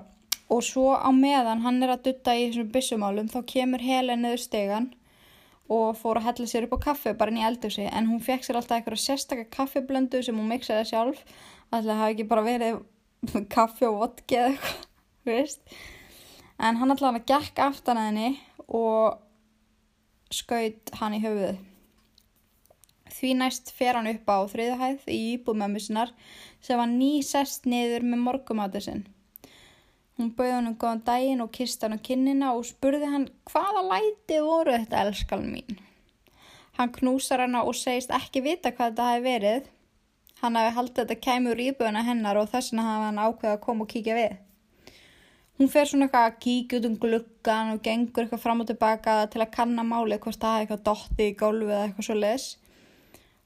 og 0.52 0.64
svo 0.68 0.92
á 1.00 1.10
meðan 1.16 1.64
hann 1.66 1.80
er 1.84 1.94
að 1.96 2.10
dutta 2.10 2.36
í 2.36 2.50
þessum 2.50 2.72
byssumálum 2.74 3.32
þá 3.32 3.40
kemur 3.54 3.84
Helen 3.86 4.26
niður 4.26 4.44
stegan 4.44 4.92
og 5.72 5.96
fór 5.96 6.20
að 6.20 6.28
hella 6.28 6.48
sér 6.52 6.68
upp 6.68 6.76
á 6.76 6.86
kaffe 6.90 7.14
bara 7.16 7.32
inn 7.32 7.40
í 7.40 7.48
eldursi 7.48 7.88
en 7.88 8.10
hún 8.12 8.24
fekk 8.24 8.44
sér 8.44 8.60
alltaf 8.60 8.82
eitthvað 8.82 9.04
sérstakar 9.06 9.48
kaffiblöndu 9.56 10.20
sem 10.26 10.36
hún 10.36 10.52
miksaði 10.52 10.90
sjálf. 10.90 11.22
Alltaf 11.72 12.02
hafi 12.02 12.18
ekki 12.18 12.28
bara 12.28 12.44
verið 12.44 12.82
kaffi 13.56 13.88
og 13.88 14.02
vodki 14.02 14.40
eða 14.42 14.52
eitthvað 14.52 14.88
veist. 15.26 15.62
en 16.60 16.78
hann 16.78 16.92
alltaf 16.92 17.14
hann 17.14 17.28
gekk 17.30 17.62
aftan 17.64 18.00
að 18.02 18.08
henni 18.10 18.32
og 18.68 19.22
skaut 20.34 20.92
hann 21.00 21.18
í 21.18 21.22
höfuðu 21.24 21.56
því 23.12 23.34
næst 23.38 23.72
fer 23.76 23.98
hann 24.00 24.10
upp 24.10 24.30
á 24.32 24.38
þriðahæð 24.50 25.08
í 25.12 25.20
íbúðmömmusinar 25.36 26.14
sem 26.64 26.80
var 26.80 26.90
nýsest 26.90 27.68
niður 27.70 28.06
með 28.08 28.24
morgumátu 28.26 28.82
sinn 28.84 29.04
Hún 30.22 30.36
bauði 30.38 30.54
hann 30.54 30.70
um 30.70 30.78
góðan 30.78 31.00
daginn 31.08 31.40
og 31.42 31.50
kist 31.56 31.82
hann 31.82 31.98
á 31.98 32.06
kinnina 32.06 32.52
og 32.54 32.68
spurði 32.70 33.08
hann 33.10 33.24
hvaða 33.50 33.82
læti 33.88 34.38
voru 34.46 34.76
þetta 34.76 35.00
elskan 35.08 35.48
mín. 35.50 35.80
Hann 36.78 36.94
knúsar 36.94 37.42
hana 37.42 37.64
og 37.66 37.74
segist 37.80 38.14
ekki 38.14 38.44
vita 38.46 38.70
hvað 38.70 38.92
þetta 38.92 39.08
hafi 39.10 39.24
verið. 39.26 39.72
Hann 40.44 40.60
hafi 40.60 40.76
haldið 40.78 41.02
þetta 41.02 41.20
kæmur 41.26 41.64
íbúðina 41.66 42.06
hennar 42.06 42.38
og 42.38 42.54
þess 42.54 42.70
vegna 42.70 42.86
hafi 42.86 43.08
hann 43.08 43.22
ákveðið 43.26 43.56
að 43.56 43.64
koma 43.66 43.88
og 43.88 43.94
kíkja 43.96 44.18
við. 44.20 44.40
hún 45.62 45.70
fer 45.70 45.86
svona 45.86 46.08
eitthvað 46.08 46.24
að 46.28 46.38
kíkja 46.42 46.78
út 46.80 46.86
um 46.88 46.94
gluggan 47.02 47.68
og 47.76 47.82
gengur 47.86 48.24
eitthvað 48.24 48.42
fram 48.42 48.64
og 48.64 48.70
tilbaka 48.72 49.18
til 49.30 49.44
að 49.44 49.52
kanna 49.54 49.84
málið 49.86 50.24
hvort 50.24 50.42
það 50.42 50.56
er 50.56 50.64
eitthvað 50.64 50.86
dotti 50.88 51.28
í 51.30 51.36
gólfið 51.38 51.74
eða 51.76 51.84
eitthvað 51.86 52.08
svo 52.08 52.16
les 52.18 52.46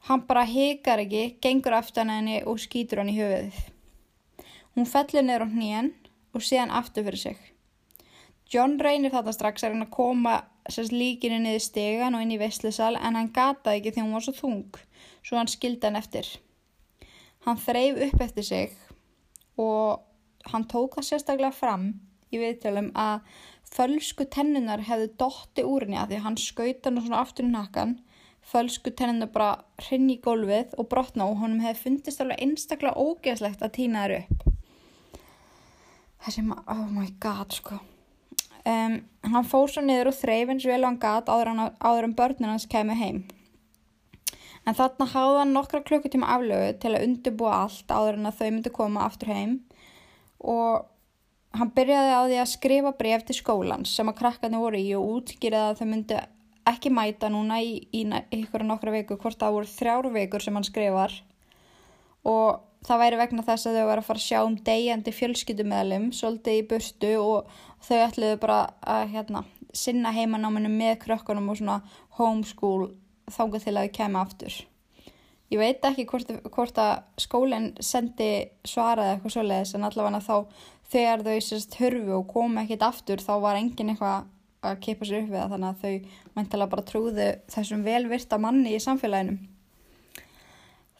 hann 0.07 0.23
bara 0.29 0.45
hikar 0.47 1.03
ekki 1.03 1.23
gengur 1.43 1.75
aftan 1.75 2.13
henni 2.13 2.37
og 2.47 2.61
skýtur 2.63 3.01
hann 3.01 3.11
í 3.11 3.17
höfuðið 3.17 3.59
hún 4.77 4.87
fellir 4.93 5.27
niður 5.27 5.43
á 5.43 5.47
hnýjan 5.57 5.91
og 6.35 6.43
sé 6.43 6.59
hann 6.59 6.73
aftur 6.73 7.05
fyrir 7.07 7.21
sig. 7.21 7.37
John 8.51 8.77
reynir 8.77 9.13
þetta 9.13 9.33
strax 9.33 9.63
að 9.65 9.73
reyna 9.73 9.87
að 9.87 9.95
koma 9.95 10.35
líkinu 10.91 11.39
niður 11.41 11.63
stegan 11.63 12.15
og 12.17 12.25
inn 12.25 12.33
í 12.35 12.41
vestlisal 12.41 12.95
en 12.95 13.17
hann 13.17 13.31
gataði 13.33 13.79
ekki 13.79 13.95
því 13.95 14.03
hún 14.03 14.17
var 14.17 14.25
svo 14.25 14.33
þung 14.37 14.79
svo 15.25 15.37
hann 15.39 15.49
skildi 15.49 15.87
hann 15.87 15.99
eftir. 15.99 16.27
Hann 17.45 17.57
þreif 17.61 18.01
upp 18.07 18.21
eftir 18.21 18.45
sig 18.45 18.77
og 19.57 20.01
hann 20.51 20.67
tók 20.69 20.97
það 20.97 21.09
sérstaklega 21.09 21.57
fram 21.57 21.87
í 22.33 22.41
viðtölum 22.41 22.91
að 22.97 23.21
fölsku 23.75 24.27
tennunar 24.29 24.83
hefði 24.85 25.11
dotti 25.17 25.65
úr 25.65 25.85
henni 25.85 26.01
að 26.01 26.13
því 26.13 26.21
hann 26.25 26.37
skauta 26.41 26.89
hann 26.89 27.01
svona 27.01 27.21
aftur 27.21 27.47
í 27.47 27.53
nakkan 27.53 27.95
fölsku 28.45 28.93
tennunar 28.93 29.31
bara 29.33 29.51
hrinn 29.87 30.09
í 30.13 30.19
gólfið 30.21 30.75
og 30.77 30.89
brotna 30.91 31.29
og 31.29 31.39
honum 31.41 31.63
hefði 31.65 31.87
fundist 31.87 32.21
alveg 32.21 32.43
einstaklega 32.45 32.97
ógeðslegt 32.97 33.65
að 33.65 33.75
týna 33.79 34.05
þér 34.05 34.17
upp 34.19 34.54
þessi 36.25 36.45
maður, 36.45 36.65
oh 36.73 36.87
my 36.93 37.07
god 37.21 37.53
sko. 37.55 37.79
Um, 38.65 38.97
hann 39.21 39.45
fór 39.45 39.69
svo 39.69 39.83
niður 39.85 40.09
og 40.09 40.17
þreif 40.17 40.51
eins 40.51 40.65
vel 40.65 40.81
og 40.81 40.87
hann 40.89 41.01
gat 41.01 41.29
áður, 41.29 41.51
áður 41.77 42.07
en 42.07 42.15
börnun 42.17 42.53
hans 42.55 42.65
kemur 42.69 42.97
heim. 42.97 43.21
En 44.65 44.73
þarna 44.73 45.05
háða 45.11 45.43
hann 45.43 45.53
nokkra 45.53 45.83
klukkutíma 45.85 46.31
aflögu 46.33 46.73
til 46.81 46.95
að 46.95 47.05
undirbúa 47.05 47.59
allt 47.67 47.91
áður 47.93 48.17
en 48.17 48.29
að 48.31 48.39
þau 48.39 48.47
myndi 48.47 48.73
koma 48.73 49.05
aftur 49.05 49.29
heim. 49.35 49.59
Og 50.41 50.87
hann 51.55 51.73
byrjaði 51.75 52.15
á 52.17 52.21
því 52.25 52.39
að 52.41 52.53
skrifa 52.55 52.95
bref 52.97 53.27
til 53.27 53.37
skólan 53.37 53.85
sem 53.89 54.09
að 54.09 54.17
krakkarnir 54.23 54.63
voru 54.63 54.81
í 54.81 54.89
og 54.97 55.11
útskýrið 55.19 55.61
að 55.61 55.77
þau 55.81 55.87
myndi 55.91 56.17
ekki 56.65 56.89
mæta 56.89 57.29
núna 57.29 57.59
í, 57.61 57.75
í, 57.93 58.01
í 58.09 58.41
ykkur 58.41 58.65
nokkra 58.65 58.95
viku 58.95 59.19
hvort 59.21 59.37
það 59.37 59.59
voru 59.59 59.69
þrjáru 59.69 60.13
vikur 60.17 60.41
sem 60.41 60.57
hann 60.57 60.65
skrifar. 60.65 61.13
Og 62.25 62.65
það 62.85 63.01
væri 63.01 63.19
vegna 63.19 63.45
þess 63.45 63.69
að 63.69 63.79
þau 63.79 63.87
var 63.89 64.01
að 64.01 64.07
fara 64.09 64.21
að 64.21 64.27
sjá 64.27 64.39
um 64.43 64.59
degjandi 64.67 65.13
fjölskyttumæðlum 65.15 66.05
svolítið 66.15 66.59
í 66.59 66.67
burtu 66.69 67.11
og 67.21 67.57
þau 67.85 67.97
ætluðu 67.97 68.37
bara 68.43 68.59
að 68.81 69.09
hérna, 69.15 69.43
sinna 69.75 70.13
heimanáminu 70.15 70.71
með 70.71 71.01
krökkunum 71.05 71.49
og 71.51 71.59
svona 71.59 71.81
homeschool 72.19 72.93
þángu 73.33 73.61
til 73.63 73.75
að 73.75 73.87
þau 73.87 73.95
kemja 73.97 74.21
aftur. 74.21 74.61
Ég 75.53 75.61
veit 75.61 75.83
ekki 75.85 76.07
hvort, 76.09 76.31
hvort 76.53 76.79
að 76.81 76.93
skólinn 77.21 77.67
sendi 77.83 78.29
svaraði 78.65 79.15
eitthvað 79.15 79.35
svoleiðis 79.35 79.75
en 79.77 79.85
allavega 79.85 80.21
þá 80.25 80.63
þegar 80.89 81.25
þau 81.25 81.35
sérst 81.45 81.77
hörfu 81.81 82.15
og 82.17 82.29
komi 82.31 82.63
ekkit 82.63 82.85
aftur 82.85 83.21
þá 83.21 83.33
var 83.43 83.59
engin 83.59 83.91
eitthvað 83.93 84.31
að 84.65 84.79
keipa 84.81 85.05
sér 85.05 85.21
upp 85.21 85.29
við 85.29 85.41
það 85.41 85.51
þannig 85.53 85.69
að 85.69 85.83
þau 85.83 86.37
mæntilega 86.37 86.71
bara 86.71 86.87
trúðu 86.89 87.27
þessum 87.53 87.85
velvirta 87.85 88.39
manni 88.41 88.73
í 88.73 88.81
samfélaginu. 88.81 89.37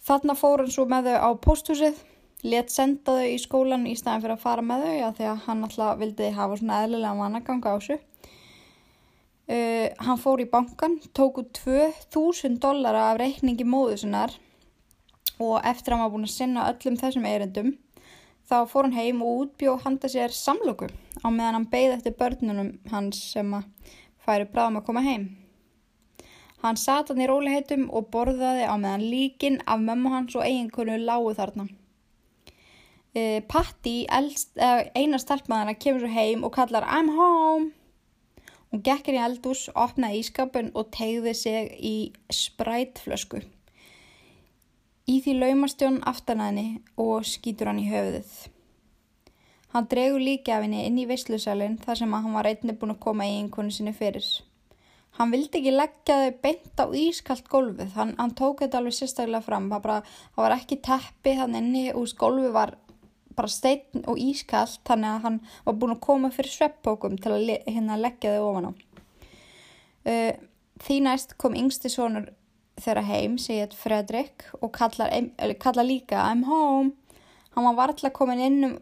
Þarna 0.05 0.35
fór 0.37 0.61
hann 0.61 0.73
svo 0.73 0.85
með 0.89 1.07
þau 1.09 1.17
á 1.25 1.29
pósthúsið, 1.41 2.01
let 2.45 2.73
senda 2.73 3.15
þau 3.17 3.29
í 3.31 3.37
skólan 3.41 3.87
í 3.89 3.95
staðin 3.97 4.25
fyrir 4.25 4.35
að 4.35 4.43
fara 4.43 4.65
með 4.65 4.83
þau 4.85 4.95
já, 4.99 5.07
því 5.17 5.29
að 5.31 5.39
hann 5.47 5.63
alltaf 5.65 6.01
vildi 6.01 6.27
hafa 6.35 6.59
svona 6.59 6.81
eðlilega 6.83 7.19
mannaganga 7.21 7.73
á 7.73 7.75
þessu. 7.77 7.97
Uh, 9.45 9.87
hann 10.01 10.21
fór 10.21 10.41
í 10.41 10.49
bankan, 10.49 10.99
tóku 11.13 11.45
2000 11.53 12.59
dollara 12.61 13.11
af 13.11 13.19
reikningi 13.21 13.65
móðusinnar 13.65 14.33
og 15.37 15.59
eftir 15.61 15.93
að 15.93 15.99
hann 15.99 16.05
var 16.05 16.13
búin 16.13 16.25
að 16.25 16.33
sinna 16.33 16.67
öllum 16.71 16.97
þessum 16.97 17.27
eirendum 17.29 17.73
þá 18.49 18.57
fór 18.69 18.87
hann 18.87 18.97
heim 18.97 19.21
og 19.25 19.41
útbjóð 19.43 19.83
handa 19.85 20.09
sér 20.11 20.33
samlöku 20.33 20.89
á 21.21 21.27
meðan 21.29 21.59
hann 21.59 21.69
beigði 21.71 21.97
eftir 21.97 22.17
börnunum 22.19 22.71
hans 22.91 23.21
sem 23.33 23.53
að 23.57 23.93
færi 24.25 24.49
bráðum 24.49 24.81
að 24.81 24.87
koma 24.89 25.05
heim. 25.05 25.27
Hann 26.65 26.79
sat 26.81 27.11
hann 27.11 27.21
í 27.21 27.27
róliheitum 27.29 27.83
og 27.93 28.07
borðaði 28.09 28.63
á 28.65 28.73
meðan 28.73 29.03
líkin 29.05 29.59
af 29.69 29.83
mömmu 29.85 30.09
hans 30.09 30.33
og 30.33 30.47
eiginkonu 30.47 30.95
lágu 30.97 31.35
þarna. 31.37 31.67
Uh, 33.15 33.37
Patti, 33.45 34.07
uh, 34.09 34.81
eina 34.97 35.19
stelpmaðana, 35.21 35.75
kemur 35.77 36.01
svo 36.01 36.09
heim 36.09 36.41
og 36.47 36.55
kallar 36.55 36.87
I'm 36.89 37.11
home. 37.13 37.69
Hún 38.73 38.81
gekkir 38.87 39.19
í 39.19 39.21
eldús, 39.27 39.67
opnaði 39.77 40.23
ískapun 40.23 40.73
og 40.73 40.89
tegði 40.95 41.35
sig 41.37 41.69
í 41.77 41.93
sprætflösku. 42.33 43.43
Í 45.05 45.19
því 45.21 45.37
laumastjón 45.37 46.01
aftan 46.09 46.41
að 46.41 46.49
henni 46.49 46.67
og 46.97 47.29
skýtur 47.29 47.69
hann 47.69 47.83
í 47.83 47.85
höfuðið. 47.91 48.33
Hann 49.75 49.91
dregur 49.93 50.25
líki 50.25 50.49
af 50.55 50.65
henni 50.65 50.81
inn 50.89 50.97
í 50.97 51.05
veislusalinn 51.05 51.77
þar 51.85 52.01
sem 52.01 52.17
hann 52.17 52.33
var 52.33 52.49
einnig 52.49 52.81
búin 52.81 52.97
að 52.97 53.03
koma 53.05 53.29
í 53.29 53.37
einhvern 53.37 53.69
sinni 53.69 53.93
fyrir. 53.93 54.25
Hann 55.15 55.31
vildi 55.31 55.61
ekki 55.61 55.71
leggja 55.71 56.15
þau 56.19 56.31
beint 56.43 56.81
á 56.83 56.85
ískalt 56.99 57.45
gólfið, 57.51 57.93
hann, 57.95 58.15
hann 58.19 58.33
tók 58.35 58.65
þetta 58.65 58.81
alveg 58.81 58.97
sérstaklega 58.97 59.45
fram. 59.45 59.69
Það, 59.71 59.83
bara, 59.85 59.99
það 60.35 60.43
var 60.43 60.55
ekki 60.57 60.77
teppi 60.83 61.35
þannig 61.37 61.61
inni 61.63 61.85
og 61.95 62.15
gólfið 62.19 62.51
var 62.55 62.75
bara 63.35 63.51
steitn 63.51 64.03
og 64.07 64.19
ískallt 64.19 64.81
þannig 64.87 65.11
að 65.11 65.23
hann 65.27 65.37
var 65.65 65.77
búin 65.79 65.95
að 65.95 66.03
koma 66.07 66.31
fyrir 66.35 66.53
sveppókum 66.53 67.17
til 67.19 67.33
að 67.35 67.53
hérna 67.67 67.99
leggja 67.99 68.35
þau 68.35 68.49
ofan 68.49 68.69
á. 68.69 68.71
Uh, 70.05 70.33
því 70.83 70.97
næst 71.07 71.37
kom 71.41 71.55
yngsti 71.57 71.91
sonur 71.91 72.29
þeirra 72.81 73.05
heim, 73.07 73.37
segið 73.39 73.75
Fredrik 73.79 74.45
og 74.59 74.73
kallar, 74.75 75.13
kallar 75.61 75.87
líka 75.87 76.19
I'm 76.27 76.43
home. 76.47 76.91
Hann 77.55 77.67
var 77.69 77.79
varðla 77.79 78.11
komin 78.15 78.43
inn, 78.43 78.67
um, 78.67 78.75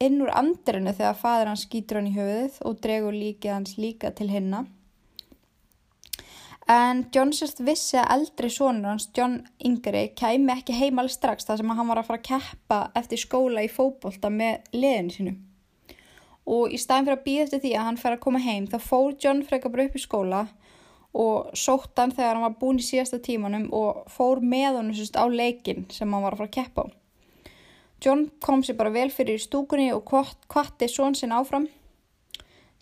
inn 0.00 0.22
úr 0.24 0.32
andrinu 0.32 0.94
þegar 0.96 1.20
fadur 1.20 1.52
hans 1.52 1.66
skýtur 1.68 2.00
hann 2.00 2.08
í 2.08 2.16
höfuðið 2.16 2.58
og 2.64 2.80
dregur 2.84 3.16
líkið 3.16 3.52
hans 3.52 3.76
líka 3.80 4.12
til 4.16 4.30
hinna. 4.32 4.64
En 6.66 7.04
John 7.14 7.30
sérst 7.30 7.60
vissi 7.62 7.94
að 7.94 8.08
eldri 8.10 8.48
sonur 8.50 8.88
hans, 8.90 9.04
John 9.14 9.36
Yngri, 9.62 10.08
kæmi 10.18 10.50
ekki 10.56 10.74
heim 10.74 10.98
alveg 10.98 11.14
strax 11.14 11.46
þar 11.46 11.60
sem 11.60 11.68
hann 11.78 11.90
var 11.92 12.00
að 12.00 12.08
fara 12.08 12.18
að 12.18 12.26
keppa 12.26 12.78
eftir 12.98 13.20
skóla 13.22 13.62
í 13.62 13.68
fókbólta 13.70 14.32
með 14.34 14.66
liðinu 14.74 15.14
sínu. 15.14 15.34
Og 16.50 16.74
í 16.74 16.80
staðin 16.82 17.06
fyrir 17.06 17.20
að 17.20 17.24
býða 17.28 17.44
eftir 17.44 17.62
því 17.62 17.72
að 17.76 17.86
hann 17.86 18.00
fær 18.02 18.16
að 18.16 18.24
koma 18.26 18.42
heim 18.42 18.66
þá 18.72 18.76
fór 18.82 19.14
John 19.22 19.44
freka 19.46 19.70
bara 19.70 19.86
upp 19.86 19.94
í 19.94 20.02
skóla 20.02 20.42
og 21.14 21.54
sótt 21.54 22.02
hann 22.02 22.14
þegar 22.16 22.34
hann 22.34 22.46
var 22.48 22.58
búin 22.58 22.82
í 22.82 22.88
síðasta 22.88 23.22
tímanum 23.22 23.70
og 23.70 24.02
fór 24.10 24.42
með 24.42 24.80
hann 24.80 24.92
sérst 24.98 25.22
á 25.22 25.24
leikin 25.30 25.86
sem 25.94 26.10
hann 26.10 26.26
var 26.26 26.34
að 26.34 26.42
fara 26.42 26.50
að 26.50 26.56
keppa 26.58 26.82
á. 26.82 26.86
John 28.02 28.26
kom 28.42 28.66
sér 28.66 28.76
bara 28.76 28.90
vel 28.90 29.08
fyrir 29.14 29.38
í 29.38 29.46
stúkunni 29.46 29.92
og 29.94 30.02
kvatti 30.50 30.90
són 30.90 31.14
sinn 31.14 31.32
áfram 31.34 31.70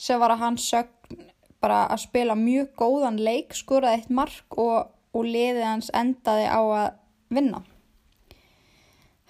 sem 0.01 0.19
var 0.19 0.33
að 0.33 0.41
hann 0.41 0.57
sögn 0.59 1.04
bara 1.65 1.85
að 1.89 2.05
spila 2.05 2.37
mjög 2.39 2.73
góðan 2.79 3.21
leik, 3.25 3.55
skoraði 3.57 4.03
eitt 4.03 4.11
mark 4.13 4.59
og, 4.61 4.91
og 5.17 5.25
liðið 5.25 5.65
hans 5.65 5.93
endaði 5.97 6.49
á 6.53 6.61
að 6.61 6.89
vinna. 7.33 7.63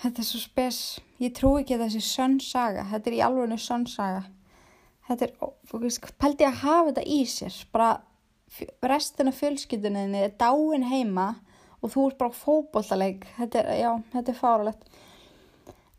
Þetta 0.02 0.20
er 0.20 0.28
svo 0.28 0.40
spes, 0.42 0.78
ég 1.22 1.34
trú 1.36 1.54
ekki 1.60 1.76
að 1.76 1.86
þessi 1.86 2.02
sönnsaga, 2.08 2.88
þetta 2.90 3.10
er 3.10 3.16
í 3.16 3.22
alveg 3.24 3.62
sönnsaga. 3.62 4.24
Þetta 5.04 5.28
er, 5.28 6.10
pælti 6.20 6.46
að 6.48 6.60
hafa 6.64 6.90
þetta 6.90 7.06
í 7.12 7.20
sér, 7.28 7.56
bara 7.72 7.92
restina 8.84 9.32
fjölskyldunni 9.34 10.20
er 10.24 10.34
dáin 10.40 10.86
heima 10.88 11.34
og 11.82 11.92
þú 11.92 12.06
ert 12.08 12.20
bara 12.20 12.38
fókbóltaleik, 12.38 13.26
þetta 13.38 13.60
er, 13.60 13.70
já, 13.82 13.90
þetta 14.14 14.32
er 14.32 14.38
fáralegt. 14.38 15.00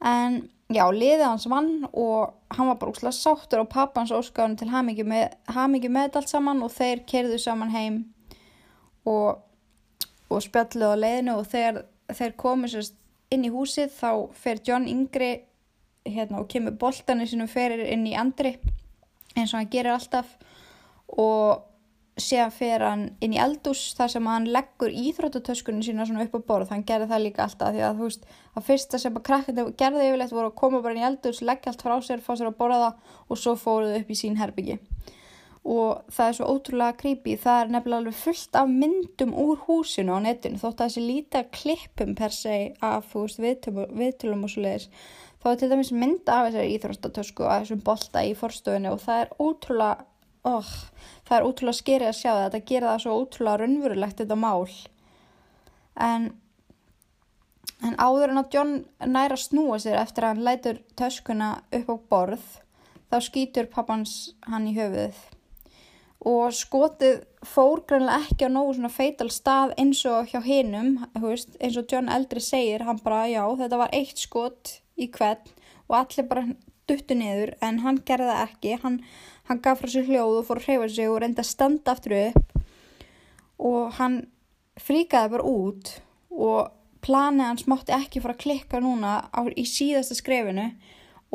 En 0.04 0.42
já, 0.74 0.84
liðið 0.92 1.26
hans 1.28 1.48
vann 1.50 1.72
og 1.92 2.36
hann 2.56 2.70
var 2.72 2.80
bara 2.82 2.92
úrslega 2.92 3.16
sáttur 3.16 3.64
og 3.64 3.72
pappans 3.72 4.14
óskáðan 4.16 4.58
til 4.60 4.70
hamingi 4.74 5.06
með, 5.06 5.36
með 5.94 6.20
allt 6.20 6.32
saman 6.32 6.64
og 6.66 6.74
þeir 6.74 7.04
kerðu 7.10 7.40
saman 7.42 7.74
heim 7.74 8.00
og, 9.06 9.42
og 10.30 10.42
spjalluð 10.44 10.96
á 10.98 11.02
leiðinu 11.04 11.38
og 11.40 11.50
þegar 11.52 11.84
þeir 12.14 12.38
komið 12.42 12.74
sérst 12.76 12.98
inn 13.34 13.46
í 13.46 13.54
húsið 13.54 13.94
þá 13.94 14.10
fer 14.38 14.62
John 14.66 14.90
yngri 14.90 15.32
hérna, 16.06 16.42
og 16.42 16.50
kemur 16.50 16.76
boltanir 16.78 17.30
sinum 17.30 17.50
ferir 17.50 17.82
inn 17.90 18.06
í 18.08 18.18
andri 18.18 18.56
eins 19.36 19.52
og 19.52 19.60
hann 19.60 19.72
gerir 19.72 19.96
alltaf 19.96 20.36
og 21.10 21.64
síðan 22.16 22.54
fer 22.56 22.84
hann 22.86 23.04
inn 23.24 23.34
í 23.36 23.40
eldús 23.44 23.82
þar 23.98 24.12
sem 24.14 24.28
hann 24.30 24.48
leggur 24.56 24.94
íþróttatöskunni 24.94 25.84
sína 25.84 26.06
svona 26.08 26.24
upp 26.24 26.38
á 26.40 26.48
borð, 26.48 26.72
hann 26.72 26.86
gerði 26.88 27.10
það 27.12 27.26
líka 27.26 27.44
alltaf 27.44 27.74
því 27.76 27.82
að 27.84 28.00
þú 28.00 28.08
veist, 28.08 28.24
að 28.56 28.68
fyrsta 28.70 29.02
sem 29.02 29.18
að 29.20 29.26
krakkandi 29.30 29.66
gerði 29.82 30.08
yfirleitt 30.10 30.36
voru 30.36 30.52
að 30.52 30.60
koma 30.62 30.82
bara 30.86 30.96
inn 30.96 31.04
í 31.04 31.08
eldús 31.10 31.44
leggja 31.44 31.74
allt 31.74 31.84
frá 31.84 31.96
sér, 32.06 32.24
fá 32.24 32.32
sér 32.36 32.52
að 32.52 32.60
borða 32.62 32.80
það 32.86 32.94
og 33.28 33.42
svo 33.42 33.56
fóruðu 33.60 34.00
upp 34.00 34.16
í 34.16 34.20
sín 34.22 34.40
herbyggi 34.40 34.80
og 35.66 36.14
það 36.14 36.28
er 36.30 36.36
svo 36.38 36.48
ótrúlega 36.54 36.98
creepy. 37.00 37.34
Það 37.42 37.60
er 37.62 37.72
nefnilega 37.74 38.02
alveg 38.04 38.18
fullt 38.20 38.58
af 38.60 38.68
myndum 38.70 39.32
úr 39.34 39.58
húsinu 39.66 40.14
á 40.14 40.22
netinu, 40.22 40.62
þótt 40.62 40.84
að 40.84 40.92
þessi 40.92 41.02
líta 41.08 41.42
klippum 41.50 42.12
per 42.18 42.36
se 42.36 42.58
af 42.86 43.08
veist, 43.10 43.42
viðtölum 43.42 44.46
og 44.46 44.54
svo 44.54 44.62
leiðis 44.62 44.92
þá 45.42 45.52
er 45.52 45.58
til 45.62 45.70
dæmis 45.70 45.92
mynd 45.94 46.30
af 46.30 46.48
þessari 46.48 46.74
íþróttatösku 46.74 47.44
ótrúlega 50.46 50.62
oh, 50.62 50.72
það 51.26 51.38
er 51.38 51.46
útrúlega 51.50 51.80
skerið 51.80 52.10
að 52.12 52.18
sjá 52.20 52.32
það. 52.32 52.42
Þetta 52.46 52.72
gera 52.72 52.90
það 52.92 53.04
svo 53.04 53.20
útrúlega 53.24 53.62
raunverulegt 53.62 54.20
þetta 54.22 54.38
mál. 54.40 54.66
En 56.06 56.34
en 57.84 57.96
áður 58.00 58.32
en 58.32 58.42
að 58.42 58.52
John 58.56 58.76
næra 59.12 59.38
snúa 59.40 59.80
sér 59.82 59.98
eftir 60.00 60.26
að 60.26 60.36
hann 60.36 60.46
lætur 60.48 60.82
töskuna 60.98 61.50
upp 61.76 61.90
á 61.92 61.96
borð 62.12 62.46
þá 63.12 63.18
skýtur 63.26 63.72
pappans 63.72 64.14
hann 64.50 64.70
í 64.70 64.76
höfuðið. 64.78 65.18
Og 66.26 66.54
skotið 66.58 67.20
fór 67.46 67.84
grannlega 67.86 68.26
ekki 68.26 68.48
á 68.50 68.50
nógu 68.50 68.78
svona 68.78 68.90
feital 68.94 69.30
stað 69.34 69.76
eins 69.82 70.02
og 70.10 70.32
hjá 70.32 70.40
hinnum, 70.46 70.96
eins 71.14 71.78
og 71.78 71.92
John 71.92 72.10
Eldri 72.10 72.42
segir, 72.42 72.86
hann 72.88 73.02
bara 73.04 73.28
já 73.30 73.44
þetta 73.60 73.82
var 73.84 73.94
eitt 73.94 74.22
skot 74.22 74.80
í 74.98 75.10
hvern 75.14 75.54
og 75.86 76.00
allir 76.00 76.30
bara 76.32 76.48
duttu 76.90 77.18
niður 77.18 77.54
en 77.66 77.82
hann 77.84 78.02
gerði 78.08 78.32
það 78.32 78.44
ekki, 78.48 78.74
hann, 78.82 78.98
hann 79.50 79.62
gaf 79.62 79.82
frá 79.82 79.92
sér 79.92 80.08
hljóð 80.10 80.40
og 80.40 80.48
fór 80.48 80.62
að 80.62 80.70
hreyfa 80.70 80.90
sig 80.96 81.12
og 81.12 81.20
reynda 81.22 81.44
að 81.44 81.52
standa 81.52 81.94
aftur 81.94 82.18
upp 82.20 82.58
og 83.72 83.94
hann 84.00 84.18
fríkaði 84.82 85.32
bara 85.36 85.48
út 85.48 85.94
og 86.32 86.74
planið 87.06 87.50
hans 87.50 87.68
mátti 87.70 87.94
ekki 87.96 88.22
fara 88.24 88.36
að 88.36 88.44
klikka 88.44 88.82
núna 88.82 89.16
á, 89.30 89.40
í 89.46 89.66
síðasta 89.70 90.18
skrefinu 90.18 90.72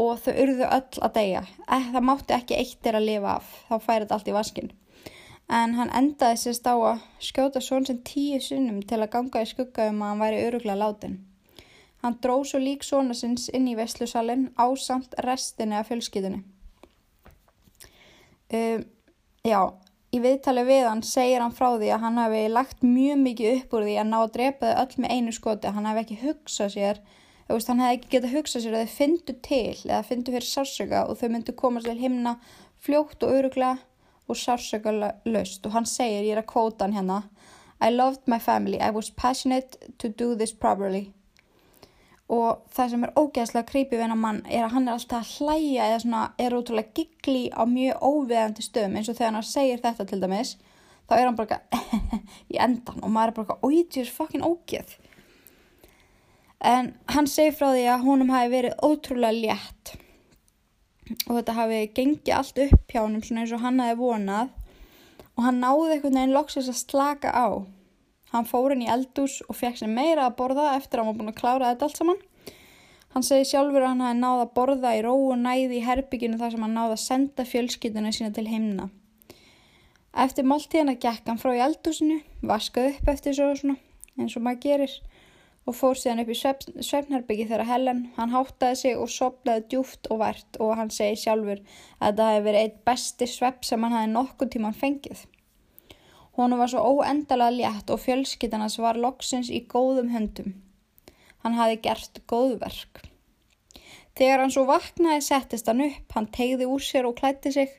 og 0.00 0.20
þau 0.24 0.32
urðu 0.32 0.66
öll 0.66 1.00
að 1.04 1.16
deyja. 1.16 1.42
Eh, 1.68 1.88
það 1.94 2.06
mátti 2.08 2.36
ekki 2.36 2.58
eitt 2.58 2.86
er 2.86 2.98
að 2.98 3.08
lifa 3.08 3.34
af, 3.38 3.48
þá 3.68 3.74
færi 3.78 4.04
þetta 4.04 4.16
allt 4.16 4.30
í 4.30 4.36
vaskin. 4.36 4.70
En 5.50 5.74
hann 5.74 5.90
endaði 5.98 6.38
sérst 6.44 6.68
á 6.70 6.74
að 6.74 7.02
skjóta 7.22 7.62
svon 7.62 7.86
sem 7.86 7.98
tíu 8.06 8.38
sunnum 8.42 8.82
til 8.86 9.00
að 9.00 9.10
ganga 9.14 9.42
í 9.42 9.50
skugga 9.50 9.88
um 9.90 10.02
að 10.02 10.12
hann 10.12 10.22
væri 10.24 10.44
öruglega 10.46 10.78
látin. 10.78 11.18
Hann 12.02 12.16
dró 12.22 12.38
svo 12.46 12.60
lík 12.62 12.86
svona 12.86 13.14
sinns 13.14 13.50
inn 13.52 13.66
í 13.68 13.76
vestlusalinn 13.76 14.48
á 14.56 14.66
samt 14.78 15.14
restinni 15.26 15.76
af 15.76 15.90
fjölskytunni. 15.90 16.44
Um, 18.50 18.84
já, 19.46 19.60
í 20.10 20.18
viðtali 20.22 20.66
við 20.66 20.88
hann 20.88 21.04
segir 21.06 21.44
hann 21.44 21.54
frá 21.54 21.68
því 21.76 21.92
að 21.94 22.04
hann 22.04 22.20
hefði 22.24 22.44
lagt 22.50 22.82
mjög 22.82 23.24
mikið 23.24 23.56
upp 23.56 23.74
úr 23.78 23.86
því 23.86 23.96
að 24.02 24.10
ná 24.10 24.18
að 24.20 24.32
drepa 24.36 24.70
þau 24.70 24.82
öll 24.82 25.02
með 25.04 25.16
einu 25.16 25.34
skoti. 25.36 25.74
Hann 25.76 25.90
hefði 25.90 26.06
ekki 26.06 26.22
hugsað 26.24 26.76
sér 26.76 27.02
Veist, 27.50 27.66
hann 27.66 27.80
hefði 27.82 27.96
ekki 27.96 28.10
getað 28.12 28.34
hugsað 28.36 28.62
sér 28.62 28.74
að 28.78 28.82
þau 28.84 28.96
fyndu 28.96 29.34
til 29.42 29.78
eða 29.88 30.04
fyndu 30.06 30.34
fyrir 30.36 30.46
sársöka 30.46 31.00
og 31.10 31.16
þau 31.18 31.30
myndu 31.32 31.54
komast 31.58 31.88
til 31.88 31.98
himna 31.98 32.36
fljótt 32.78 33.24
og 33.26 33.32
öruglega 33.40 33.80
og 34.30 34.38
sársöka 34.38 34.92
löst 35.26 35.66
og 35.66 35.74
hann 35.74 35.88
segir, 35.88 36.28
ég 36.28 36.36
er 36.36 36.44
að 36.44 36.50
kvóta 36.52 36.86
hann 36.86 36.94
hérna 36.94 37.24
I 37.82 37.90
loved 37.90 38.28
my 38.30 38.38
family, 38.38 38.78
I 38.78 38.90
was 38.94 39.10
passionate 39.10 39.78
to 39.98 40.08
do 40.08 40.36
this 40.36 40.52
properly 40.52 41.10
og 42.30 42.62
það 42.70 42.92
sem 42.92 43.04
er 43.04 43.12
ógeðslega 43.18 43.66
creepy 43.66 43.96
við 43.96 44.04
hennar 44.04 44.18
mann 44.20 44.40
er 44.46 44.62
að 44.62 44.74
hann 44.76 44.84
er 44.86 44.94
alltaf 44.94 45.24
að 45.24 45.30
hlæja 45.40 45.86
eða 45.88 46.02
svona 46.04 46.24
er 46.38 46.54
ótrúlega 46.54 46.94
giggli 46.94 47.48
á 47.50 47.62
mjög 47.66 48.04
óveðandi 48.06 48.62
stöðum. 48.64 48.98
Eins 48.98 49.10
og 49.10 49.16
þegar 49.18 49.34
hann 49.34 49.48
segir 49.48 49.82
þetta 49.82 50.06
til 50.06 50.20
dæmis 50.22 50.52
þá 51.10 51.14
er 51.16 51.26
hann 51.26 51.38
bara 51.40 51.58
í 52.54 52.60
endan 52.62 53.02
og 53.02 53.10
maður 53.10 53.32
er 53.32 53.38
bara 53.40 53.56
er 54.04 54.12
fucking 54.14 54.46
ógeð. 54.46 54.94
En 56.60 56.92
hann 57.10 57.26
segi 57.30 57.56
frá 57.56 57.72
því 57.72 57.84
að 57.88 58.06
húnum 58.06 58.30
hafi 58.30 58.54
verið 58.54 58.78
ótrúlega 58.84 59.34
létt. 59.34 59.94
Og 61.26 61.40
þetta 61.40 61.58
hafi 61.58 61.82
gengið 61.96 62.34
allt 62.36 62.62
upp 62.68 62.94
hjá 62.94 63.00
svona 63.02 63.42
eins 63.42 63.56
og 63.56 63.64
hann 63.64 63.82
hafi 63.82 63.98
vonað. 63.98 64.54
Og 65.34 65.46
hann 65.48 65.62
náði 65.64 65.96
einhvern 65.96 66.20
veginn 66.20 66.36
loksins 66.36 66.70
að 66.70 66.82
slaka 66.84 67.34
á 67.34 67.46
hann 68.32 68.48
fór 68.48 68.74
inn 68.74 68.84
í 68.86 68.90
eldús 68.90 69.40
og 69.48 69.58
fekk 69.58 69.80
sér 69.80 69.92
meira 69.92 70.26
að 70.28 70.36
borða 70.40 70.72
eftir 70.76 71.00
að 71.00 71.04
hann 71.04 71.10
var 71.12 71.20
búin 71.20 71.32
að 71.32 71.40
klára 71.40 71.72
þetta 71.72 71.88
allt 71.88 72.00
saman 72.00 72.22
hann 73.14 73.26
segi 73.26 73.50
sjálfur 73.50 73.82
að 73.82 73.92
hann 73.92 74.04
hafi 74.06 74.20
náði 74.20 74.46
að 74.46 74.54
borða 74.58 74.94
í 74.96 75.04
ró 75.06 75.12
og 75.18 75.38
næði 75.42 75.78
í 75.80 75.84
herbygginu 75.86 76.40
þar 76.40 76.54
sem 76.54 76.66
hann 76.66 76.76
náði 76.78 76.96
að 76.96 77.04
senda 77.04 77.46
fjölskytuna 77.52 78.14
sína 78.14 78.32
til 78.36 78.46
heimna 78.50 78.90
eftir 80.24 80.46
máltíðan 80.46 80.94
að 80.94 81.02
gekk 81.06 81.30
hann 81.30 81.42
frá 81.42 81.54
í 81.56 81.64
eldúsinu 81.66 82.20
vaskaði 82.52 82.96
upp 82.96 83.14
eftir 83.14 83.36
svo 83.38 83.52
svona 83.58 83.78
eins 84.18 84.36
og 84.36 84.46
maður 84.46 84.64
gerir 84.66 84.98
og 85.68 85.76
fór 85.76 85.98
síðan 85.98 86.22
upp 86.24 86.30
í 86.32 86.38
svefnherbyggi 86.38 87.46
þegar 87.50 87.68
Helen, 87.68 88.00
hann 88.16 88.32
háttaði 88.34 88.78
sig 88.80 88.98
og 88.98 89.10
sopnaði 89.12 89.66
djúft 89.72 90.08
og 90.10 90.22
vært 90.22 90.58
og 90.62 90.72
hann 90.78 90.92
segi 90.94 91.20
sjálfur 91.24 91.60
að 92.00 92.22
það 92.22 92.32
hefði 92.32 92.46
verið 92.48 92.64
eitt 92.64 92.80
besti 92.88 93.28
svepp 93.30 93.66
sem 93.68 93.84
hann 93.84 93.96
hefði 93.98 94.12
nokkuð 94.14 94.52
tíman 94.54 94.76
fengið. 94.80 95.22
Hún 96.40 96.56
var 96.56 96.72
svo 96.72 96.80
óendalega 96.80 97.52
létt 97.52 97.90
og 97.92 98.00
fjölskyttarnas 98.00 98.78
var 98.80 98.96
loksins 98.96 99.50
í 99.52 99.60
góðum 99.68 100.08
höndum. 100.14 100.54
Hann 101.44 101.58
hafi 101.58 101.76
gert 101.84 102.22
góðverk. 102.30 103.02
Þegar 104.16 104.40
hann 104.40 104.54
svo 104.54 104.64
vaknaði 104.68 105.20
settist 105.26 105.68
hann 105.68 105.84
upp, 105.84 106.08
hann 106.16 106.32
tegði 106.32 106.68
úr 106.68 106.80
sér 106.80 107.08
og 107.08 107.18
klætti 107.20 107.52
sig 107.52 107.76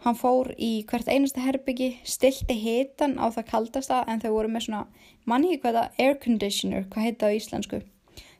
Hann 0.00 0.16
fór 0.16 0.54
í 0.56 0.86
hvert 0.88 1.08
einasta 1.12 1.42
herbyggi, 1.44 1.90
stilti 2.08 2.54
hitan 2.56 3.18
á 3.20 3.28
það 3.34 3.48
kaldasta 3.50 3.98
en 4.08 4.22
þau 4.22 4.30
voru 4.32 4.48
með 4.52 4.64
svona, 4.64 4.86
manni 5.28 5.50
ekki 5.52 5.66
hvað 5.66 5.76
það, 5.76 5.98
air 6.04 6.14
conditioner, 6.22 6.86
hvað 6.88 7.04
heita 7.04 7.20
það 7.26 7.34
á 7.34 7.36
íslensku. 7.36 7.80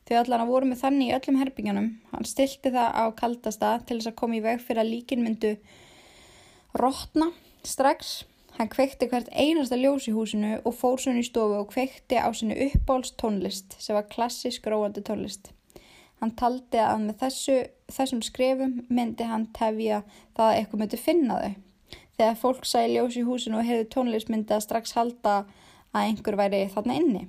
Þau 0.09 0.15
allan 0.23 0.45
að 0.47 0.53
voru 0.55 0.71
með 0.71 0.81
þannig 0.81 1.11
í 1.11 1.15
öllum 1.19 1.41
herbygjanum. 1.43 1.91
Hann 2.15 2.29
stilti 2.31 2.73
það 2.73 2.97
á 2.97 3.05
kaldasta 3.19 3.75
til 3.85 3.99
þess 3.99 4.09
að 4.09 4.17
koma 4.23 4.39
í 4.39 4.43
veg 4.47 4.65
fyrir 4.65 4.83
að 4.83 4.93
líkin 4.95 5.25
myndu 5.27 5.53
rótna 6.81 7.29
strax. 7.69 8.23
Hann 8.59 8.69
kveikti 8.69 9.09
hvert 9.09 9.31
einasta 9.33 9.79
ljós 9.79 10.09
í 10.11 10.15
húsinu 10.15 10.59
og 10.65 10.75
fór 10.77 11.01
svo 11.01 11.15
í 11.17 11.25
stofu 11.25 11.61
og 11.63 11.71
kveikti 11.71 12.19
á 12.21 12.29
sinu 12.37 12.57
uppbólst 12.67 13.17
tónlist 13.21 13.77
sem 13.79 13.97
var 13.97 14.09
klassisk 14.11 14.67
róandi 14.69 15.03
tónlist. 15.07 15.53
Hann 16.21 16.35
taldi 16.37 16.81
að 16.83 17.07
með 17.07 17.19
þessu, 17.23 17.57
þessum 17.89 18.21
skrefum 18.23 18.81
myndi 18.93 19.25
hann 19.25 19.49
tefja 19.57 20.03
það 20.37 20.47
að 20.47 20.57
eitthvað 20.59 20.83
myndi 20.83 21.01
finna 21.01 21.39
þau. 21.41 21.53
Þegar 22.21 22.41
fólk 22.43 22.67
sæði 22.69 22.95
ljós 22.95 23.17
í 23.17 23.25
húsinu 23.25 23.61
og 23.61 23.69
hefði 23.69 23.87
tónlist 23.95 24.33
myndi 24.33 24.53
að 24.53 24.67
strax 24.67 24.93
halda 24.99 25.37
að 25.95 26.03
einhver 26.03 26.37
væri 26.37 26.67
þarna 26.75 26.99
inni. 27.01 27.23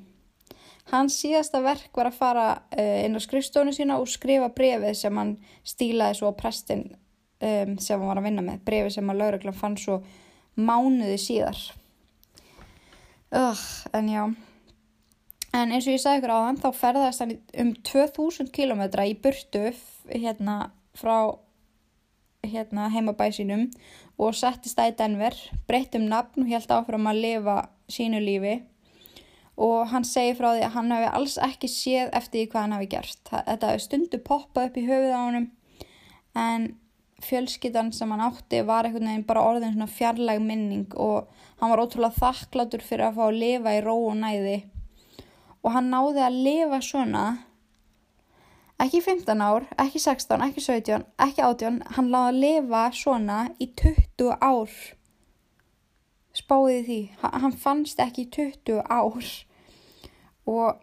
Hans 0.91 1.15
síðasta 1.21 1.61
verk 1.63 1.95
var 1.95 2.09
að 2.09 2.17
fara 2.17 2.47
uh, 2.57 2.97
inn 3.05 3.15
á 3.15 3.21
skrifstónu 3.23 3.71
sína 3.75 3.99
og 4.01 4.09
skrifa 4.11 4.49
brefið 4.51 4.97
sem 4.99 5.21
hann 5.21 5.37
stílaði 5.63 6.19
svo 6.19 6.33
á 6.33 6.39
prestin 6.39 6.83
um, 6.91 7.77
sem 7.79 7.95
hann 7.95 8.09
var 8.09 8.19
að 8.19 8.27
vinna 8.27 8.43
með. 8.43 8.65
Brefið 8.67 8.97
sem 8.97 9.13
að 9.13 9.21
lauruglan 9.21 9.59
fann 9.61 9.77
svo 9.79 10.01
mánuði 10.59 11.17
síðar. 11.21 11.59
Ugh, 13.31 13.67
en 13.97 14.09
já... 14.11 14.23
En 15.51 15.73
eins 15.75 15.83
og 15.83 15.97
ég 15.97 15.99
sagði 15.99 16.21
ykkur 16.21 16.31
á 16.31 16.39
þann, 16.45 16.59
þá 16.63 16.69
ferðast 16.79 17.21
hann 17.23 17.31
um 17.59 17.71
2000 17.83 18.53
km 18.55 18.85
í 19.03 19.15
burtu 19.19 19.65
hérna 20.07 20.55
frá 20.95 21.35
hérna, 22.47 22.87
heimabæsinum 22.89 23.67
og 24.21 24.35
settist 24.37 24.77
það 24.77 24.91
í 24.91 24.95
Denver, 25.01 25.37
breytt 25.67 25.95
um 25.97 26.07
nafn 26.09 26.45
og 26.45 26.51
held 26.51 26.71
áfram 26.73 27.09
að 27.11 27.21
lifa 27.25 27.57
sínu 27.91 28.21
lífi 28.23 28.61
og 29.61 29.91
hann 29.91 30.05
segi 30.07 30.33
frá 30.37 30.53
því 30.55 30.63
að 30.65 30.75
hann 30.75 30.93
hefði 30.95 31.09
alls 31.19 31.37
ekki 31.45 31.69
séð 31.69 32.13
eftir 32.17 32.39
því 32.39 32.45
hvað 32.51 32.63
hann 32.63 32.75
hefði 32.77 32.89
gert. 32.95 33.21
Þetta 33.31 33.71
hefði 33.71 33.83
stundu 33.85 34.21
poppað 34.25 34.69
upp 34.69 34.79
í 34.79 34.85
höfuð 34.87 35.11
á 35.13 35.21
hann 35.21 35.49
en 36.41 36.67
fjölskyttan 37.25 37.91
sem 37.95 38.11
hann 38.11 38.23
átti 38.25 38.61
var 38.67 38.87
einhvern 38.87 39.09
veginn 39.09 39.27
bara 39.27 39.43
orðin 39.49 39.75
svona 39.75 39.87
fjarlæg 39.91 40.41
minning 40.43 40.95
og 40.95 41.29
hann 41.61 41.71
var 41.71 41.83
ótrúlega 41.83 42.17
þakklátur 42.17 42.83
fyrir 42.85 43.07
að 43.07 43.17
fá 43.19 43.23
að 43.27 43.39
lifa 43.43 43.75
í 43.77 43.81
ró 43.85 43.95
og 43.95 44.17
næði. 44.19 44.57
Og 45.61 45.75
hann 45.75 45.91
náði 45.93 46.23
að 46.25 46.39
lifa 46.47 46.79
svona 46.85 47.25
ekki 48.81 49.01
15 49.05 49.43
ár, 49.45 49.67
ekki 49.81 50.01
16, 50.01 50.41
ekki 50.47 50.63
17, 50.65 51.05
ekki 51.21 51.45
18 51.45 51.81
hann 51.97 52.09
láði 52.13 52.31
að 52.31 52.41
lifa 52.45 52.85
svona 52.97 53.39
í 53.61 53.69
20 53.81 54.33
ár. 54.41 54.79
Spáði 56.31 56.79
því 56.87 57.01
hann 57.21 57.59
fannst 57.59 57.99
ekki 58.01 58.25
í 58.25 58.31
20 58.33 58.81
ár. 58.87 59.29
Og 60.49 60.81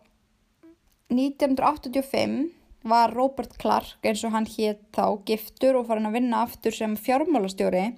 1985 1.08 2.57
var 2.86 3.14
Robert 3.14 3.56
Clark 3.58 4.06
eins 4.06 4.22
og 4.24 4.34
hann 4.34 4.46
hétt 4.48 4.84
þá 4.94 5.18
giftur 5.26 5.80
og 5.80 5.88
farin 5.88 6.08
að 6.08 6.18
vinna 6.18 6.42
aftur 6.46 6.74
sem 6.74 6.96
fjármálastjóri. 6.96 7.90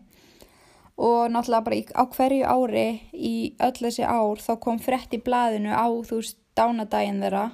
Og 1.00 1.30
náttúrulega 1.32 1.64
bara 1.64 1.78
í, 1.78 1.84
á 1.96 2.04
hverju 2.04 2.44
ári 2.44 2.86
í 3.16 3.34
öll 3.60 3.76
þessi 3.78 4.04
ár 4.04 4.40
þá 4.40 4.52
kom 4.60 4.80
frett 4.82 5.14
í 5.16 5.22
blaðinu 5.24 5.72
á 5.72 5.88
þú 5.88 6.20
veist 6.20 6.36
dánadaginn 6.58 7.22
þeirra 7.22 7.46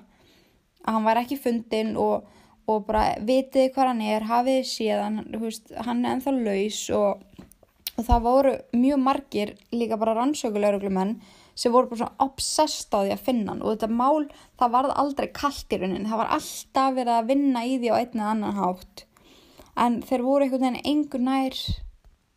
að 0.86 0.96
hann 0.96 1.06
var 1.06 1.20
ekki 1.20 1.38
fundin 1.38 1.94
og, 2.00 2.26
og 2.66 2.84
bara 2.88 3.16
vitið 3.22 3.72
hvað 3.74 3.90
hann 3.92 4.04
er, 4.06 4.26
hafið 4.26 4.60
síðan, 4.70 5.20
veist, 5.38 5.72
hann 5.86 6.04
er 6.04 6.16
enþá 6.16 6.34
laus 6.36 6.80
og, 6.94 7.22
og 7.96 8.06
það 8.06 8.26
voru 8.26 8.54
mjög 8.74 9.02
margir 9.02 9.54
líka 9.74 9.98
bara 10.00 10.16
rannsökuleguruglumenn 10.18 11.16
sem 11.56 11.72
voru 11.72 11.88
bara 11.90 12.02
svona 12.02 12.26
obsessed 12.26 12.92
á 12.92 13.00
því 13.00 13.12
að 13.14 13.24
finna 13.26 13.54
hann. 13.54 13.62
Og 13.64 13.74
þetta 13.74 13.88
mál 13.96 14.26
það 14.60 14.74
varð 14.76 14.96
aldrei 15.02 15.28
kallt 15.34 15.72
í 15.72 15.80
raunin, 15.80 16.08
það 16.08 16.22
var 16.22 16.32
alltaf 16.36 16.96
verið 16.98 17.14
að 17.16 17.30
vinna 17.32 17.64
í 17.64 17.78
því 17.80 17.92
á 17.92 17.96
einn 17.96 18.20
eða 18.20 18.30
annan 18.34 18.60
hátt. 18.60 19.06
En 19.76 19.98
þeir 20.04 20.24
voru 20.24 20.46
einhvern 20.46 20.66
veginn 20.66 20.90
einhver 20.92 21.24
nær 21.24 21.58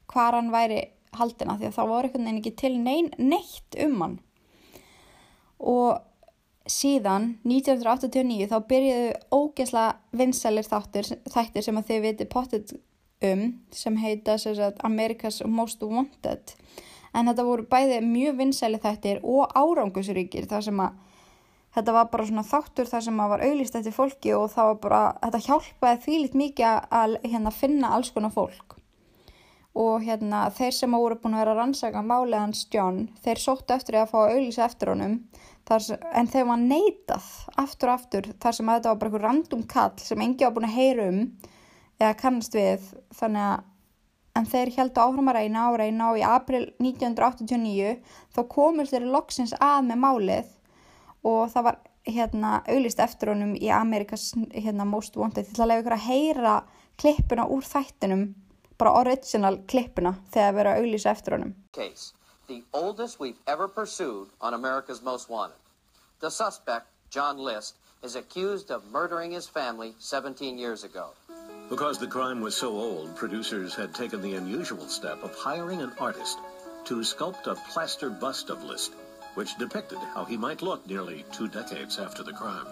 hvað 0.10 0.38
hann 0.40 0.54
væri 0.54 0.82
haldina 1.20 1.58
því 1.60 1.70
að 1.70 1.78
það 1.78 1.92
voru 1.94 2.10
einhvern 2.10 2.28
veginn 2.28 2.42
ekki 2.42 2.56
til 2.64 2.76
nein, 2.80 3.10
neitt 3.18 3.80
um 3.84 3.98
hann. 4.04 4.20
Og 5.60 6.00
síðan 6.70 7.34
1989 7.48 8.48
þá 8.52 8.58
byrjuðu 8.70 9.14
ógesla 9.36 9.86
vinsælir 10.16 10.68
þáttir, 10.68 11.10
þættir 11.28 11.66
sem 11.66 11.80
að 11.80 11.90
þið 11.90 12.06
viti 12.06 12.30
pottit 12.30 12.76
um 13.26 13.42
sem 13.76 13.98
heita 14.00 14.38
sagt, 14.40 14.80
America's 14.86 15.42
Most 15.46 15.84
Wanted 15.84 16.56
en 17.14 17.30
þetta 17.30 17.46
voru 17.48 17.68
bæði 17.70 18.02
mjög 18.06 18.40
vinsæli 18.40 18.80
þættir 18.84 19.22
og 19.24 19.54
árangusríkir 19.58 20.50
þar 20.50 20.66
sem 20.68 20.82
að 20.84 20.98
þetta 21.76 21.96
var 21.96 22.10
bara 22.12 22.26
svona 22.30 22.46
þáttur 22.48 22.90
þar 22.90 23.06
sem 23.06 23.22
að 23.22 23.32
var 23.34 23.46
auðlist 23.46 23.78
eftir 23.80 23.96
fólki 23.96 24.34
og 24.38 24.50
það 24.54 24.72
var 24.72 24.82
bara, 24.84 25.02
þetta 25.24 25.46
hjálpaði 25.46 26.02
því 26.06 26.20
lit 26.24 26.38
mikið 26.42 26.92
að 27.02 27.16
hérna 27.26 27.54
finna 27.54 27.94
alls 27.96 28.12
konar 28.16 28.34
fólk. 28.34 28.76
Og 29.80 30.02
hérna 30.04 30.48
þeir 30.58 30.74
sem 30.76 30.98
voru 30.98 31.20
búin 31.22 31.38
að 31.38 31.44
vera 31.44 31.54
að 31.54 31.60
rannsaka 31.62 32.02
málið 32.04 32.42
hans 32.42 32.64
John, 32.74 33.04
þeir 33.24 33.42
sóttu 33.44 33.76
eftir 33.76 34.00
að 34.00 34.10
fá 34.12 34.18
að 34.24 34.34
auðvisa 34.34 34.66
eftir 34.66 34.92
honum 34.92 35.20
sem, 35.70 36.00
en 36.18 36.28
þeir 36.28 36.48
var 36.50 36.64
neitað 36.64 37.28
aftur 37.62 37.92
og 37.92 38.00
aftur 38.00 38.32
þar 38.42 38.58
sem 38.58 38.72
þetta 38.74 38.90
var 38.90 39.00
bara 39.00 39.12
einhver 39.12 39.26
random 39.28 39.64
kall 39.70 40.02
sem 40.02 40.26
engi 40.26 40.48
var 40.48 40.56
búin 40.56 40.68
að 40.68 40.78
heyra 40.80 41.08
um 41.14 41.20
eða 42.00 42.16
kannast 42.18 42.58
við. 42.58 42.88
Þannig 43.20 43.46
að 43.46 43.68
en 44.40 44.48
þeir 44.48 44.72
heldu 44.78 45.04
áfram 45.04 45.32
að 45.32 45.40
reyna 45.42 45.68
á 45.68 45.70
reyna 45.82 46.10
og 46.14 46.20
í 46.20 46.26
april 46.26 46.64
1989 46.80 47.94
þá 48.36 48.42
komur 48.52 48.90
þeir 48.90 49.08
loksins 49.12 49.56
að 49.60 49.90
með 49.90 50.02
málið 50.06 50.52
og 51.28 51.50
það 51.54 51.66
var 51.68 51.80
hérna 52.10 52.52
auðlist 52.68 53.02
eftir 53.04 53.34
honum 53.34 53.56
í 53.60 53.72
Amerikas 53.74 54.32
hérna 54.54 54.88
Most 54.88 55.18
Wanted 55.20 55.50
til 55.52 55.64
að 55.64 55.72
lega 55.72 55.84
ykkur 55.84 55.98
að 55.98 56.08
heyra 56.08 56.54
klippuna 57.00 57.48
úr 57.52 57.68
þættinum 57.68 58.24
bara 58.80 58.96
original 59.02 59.60
klippuna 59.68 60.16
þegar 60.32 60.54
við 60.56 60.62
erum 60.62 60.74
að 60.74 60.82
auðlýsa 60.82 61.12
eftir 61.12 61.36
honum. 61.36 61.54
Case, 61.76 62.14
the 62.48 62.64
oldest 62.74 63.20
we've 63.20 63.40
ever 63.46 63.68
pursued 63.68 64.30
on 64.40 64.54
America's 64.54 65.04
Most 65.04 65.30
Wanted. 65.30 65.60
The 66.20 66.32
suspect, 66.32 66.88
John 67.12 67.38
List, 67.38 67.76
is 68.04 68.16
accused 68.16 68.72
of 68.72 68.84
murdering 68.92 69.32
his 69.32 69.48
family 69.48 69.94
17 70.00 70.58
years 70.58 70.84
ago. 70.84 71.12
Because 71.70 72.00
the 72.00 72.08
crime 72.08 72.42
was 72.42 72.58
so 72.58 72.70
old, 72.70 73.16
producers 73.16 73.76
had 73.76 73.94
taken 73.94 74.22
the 74.22 74.34
unusual 74.34 74.88
step 74.88 75.22
of 75.24 75.36
hiring 75.36 75.82
an 75.82 75.92
artist 76.00 76.40
to 76.86 76.96
sculpt 77.02 77.46
a 77.46 77.56
plaster 77.72 78.10
bust 78.10 78.50
of 78.50 78.64
List, 78.64 78.94
which 79.36 79.58
depicted 79.58 80.00
how 80.16 80.26
he 80.26 80.36
might 80.36 80.64
look 80.64 80.88
nearly 80.88 81.26
two 81.32 81.48
decades 81.48 82.00
after 82.00 82.24
the 82.24 82.34
crime. 82.34 82.66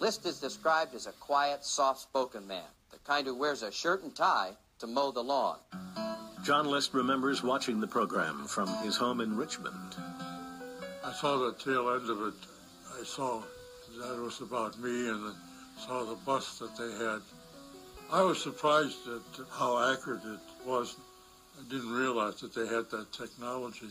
List 0.00 0.26
is 0.26 0.38
described 0.38 0.94
as 0.94 1.06
a 1.06 1.12
quiet, 1.12 1.64
soft-spoken 1.64 2.46
man, 2.46 2.68
the 2.90 2.98
kind 2.98 3.26
who 3.26 3.34
wears 3.34 3.62
a 3.62 3.72
shirt 3.72 4.02
and 4.02 4.14
tie 4.14 4.50
to 4.80 4.86
mow 4.86 5.10
the 5.10 5.24
lawn. 5.24 5.56
John 6.44 6.66
List 6.66 6.92
remembers 6.92 7.42
watching 7.42 7.80
the 7.80 7.86
program 7.86 8.44
from 8.46 8.68
his 8.84 8.96
home 8.98 9.22
in 9.22 9.34
Richmond. 9.34 9.96
I 11.02 11.12
saw 11.12 11.38
the 11.38 11.54
tail 11.54 11.88
end 11.88 12.10
of 12.10 12.20
it. 12.20 12.34
I 13.00 13.02
saw 13.04 13.42
that 13.98 14.14
it 14.14 14.20
was 14.20 14.42
about 14.42 14.78
me 14.78 15.08
and 15.08 15.34
saw 15.78 16.04
the 16.04 16.16
bust 16.16 16.58
that 16.58 16.76
they 16.76 16.92
had. 17.02 17.22
I 18.12 18.22
was 18.22 18.38
surprised 18.42 19.08
at 19.08 19.46
how 19.58 19.92
accurate 19.92 20.24
it 20.24 20.66
was. 20.66 20.96
I 21.58 21.62
didn't 21.70 21.92
realize 21.92 22.40
that 22.40 22.54
they 22.54 22.66
had 22.66 22.90
that 22.90 23.12
technology. 23.12 23.90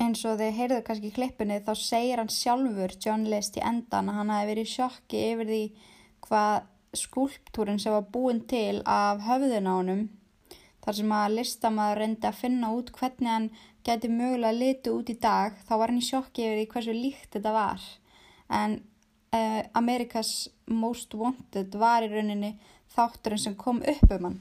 eins 0.00 0.22
og 0.24 0.38
þið 0.40 0.54
heyrðu 0.56 0.76
kannski 0.84 1.10
klippinu 1.12 1.58
þá 1.60 1.74
segir 1.76 2.20
hann 2.22 2.30
sjálfur 2.32 2.94
John 3.04 3.26
List 3.28 3.58
í 3.60 3.64
endan 3.70 4.08
að 4.08 4.16
hann 4.16 4.30
hafi 4.32 4.48
verið 4.48 4.70
sjokki 4.70 5.18
yfir 5.32 5.50
því 5.50 5.58
hvað 6.24 6.54
skúlptúrin 6.96 7.80
sem 7.82 7.92
var 7.92 8.06
búin 8.14 8.40
til 8.48 8.80
af 8.88 9.20
höfðun 9.26 9.68
á 9.68 9.72
honum 9.76 10.00
þar 10.86 10.98
sem 11.00 11.12
að 11.18 11.34
listamæður 11.36 12.00
reyndi 12.00 12.30
að 12.30 12.40
finna 12.40 12.72
út 12.78 12.92
hvernig 12.96 13.28
hann 13.34 13.50
geti 13.84 14.08
mögulega 14.14 14.56
litu 14.56 14.96
út 14.96 15.12
í 15.12 15.18
dag 15.20 15.60
þá 15.68 15.74
var 15.76 15.92
hann 15.92 16.00
í 16.00 16.08
sjokki 16.08 16.46
yfir 16.46 16.62
því 16.62 16.66
hversu 16.72 16.96
líkt 16.96 17.36
þetta 17.36 17.54
var 17.60 17.84
en 18.62 18.80
uh, 19.36 19.62
Amerikas 19.76 20.32
Most 20.64 21.12
Wanted 21.12 21.76
var 21.76 22.08
í 22.08 22.12
rauninni 22.14 22.54
þátturinn 22.94 23.44
sem 23.46 23.58
kom 23.58 23.82
upp 23.82 24.16
um 24.18 24.30
hann 24.30 24.40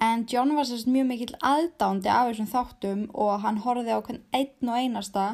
En 0.00 0.24
John 0.28 0.54
var 0.56 0.64
sérst 0.64 0.88
mjög 0.88 1.08
mikill 1.10 1.34
aðdándi 1.44 2.08
af 2.08 2.30
þessum 2.30 2.46
þáttum 2.48 3.00
og 3.12 3.42
hann 3.42 3.58
horfið 3.60 3.90
á 3.92 4.00
hvern 4.00 4.20
einn 4.32 4.70
og 4.72 4.78
einasta 4.78 5.24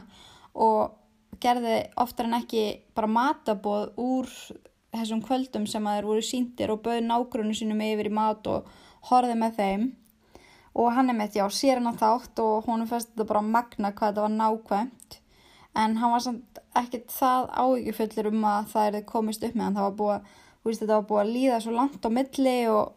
og 0.67 0.97
gerði 1.45 1.77
oftar 2.03 2.27
en 2.27 2.35
ekki 2.41 2.65
bara 2.97 3.11
matabóð 3.11 3.93
úr 4.03 4.33
þessum 4.97 5.21
kvöldum 5.23 5.69
sem 5.71 5.87
að 5.87 6.01
þeir 6.01 6.09
voru 6.09 6.25
síndir 6.27 6.73
og 6.75 6.83
bauði 6.83 7.05
nágrunni 7.07 7.55
sínum 7.55 7.85
yfir 7.87 8.11
í 8.11 8.15
mat 8.19 8.51
og 8.51 8.67
horfið 9.11 9.39
með 9.45 9.61
þeim. 9.61 9.85
Og 10.77 10.91
hann 10.97 11.13
er 11.13 11.19
með 11.21 11.37
því 11.37 11.47
á 11.47 11.49
sér 11.61 11.81
hann 11.81 12.01
þátt 12.01 12.43
og 12.43 12.67
honum 12.67 12.91
fannst 12.91 13.13
þetta 13.13 13.29
bara 13.31 13.45
magna 13.47 13.93
hvað 13.93 14.11
þetta 14.11 14.25
var 14.27 14.35
nákvæmt. 14.35 15.21
En 15.77 15.97
hann 16.01 16.15
var 16.17 16.25
samt 16.25 16.61
ekkert 16.75 17.15
það 17.15 17.47
áhyggjufullur 17.55 18.33
um 18.33 18.51
að 18.51 18.69
það 18.75 18.99
er 18.99 19.09
komist 19.13 19.47
upp 19.47 19.55
með 19.55 19.69
hann. 19.69 19.79
Það 19.79 19.87
var 19.87 19.97
búið, 20.03 20.35
veist, 20.71 20.83
þetta 20.83 20.99
var 20.99 21.09
búið 21.11 21.23
að 21.23 21.35
líða 21.35 21.61
svo 21.65 21.75
langt 21.77 22.07
á 22.07 22.11
milli 22.13 22.57
og 22.73 22.95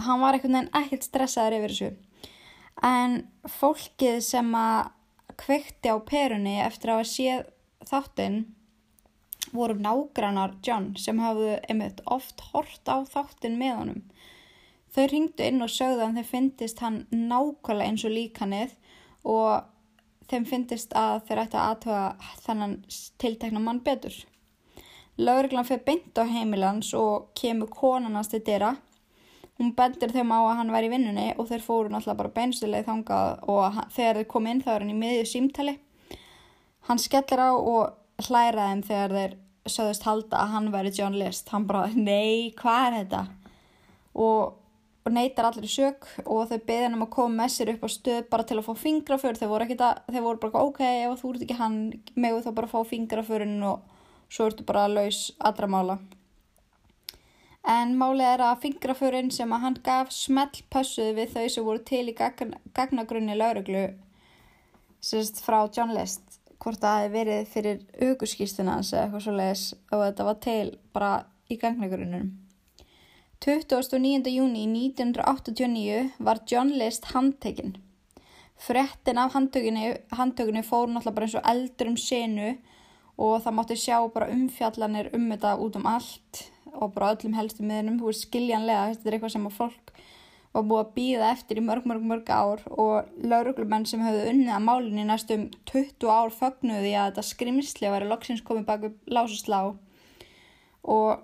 hann 0.00 0.22
var 0.22 0.36
einhvern 0.36 0.56
veginn 0.56 0.72
ekkert 0.80 1.06
stressaður 1.06 1.58
yfir 1.58 1.74
þessu. 1.74 1.90
En 2.86 3.16
fólkið 3.60 4.20
sem 4.24 4.54
að 4.56 4.90
kveikti 5.40 5.92
á 5.92 5.96
perunni 6.04 6.56
eftir 6.62 6.92
að 6.92 7.00
hafa 7.00 7.10
séð 7.10 7.44
þáttinn 7.90 8.40
voru 9.56 9.76
nágrannar 9.80 10.54
John 10.66 10.92
sem 11.00 11.20
hafðu 11.22 11.56
einmitt 11.68 12.02
oft 12.06 12.42
hort 12.52 12.88
á 12.88 13.02
þáttinn 13.08 13.58
með 13.60 13.76
honum. 13.80 14.02
Þau 14.90 15.04
ringdu 15.10 15.46
inn 15.46 15.62
og 15.64 15.70
sögðu 15.70 16.06
að 16.06 16.18
þeim 16.18 16.30
finnist 16.30 16.82
hann 16.84 17.02
nákvæmlega 17.14 17.88
eins 17.88 18.04
og 18.06 18.14
líkanið 18.14 18.74
og 19.30 19.68
þeim 20.30 20.46
finnist 20.46 20.94
að 20.98 21.22
þeir 21.28 21.42
ætti 21.44 21.58
að 21.58 21.68
aðtöga 21.68 22.32
þennan 22.44 22.76
tiltekna 23.22 23.62
mann 23.62 23.82
betur. 23.86 24.14
Lauriglan 25.18 25.66
fyrir 25.66 25.82
beint 25.84 26.18
á 26.20 26.24
heimilans 26.24 26.94
og 26.94 27.32
kemur 27.34 27.68
konanast 27.72 28.30
til 28.34 28.44
dyrra 28.46 28.76
Hún 29.60 29.74
bendir 29.76 30.08
þeim 30.08 30.30
á 30.32 30.40
að 30.40 30.54
hann 30.56 30.70
var 30.72 30.86
í 30.86 30.88
vinnunni 30.88 31.26
og 31.36 31.50
þeir 31.50 31.60
fóru 31.60 31.90
náttúrulega 31.92 32.16
bara 32.22 32.32
beinstileg 32.32 32.86
þangað 32.86 33.42
og 33.52 33.74
þegar 33.92 34.16
þeir 34.16 34.28
kom 34.32 34.46
inn 34.48 34.62
þá 34.64 34.70
er 34.72 34.84
hann 34.86 34.92
í 34.94 34.96
miðju 34.96 35.26
símtali. 35.28 35.74
Hann 36.88 37.02
skellir 37.02 37.42
á 37.44 37.52
og 37.52 38.24
hlæra 38.24 38.70
þeim 38.70 38.80
þegar 38.88 39.12
þeir 39.18 39.34
söðust 39.74 40.06
halda 40.08 40.40
að 40.40 40.54
hann 40.54 40.70
væri 40.72 40.94
John 40.96 41.18
List. 41.20 41.52
Hann 41.52 41.68
bara, 41.68 41.92
nei, 41.92 42.54
hvað 42.56 42.86
er 42.86 42.96
þetta? 43.02 43.20
Og, 44.24 44.56
og 45.04 45.14
neytar 45.18 45.50
allir 45.50 45.68
sök 45.68 46.08
og 46.24 46.48
þau 46.48 46.56
beðið 46.56 46.86
hann 46.86 46.96
um 46.96 47.04
að 47.04 47.14
koma 47.18 47.42
með 47.42 47.54
sér 47.58 47.74
upp 47.74 47.84
á 47.84 47.88
stöð 47.92 48.24
bara 48.32 48.48
til 48.48 48.56
að 48.62 48.66
fá 48.70 48.74
fingraför. 48.86 49.36
Þeir 49.36 49.52
voru, 49.52 49.68
að, 49.76 50.04
þeir 50.08 50.28
voru 50.30 50.44
bara, 50.46 50.64
ok, 50.70 50.84
ef 51.04 51.20
þú 51.20 51.34
ert 51.34 51.44
ekki 51.44 51.60
hann, 51.60 51.80
megu 52.16 52.40
þá 52.46 52.54
bara 52.62 52.72
fá 52.72 52.80
fingraförinn 52.94 53.60
og 53.74 53.99
svo 54.30 54.48
ertu 54.48 54.64
bara 54.66 54.86
laus 54.88 55.28
allra 55.38 55.68
mála 55.70 55.98
en 57.70 57.96
málið 58.00 58.26
er 58.32 58.44
að 58.46 58.60
fingraförinn 58.64 59.30
sem 59.34 59.52
að 59.52 59.64
hann 59.64 59.78
gaf 59.84 60.12
smell 60.14 60.62
pössuð 60.72 61.12
við 61.18 61.34
þau 61.34 61.48
sem 61.54 61.66
voru 61.66 61.82
til 61.84 62.06
í 62.08 62.16
gagn, 62.16 62.54
gagnagrunni 62.76 63.36
lauruglu 63.36 63.88
sérst 65.00 65.42
frá 65.44 65.62
John 65.76 65.92
List 65.96 66.40
hvort 66.60 66.80
það 66.80 67.02
hefði 67.02 67.12
verið 67.16 67.50
fyrir 67.54 67.82
augurskýstuna 68.06 68.78
hans 68.78 68.92
eða 68.92 69.04
eitthvað 69.06 69.26
svo 69.26 69.36
leiðis 69.36 69.66
og 69.90 70.06
þetta 70.06 70.28
var 70.28 70.40
til 70.46 70.64
bara 70.94 71.12
í 71.50 71.58
gagnagrunnum 71.60 72.32
29. 73.40 74.28
júni 74.28 74.66
1989 74.68 76.10
var 76.20 76.42
John 76.48 76.74
List 76.80 77.12
handtekinn 77.14 77.78
frettin 78.60 79.18
af 79.18 79.32
handtökunni 79.32 80.62
fór 80.62 80.90
náttúrulega 80.92 81.14
bara 81.16 81.28
eins 81.28 81.38
og 81.38 81.48
eldur 81.48 81.92
um 81.92 81.96
senu 81.96 82.50
og 83.20 83.42
það 83.44 83.56
mátti 83.58 83.76
sjá 83.76 83.96
bara 84.14 84.30
umfjallanir 84.32 85.10
um 85.16 85.28
þetta 85.32 85.56
út 85.60 85.76
um 85.76 85.88
allt 85.90 86.46
og 86.70 86.94
bara 86.94 87.12
öllum 87.14 87.36
helstu 87.36 87.66
miðunum, 87.66 87.98
þú 88.00 88.08
veist 88.08 88.26
skiljanlega, 88.28 88.94
þetta 88.94 89.08
er 89.08 89.16
eitthvað 89.16 89.34
sem 89.34 89.48
að 89.48 89.56
fólk 89.58 89.90
var 90.50 90.64
búið 90.66 90.80
að 90.82 90.94
býða 90.96 91.26
eftir 91.30 91.60
í 91.60 91.62
mörg, 91.62 91.84
mörg, 91.86 92.06
mörg 92.10 92.30
ár 92.34 92.62
og 92.74 93.10
lauruglumenn 93.22 93.86
sem 93.86 94.02
höfðu 94.02 94.32
unnið 94.32 94.54
að 94.56 94.64
málinni 94.66 95.04
næstum 95.06 95.44
20 95.70 96.10
ár 96.10 96.32
fögnuði 96.34 96.94
að 96.96 97.12
þetta 97.12 97.26
skrimsli 97.28 97.86
að 97.86 97.94
vera 97.98 98.10
loksins 98.10 98.42
komið 98.46 98.66
baki 98.66 98.90
lásuslá 99.14 99.60
og 100.82 101.22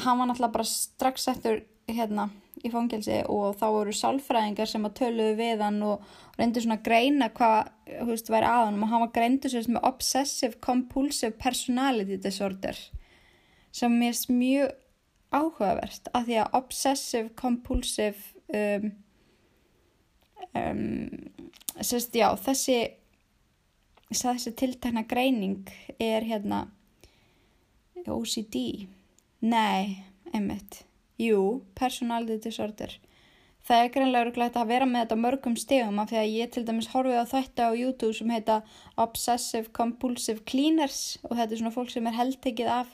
hann 0.00 0.20
var 0.20 0.30
náttúrulega 0.30 0.56
bara 0.56 0.68
strax 0.70 1.28
eftir 1.34 1.64
hérna 1.90 2.30
í 2.64 2.70
fangelsi 2.72 3.20
og 3.30 3.58
þá 3.60 3.64
voru 3.74 3.94
sálfræðingar 3.94 4.70
sem 4.70 4.86
að 4.88 4.96
töluðu 5.00 5.34
við 5.38 5.64
hann 5.64 5.80
og 5.84 6.04
reyndi 6.38 6.62
svona 6.64 6.78
að 6.78 6.86
greina 6.88 7.28
hvað, 7.36 7.70
þú 7.90 8.08
veist, 8.10 8.30
væri 8.32 8.50
aðan 8.50 8.80
og 8.80 8.92
hann 8.92 9.04
var 9.04 9.12
greindu 9.18 9.50
sérst 9.52 9.72
með 9.72 9.88
obsessive 9.90 10.60
compulsive 10.64 11.36
personality 11.40 12.18
disorder 12.20 12.78
sem 13.74 13.96
er 14.06 14.18
mjög 14.30 14.74
áhugavert 15.34 16.10
að 16.14 16.28
því 16.28 16.38
að 16.40 16.58
obsessive 16.60 17.32
compulsive 17.38 18.32
um, 18.54 18.90
um, 20.54 20.84
sérst, 21.80 22.14
já, 22.14 22.28
þessi 22.38 22.78
þessi 24.14 24.54
tiltakna 24.54 25.02
greining 25.10 25.68
er 25.98 26.24
hérna 26.26 26.68
OCD 28.04 28.86
nei, 29.44 30.04
einmitt 30.32 30.84
jú, 31.20 31.62
personality 31.78 32.40
disorder. 32.48 32.94
Það 33.64 33.80
er 33.80 33.92
greinlega 33.94 34.24
öruglega 34.26 34.60
að 34.60 34.72
vera 34.74 34.86
með 34.88 35.04
þetta 35.04 35.16
mörgum 35.22 35.54
stegum 35.56 36.00
af 36.02 36.10
því 36.10 36.18
að 36.20 36.32
ég 36.34 36.50
til 36.52 36.64
dæmis 36.68 36.90
horfið 36.92 37.20
á 37.24 37.32
þetta 37.32 37.68
á 37.68 37.72
YouTube 37.72 38.16
sem 38.18 38.32
heita 38.34 38.58
Obsessive 39.00 39.72
Compulsive 39.72 40.44
Cleaners 40.44 41.16
og 41.24 41.38
þetta 41.38 41.54
er 41.54 41.62
svona 41.62 41.72
fólk 41.72 41.92
sem 41.94 42.10
er 42.10 42.18
heldtekið 42.18 42.68
af 42.74 42.90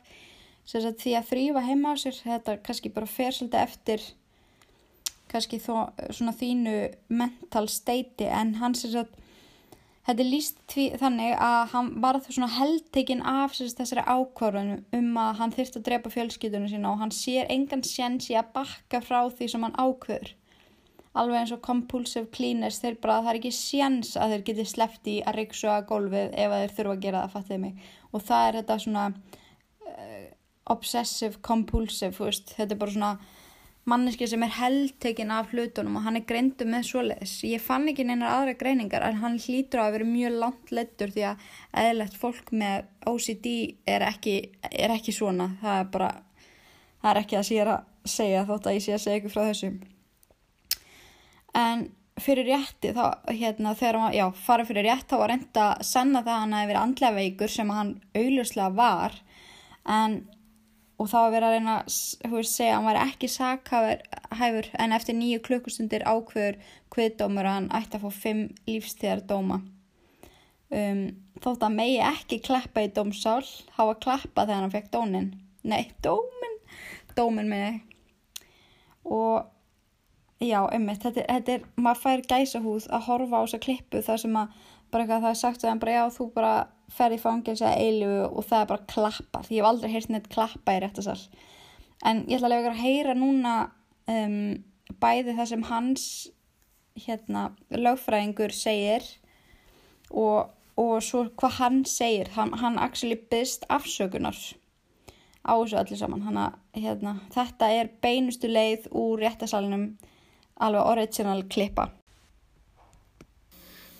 sagt, 0.70 1.02
því 1.02 1.16
að 1.18 1.28
þrýfa 1.32 1.64
heima 1.66 1.94
á 1.94 1.94
sér. 1.98 2.20
Þetta 2.22 2.56
kannski 2.62 2.92
bara 2.94 3.10
fer 3.10 3.34
svolítið 3.34 3.64
eftir 3.64 4.06
kannski 5.30 5.58
þó, 5.62 5.90
svona 6.14 6.34
þínu 6.38 6.76
mental 7.18 7.66
state 7.70 8.30
en 8.30 8.56
hans 8.62 8.84
er 8.86 9.02
að 9.02 9.18
þetta 10.08 10.24
er 10.24 10.28
líst 10.30 10.60
tví, 10.70 10.86
þannig 11.00 11.34
að 11.36 11.60
hann 11.74 11.88
var 12.02 12.18
það 12.18 12.36
svona 12.36 12.50
heldtekinn 12.56 13.22
af 13.26 13.56
þessari 13.58 14.04
ákvarðunum 14.06 14.84
um 14.96 15.22
að 15.22 15.40
hann 15.40 15.54
þurfti 15.56 15.80
að 15.80 15.86
drepa 15.88 16.12
fjölskyldunum 16.14 16.72
sína 16.72 16.92
og 16.92 17.00
hann 17.02 17.14
sér 17.14 17.50
engan 17.52 17.84
séns 17.86 18.30
í 18.32 18.36
að 18.38 18.52
bakka 18.56 19.02
frá 19.04 19.22
því 19.28 19.50
sem 19.52 19.66
hann 19.66 19.76
ákveður. 19.78 20.34
Alveg 21.20 21.40
eins 21.40 21.52
og 21.54 21.62
compulsive 21.66 22.30
cleaners 22.30 22.78
þeir 22.78 23.00
bara, 23.02 23.18
það 23.24 23.32
er 23.32 23.38
ekki 23.40 23.54
sjans 23.56 24.12
að 24.14 24.34
þeir 24.34 24.44
geti 24.48 24.66
sleppt 24.72 25.08
í 25.10 25.16
að 25.26 25.40
riksu 25.40 25.70
að 25.70 25.88
gólfið 25.88 26.36
ef 26.38 26.54
þeir 26.54 26.74
þurfa 26.76 26.94
að 26.94 27.04
gera 27.04 27.22
það, 27.24 27.32
fattiði 27.34 27.62
mig. 27.64 27.88
Og 28.14 28.22
það 28.28 28.46
er 28.46 28.58
þetta 28.60 28.76
svona 28.84 29.06
uh, 29.10 30.28
obsessive 30.70 31.42
compulsive 31.42 32.14
veist, 32.14 32.54
þetta 32.54 32.76
er 32.76 32.80
bara 32.84 32.94
svona 32.94 33.12
manneski 33.88 34.28
sem 34.28 34.42
er 34.44 34.52
heldtekinn 34.58 35.32
af 35.34 35.52
hlutunum 35.54 35.96
og 35.98 36.04
hann 36.04 36.18
er 36.20 36.26
greindu 36.28 36.66
með 36.68 36.88
svoleiðis. 36.90 37.36
Ég 37.48 37.62
fann 37.64 37.88
ekki 37.90 38.04
neinar 38.06 38.34
aðra 38.34 38.56
greiningar 38.60 39.06
en 39.06 39.20
hann 39.22 39.38
hlýtur 39.40 39.82
að 39.82 39.94
vera 39.96 40.08
mjög 40.08 40.36
langt 40.42 40.74
lettur 40.74 41.14
því 41.14 41.28
að 41.30 41.46
eðlert 41.84 42.18
fólk 42.20 42.52
með 42.52 42.90
OCD 43.10 43.46
er 43.88 44.04
ekki, 44.10 44.36
er 44.70 44.96
ekki 44.96 45.14
svona. 45.16 45.54
Það 45.62 45.78
er 45.78 45.94
bara 45.96 46.10
það 47.00 47.14
er 47.14 47.22
ekki 47.22 47.40
ég 47.40 47.62
er 47.64 47.72
að 47.76 47.88
segja 48.10 48.44
þótt 48.48 48.68
að 48.68 48.76
ég 48.76 48.84
sé 48.84 48.94
að 48.96 49.02
segja 49.06 49.20
ykkur 49.20 49.34
frá 49.34 49.42
þessum 49.48 49.80
en 51.56 51.88
fyrir 52.20 52.50
rétti 52.50 52.92
þá 52.94 53.04
hérna 53.32 53.74
þegar 53.78 53.98
hann, 54.04 54.14
já, 54.14 54.26
fara 54.36 54.66
fyrir 54.68 54.86
rétt 54.86 55.08
þá 55.08 55.16
var 55.22 55.32
reynda 55.32 55.66
að 55.70 55.86
sanna 55.88 56.22
það 56.24 56.34
að 56.34 56.42
hann 56.42 56.56
hefði 56.56 56.70
verið 56.70 56.82
andlega 56.82 57.16
veikur 57.16 57.52
sem 57.54 57.72
hann 57.72 57.92
augljóslega 58.20 58.70
var. 58.76 59.16
En 59.88 60.16
og 61.00 61.08
þá 61.08 61.16
var 61.16 61.32
verið 61.32 61.48
að 61.48 61.54
reyna 61.56 61.74
að 61.80 62.34
segja 62.44 62.70
að 62.70 62.76
hann 62.76 62.88
var 62.90 63.00
ekki 63.00 63.28
sakhæfur 63.32 64.70
en 64.84 64.94
eftir 64.96 65.16
nýju 65.16 65.42
klukkustundir 65.46 66.04
ákveður 66.04 66.58
kviðdómur 66.92 67.48
að 67.48 67.56
hann 67.56 67.68
ætti 67.78 67.96
að 67.96 68.04
fá 68.04 68.18
fimm 68.24 68.42
lífstíðar 68.68 69.22
dóma 69.30 69.62
um, 70.68 71.04
þótt 71.40 71.64
að 71.64 71.78
megi 71.78 72.00
ekki 72.04 72.40
kleppa 72.44 72.84
í 72.84 72.90
dómsál 72.92 73.44
hafa 73.78 73.96
klappa 74.02 74.44
þegar 74.44 74.66
hann 74.66 74.74
fekk 74.74 74.90
dónin 74.92 75.30
nei, 75.62 75.88
dómin 76.04 76.58
dómin 77.16 77.48
með 77.48 77.80
og 79.08 79.48
já, 80.40 80.60
einmitt, 80.68 81.00
þetta, 81.04 81.24
þetta 81.28 81.56
er, 81.56 81.64
maður 81.80 82.02
fær 82.04 82.26
gæsahúð 82.28 82.90
að 82.92 83.06
horfa 83.08 83.40
á 83.40 83.42
þessa 83.44 83.62
klippu 83.64 84.04
þar 84.04 84.22
sem 84.22 84.36
að 84.40 84.60
bara 84.90 85.04
eitthvað 85.04 85.24
það 85.24 85.32
er 85.32 85.40
sagt 85.40 85.64
að 85.64 85.72
hann 85.72 85.82
bara 85.82 85.96
já, 85.96 86.04
þú 86.16 86.28
bara 86.36 86.52
fer 86.90 87.14
í 87.14 87.20
fangilsi 87.20 87.66
að 87.66 87.84
eilifu 87.84 88.20
og 88.28 88.46
það 88.48 88.62
er 88.62 88.70
bara 88.72 88.88
klappa, 88.94 89.42
því 89.46 89.56
ég 89.56 89.62
hef 89.62 89.70
aldrei 89.70 89.92
heyrt 89.92 90.12
neitt 90.12 90.28
klappa 90.32 90.76
í 90.76 90.82
réttasal 90.82 91.18
en 92.06 92.24
ég 92.28 92.38
ætla 92.38 92.50
að 92.50 92.54
lega 92.54 92.72
að 92.72 92.82
heyra 92.84 93.16
núna 93.16 93.54
um, 94.10 94.38
bæði 95.00 95.36
það 95.36 95.50
sem 95.52 95.66
hans 95.68 96.06
hérna, 97.00 97.50
lögfræðingur 97.70 98.54
segir 98.54 99.04
og, 100.10 100.50
og 100.80 100.96
svo 101.04 101.26
hvað 101.38 101.58
hann 101.60 101.82
segir, 101.88 102.32
hann, 102.34 102.54
hann 102.60 102.80
actually 102.82 103.18
byggst 103.30 103.68
afsökunar 103.70 104.36
á 105.46 105.52
þessu 105.56 105.78
öllu 105.80 105.96
saman, 105.96 106.24
hann 106.26 106.40
að 106.40 106.82
hérna, 106.82 107.14
þetta 107.32 107.70
er 107.72 107.92
beinustu 108.02 108.50
leið 108.50 108.90
úr 108.92 109.22
réttasalunum 109.22 109.86
alveg 110.60 110.90
original 110.92 111.44
klippa. 111.48 111.88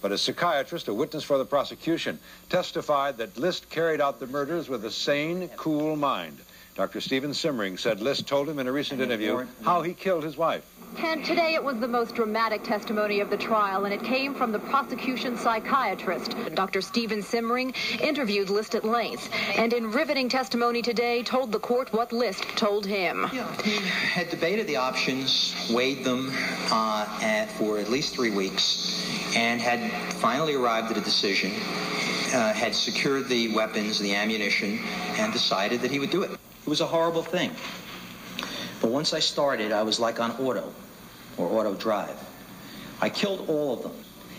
But 0.01 0.12
a 0.12 0.18
psychiatrist, 0.18 0.88
a 0.88 0.94
witness 0.94 1.24
for 1.24 1.36
the 1.36 1.44
prosecution, 1.44 2.18
testified 2.48 3.18
that 3.18 3.36
List 3.36 3.68
carried 3.68 4.01
out 4.01 4.18
the 4.18 4.26
murders 4.26 4.68
with 4.68 4.84
a 4.84 4.90
sane, 4.90 5.48
cool 5.57 5.96
mind. 5.96 6.38
Dr. 6.81 7.03
Stephen 7.03 7.35
Simmering 7.35 7.76
said 7.76 8.01
List 8.01 8.26
told 8.26 8.49
him 8.49 8.59
in 8.59 8.66
a 8.66 8.72
recent 8.72 9.03
interview 9.03 9.47
how 9.62 9.83
he 9.83 9.93
killed 9.93 10.24
his 10.24 10.39
wife. 10.39 10.64
And 10.97 11.22
today 11.22 11.53
it 11.53 11.62
was 11.62 11.78
the 11.78 11.87
most 11.87 12.14
dramatic 12.14 12.62
testimony 12.62 13.20
of 13.20 13.28
the 13.28 13.37
trial, 13.37 13.85
and 13.85 13.93
it 13.93 14.03
came 14.03 14.35
from 14.35 14.51
the 14.51 14.61
prosecution 14.61 15.37
psychiatrist. 15.37 16.35
Dr. 16.55 16.81
Stephen 16.81 17.20
Simmering 17.20 17.74
interviewed 18.01 18.49
List 18.49 18.74
at 18.74 18.83
length, 18.83 19.28
and 19.59 19.74
in 19.74 19.91
riveting 19.91 20.31
testimony 20.31 20.81
today, 20.81 21.22
told 21.22 21.53
the 21.53 21.59
court 21.59 21.93
what 21.93 22.14
List 22.14 22.45
told 22.57 22.87
him. 22.87 23.28
Yeah, 23.31 23.55
he 23.61 23.76
had 23.87 24.31
debated 24.31 24.66
the 24.66 24.76
options, 24.76 25.55
weighed 25.70 26.03
them 26.03 26.33
uh, 26.70 27.18
at, 27.20 27.51
for 27.59 27.76
at 27.76 27.91
least 27.91 28.14
three 28.14 28.31
weeks, 28.31 29.07
and 29.37 29.61
had 29.61 29.93
finally 30.14 30.55
arrived 30.55 30.91
at 30.91 30.97
a 30.97 31.03
decision, 31.03 31.53
uh, 32.33 32.55
had 32.55 32.74
secured 32.74 33.28
the 33.28 33.55
weapons, 33.55 33.99
the 33.99 34.14
ammunition, 34.14 34.78
and 35.18 35.31
decided 35.31 35.83
that 35.83 35.91
he 35.91 35.99
would 35.99 36.11
do 36.11 36.22
it. 36.22 36.31
It 36.62 36.68
was 36.68 36.80
a 36.80 36.86
horrible 36.86 37.22
thing. 37.22 37.50
But 38.80 38.90
once 38.90 39.12
I 39.12 39.18
started, 39.20 39.72
I 39.72 39.82
was 39.82 40.00
like 40.00 40.20
on 40.20 40.32
auto 40.32 40.72
or 41.36 41.46
auto 41.48 41.74
drive. 41.74 42.16
I 43.00 43.08
killed 43.08 43.48
all 43.48 43.74
of 43.74 43.82
them. 43.82 43.92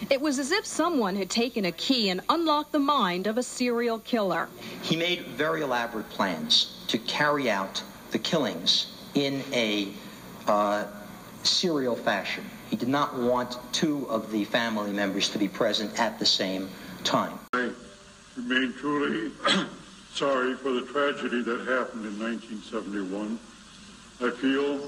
It 0.10 0.20
was 0.20 0.40
as 0.40 0.52
if 0.52 0.66
someone 0.66 1.16
had 1.16 1.30
taken 1.30 1.66
a 1.66 1.72
key 1.72 2.10
and 2.10 2.22
unlocked 2.30 2.72
the 2.72 2.80
mind 2.80 3.28
of 3.28 3.38
a 3.38 3.44
serial 3.44 4.00
killer. 4.00 4.50
He 4.82 4.96
made 4.96 5.26
very 5.28 5.62
elaborate 5.62 6.10
plans 6.10 6.84
to 6.88 6.98
carry 6.98 7.50
out 7.50 7.84
the 8.12 8.20
killings 8.20 8.92
in 9.14 9.44
a 9.54 9.90
uh, 10.48 10.86
serial 11.44 11.96
fashion. 11.96 12.44
He 12.70 12.76
did 12.76 12.88
not 12.88 13.18
want 13.18 13.58
two 13.74 14.08
of 14.10 14.32
the 14.32 14.46
family 14.46 14.92
members 14.92 15.30
to 15.30 15.38
be 15.38 15.48
present 15.48 16.00
at 16.00 16.18
the 16.18 16.26
same 16.26 16.70
time. 17.04 17.38
I 17.54 17.72
remain 18.38 18.74
truly 18.74 19.32
sorry 20.14 20.56
for 20.56 20.72
the 20.72 20.86
tragedy 20.92 21.42
that 21.42 21.60
happened 21.68 22.06
in 22.06 22.20
1971. 22.20 23.40
I 24.22 24.30
feel 24.30 24.80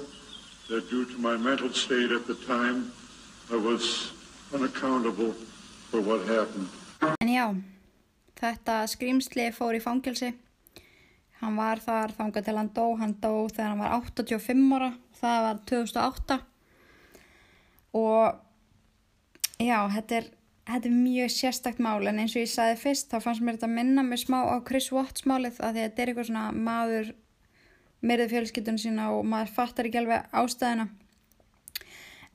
that 0.69 0.89
due 0.89 1.05
to 1.05 1.17
my 1.17 1.37
mental 1.37 1.69
state 1.73 2.11
at 2.11 2.27
the 2.27 2.35
time, 2.45 2.91
I 3.51 3.57
was 3.57 4.11
unaccountable 4.53 5.33
for 5.89 6.01
what 6.01 6.21
happened. 6.27 6.67
En 7.19 7.27
já, 7.27 7.47
þetta 8.39 8.83
skrýmsli 8.87 9.49
fór 9.55 9.75
í 9.75 9.81
fangelsi. 9.83 10.33
Hann 11.41 11.57
var 11.59 11.81
þar 11.83 12.13
þangað 12.15 12.45
til 12.47 12.57
hann 12.59 12.71
dó. 12.75 12.85
Hann 12.99 13.17
dó 13.19 13.33
þegar 13.49 13.73
hann 13.73 13.83
var 13.83 13.97
85 13.99 14.77
ára. 14.77 14.93
Það 15.19 15.41
var 15.47 15.59
2008. 15.71 16.37
Og 17.99 18.39
já, 19.59 19.79
þetta 19.97 20.17
er, 20.21 20.29
þetta 20.67 20.89
er 20.89 20.95
mjög 20.95 21.33
sérstakt 21.33 21.81
mál. 21.83 22.01
En 22.07 22.21
eins 22.23 22.35
og 22.35 22.43
ég 22.43 22.51
sagði 22.51 22.79
fyrst, 22.83 23.09
þá 23.11 23.27
fannst 23.27 23.43
mér 23.43 23.57
þetta 23.57 23.71
minna 23.73 24.05
mig 24.07 24.23
smá 24.23 24.39
á 24.47 24.57
Chris 24.67 24.91
Watts 24.95 25.27
málið. 25.29 25.59
Að 25.59 25.81
þetta 25.81 26.01
er 26.01 26.11
eitthvað 26.11 26.29
svona 26.29 26.45
maður 26.55 27.13
myrði 28.03 28.29
fjölskyldun 28.33 28.79
sína 28.81 29.09
og 29.15 29.27
maður 29.27 29.53
fattar 29.57 29.89
ekki 29.89 30.01
alveg 30.01 30.31
ástæðina. 30.35 30.87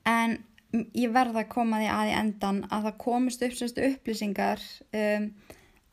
En 0.09 0.39
ég 0.73 1.13
verða 1.13 1.43
að 1.43 1.51
koma 1.53 1.81
því 1.81 1.89
að 1.93 2.11
í 2.11 2.15
endan 2.19 2.59
að 2.69 2.87
það 2.87 2.99
komist 3.01 3.45
upp 3.45 3.55
sérstu 3.57 3.85
upplýsingar 3.87 4.61
um, 4.93 5.29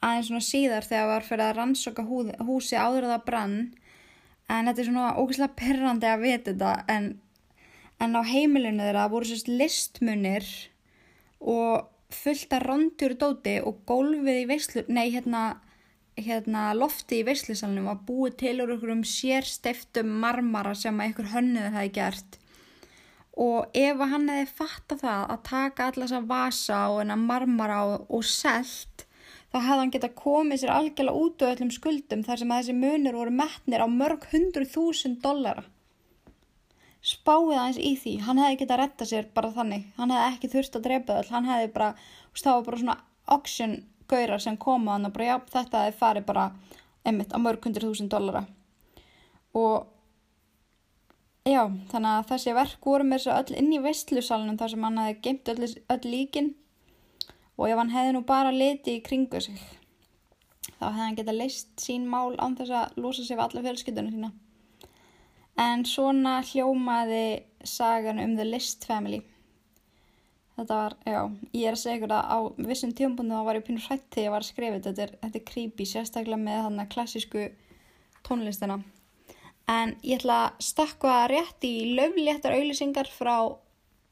aðeins 0.05 0.29
svona 0.29 0.45
síðar 0.45 0.87
þegar 0.87 1.11
var 1.11 1.27
fyrir 1.27 1.45
að 1.47 1.57
rannsóka 1.57 2.05
húsi 2.05 2.77
áður 2.77 3.07
að 3.07 3.15
það 3.15 3.27
brann 3.31 3.57
en 4.53 4.69
þetta 4.69 4.83
er 4.83 4.89
svona 4.91 5.15
ógeðslega 5.17 5.59
perrandi 5.59 6.11
að 6.11 6.25
vita 6.27 6.53
þetta 6.53 6.73
en, 6.93 7.09
en 8.05 8.21
á 8.21 8.23
heimilinu 8.29 8.85
þeirra 8.85 9.09
voru 9.13 9.31
sérst 9.31 9.49
listmunir 9.49 10.51
og 11.41 11.89
fullt 12.13 12.53
að 12.55 12.67
rondur 12.69 13.15
dóti 13.19 13.57
og 13.67 13.83
gólfið 13.89 14.43
í 14.43 14.49
veislu, 14.51 14.85
nei 14.89 15.11
hérna, 15.11 15.61
hérna 16.19 16.71
lofti 16.77 17.21
í 17.21 17.27
veislisalunum 17.27 17.91
var 17.91 18.03
búið 18.09 18.37
til 18.43 18.57
úr 18.63 18.75
einhverjum 18.75 19.05
sérsteiftum 19.07 20.13
marmara 20.23 20.75
sem 20.79 20.99
að 21.01 21.09
einhver 21.09 21.33
hönnuður 21.35 21.79
hefði 21.79 21.95
gert. 21.99 22.39
Og 23.37 23.77
ef 23.77 24.01
hann 24.13 24.31
hefði 24.33 24.53
fatta 24.59 24.97
það 25.03 25.27
að 25.35 25.43
taka 25.51 25.91
allar 25.91 26.07
þess 26.07 26.19
að 26.21 26.31
vasa 26.31 26.79
og 26.93 27.03
hennar 27.03 27.21
marmara 27.21 27.83
og, 27.85 28.07
og 28.09 28.25
selt 28.25 29.05
þá 29.53 29.59
hefði 29.61 29.81
hann 29.81 29.95
geta 29.95 30.13
komið 30.17 30.63
sér 30.63 30.73
algjörlega 30.73 31.25
út 31.25 31.43
á 31.45 31.51
öllum 31.53 31.73
skuldum 31.75 32.25
þar 32.27 32.41
sem 32.41 32.53
að 32.53 32.63
þessi 32.63 32.77
munir 32.81 33.19
voru 33.19 33.35
metnir 33.35 33.85
á 33.85 33.89
mörg 33.89 34.25
hundru 34.33 34.65
þúsund 34.69 35.21
dollara 35.25 35.67
spáið 37.07 37.57
aðeins 37.57 37.81
í 37.81 37.93
því. 38.01 38.15
Hann 38.27 38.41
hefði 38.43 38.61
geta 38.63 38.79
retta 38.81 39.09
sér 39.09 39.29
bara 39.35 39.53
þannig. 39.55 39.89
Hann 39.99 40.15
hefði 40.15 40.31
ekki 40.35 40.53
þurft 40.55 40.79
að 40.79 40.87
drepa 40.89 41.19
öll. 41.21 41.29
Hann 41.31 41.51
hefði 41.51 41.73
bara, 41.75 41.91
það 42.37 42.57
var 42.59 42.65
bara 42.69 42.81
svona 42.83 42.97
auction 43.37 43.77
gaurar 44.11 44.43
sem 44.43 44.59
koma 44.63 44.95
hann 44.95 45.09
og 45.09 45.15
bara 45.17 45.29
já 45.29 45.37
þetta 45.53 45.85
hefði 45.85 45.99
farið 46.01 46.27
bara 46.29 46.47
einmitt 47.07 47.35
á 47.35 47.39
mörg 47.43 47.67
hundru 47.67 47.91
þúsund 47.91 48.13
dollara. 48.15 48.47
Og 49.57 49.93
Já, 51.47 51.63
þannig 51.93 52.11
að 52.11 52.25
þessi 52.27 52.53
verk 52.57 52.87
voru 52.91 53.05
með 53.07 53.21
þessu 53.21 53.35
öll 53.37 53.59
inn 53.61 53.69
í 53.71 53.79
veistlusalunum 53.79 54.57
þar 54.59 54.73
sem 54.73 54.83
hann 54.83 54.97
hefði 54.99 55.21
geimt 55.23 55.51
öll, 55.53 55.69
öll 55.95 56.11
líkin. 56.11 56.49
Og 57.55 57.69
ef 57.71 57.79
hann 57.79 57.93
hefði 57.95 58.17
nú 58.17 58.23
bara 58.27 58.51
liti 58.51 58.97
í 58.99 59.03
kringu 59.07 59.39
sig 59.45 59.61
þá 60.77 60.89
hefði 60.91 61.05
hann 61.05 61.19
geta 61.21 61.35
leist 61.37 61.71
sín 61.81 62.09
mál 62.11 62.35
án 62.43 62.57
þess 62.59 62.75
að 62.81 62.99
losa 63.01 63.25
sig 63.25 63.39
við 63.39 63.45
alla 63.47 63.63
fjölskyldunum 63.67 64.15
sína. 64.15 64.33
En 65.57 65.87
svona 65.89 66.43
hljómaði 66.45 67.47
sagan 67.65 68.21
um 68.21 68.37
The 68.37 68.45
List 68.45 68.85
Family. 68.85 69.23
Þetta 70.57 70.77
var, 70.77 70.97
já, 71.05 71.21
ég 71.53 71.69
er 71.69 71.77
að 71.77 71.81
segja 71.83 71.99
ykkur 71.99 72.13
að 72.17 72.29
á 72.33 72.39
vissum 72.69 72.93
tíumbundu 72.97 73.37
þá 73.37 73.45
var 73.45 73.59
ég 73.59 73.65
pínur 73.67 73.87
hrætt 73.89 74.07
þegar 74.09 74.25
ég 74.25 74.35
var 74.35 74.45
að 74.45 74.51
skrifa 74.51 74.77
þetta. 74.77 74.93
Þetta 74.93 75.05
er, 75.05 75.15
þetta 75.25 75.41
er 75.41 75.47
creepy, 75.51 75.87
sérstaklega 75.89 76.41
með 76.41 76.63
hann 76.65 76.87
klassísku 76.93 77.49
tónlistina. 78.25 78.79
En 79.69 79.97
ég 80.07 80.21
ætla 80.21 80.39
að 80.47 80.65
stakka 80.65 81.19
rétt 81.33 81.67
í 81.67 81.75
löfléttar 81.99 82.55
auðlýsingar 82.57 83.11
frá 83.11 83.37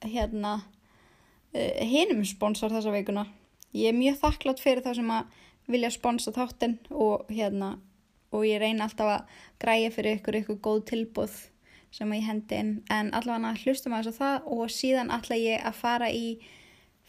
hérna 0.04 0.58
uh, 0.60 1.80
hinum 1.80 2.24
sponsor 2.28 2.74
þessa 2.74 2.92
veikuna. 2.92 3.24
Ég 3.74 3.92
er 3.92 3.96
mjög 3.96 4.20
þakklátt 4.20 4.62
fyrir 4.62 4.84
það 4.84 5.00
sem 5.00 5.12
að 5.14 5.40
vilja 5.70 5.92
sponsa 5.94 6.32
þáttinn 6.34 6.76
og 6.92 7.30
hérna 7.32 7.76
og 8.34 8.46
ég 8.48 8.60
reyna 8.62 8.88
alltaf 8.88 9.12
að 9.14 9.40
græja 9.62 9.92
fyrir 9.94 10.18
ykkur 10.18 10.40
ykkur 10.42 10.62
góð 10.66 10.84
tilbúð 10.90 11.36
sem 11.94 12.12
ég 12.16 12.26
hendi 12.26 12.58
inn 12.58 12.72
en 12.90 13.12
allavega 13.14 13.54
hlustum 13.62 13.94
að 13.94 14.08
þess 14.08 14.14
að 14.14 14.22
það 14.22 14.48
og 14.56 14.72
síðan 14.74 15.12
ætla 15.14 15.38
ég 15.38 15.66
að 15.68 15.78
fara 15.78 16.10
í 16.10 16.26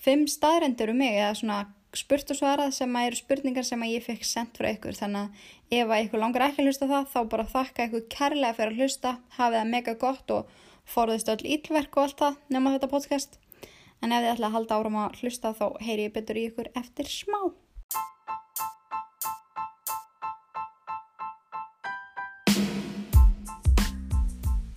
fimm 0.05 0.28
staðrendur 0.30 0.93
um 0.93 1.01
mig 1.01 1.17
eða 1.17 1.34
svona 1.39 1.59
spurt 1.95 2.32
og 2.34 2.38
svarað 2.38 2.73
sem 2.76 2.97
að 2.97 3.07
eru 3.09 3.19
spurningar 3.19 3.65
sem 3.65 3.84
að 3.86 3.93
ég 3.95 4.05
fekk 4.05 4.28
sendt 4.28 4.59
frá 4.59 4.69
ykkur. 4.73 4.97
Þannig 4.97 5.32
að 5.71 5.80
ef 5.80 5.93
að 5.95 6.03
ykkur 6.05 6.21
langar 6.21 6.47
ekki 6.49 6.61
að 6.61 6.69
hlusta 6.69 6.89
það 6.91 7.09
þá 7.13 7.19
bara 7.32 7.47
þakka 7.53 7.88
ykkur 7.88 8.05
kærlega 8.15 8.57
fyrir 8.59 8.73
að 8.73 8.82
hlusta 8.82 9.15
hafið 9.38 9.59
það 9.59 9.71
mega 9.71 9.97
gott 10.05 10.34
og 10.36 10.55
forðist 10.95 11.32
öll 11.34 11.51
ílverk 11.55 11.97
og 11.97 12.03
allt 12.03 12.23
það 12.23 12.39
nema 12.53 12.76
þetta 12.76 12.91
podcast. 12.91 13.39
En 14.03 14.11
ef 14.11 14.26
þið 14.26 14.34
ætla 14.36 14.49
að 14.51 14.57
halda 14.59 14.80
áram 14.80 14.99
að 15.05 15.21
hlusta 15.21 15.53
þá 15.55 15.67
heyri 15.88 16.09
ég 16.09 16.17
betur 16.17 16.41
í 16.41 16.49
ykkur 16.51 16.73
eftir 16.76 17.09
smá 17.09 17.39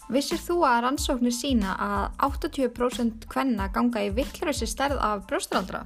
Vissir 0.09 0.41
þú 0.41 0.63
að 0.65 0.83
rannsóknir 0.87 1.35
sína 1.37 1.75
að 1.85 2.05
80% 2.31 3.27
hvenna 3.29 3.69
ganga 3.73 4.07
í 4.07 4.13
vittlurössi 4.17 4.69
stærð 4.71 5.03
af 5.05 5.27
brjóstraldra? 5.29 5.83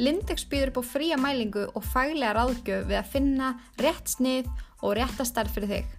Lindex 0.00 0.46
býður 0.48 0.72
upp 0.72 0.80
á 0.80 0.84
fría 0.94 1.18
mælingu 1.20 1.66
og 1.76 1.84
faglega 1.84 2.32
ráðgjöf 2.38 2.86
við 2.88 2.98
að 3.02 3.10
finna 3.12 3.50
rétt 3.84 4.08
snið 4.08 4.48
og 4.80 4.96
rétta 4.96 5.26
starf 5.28 5.52
fyrir 5.52 5.74
þig. 5.74 5.90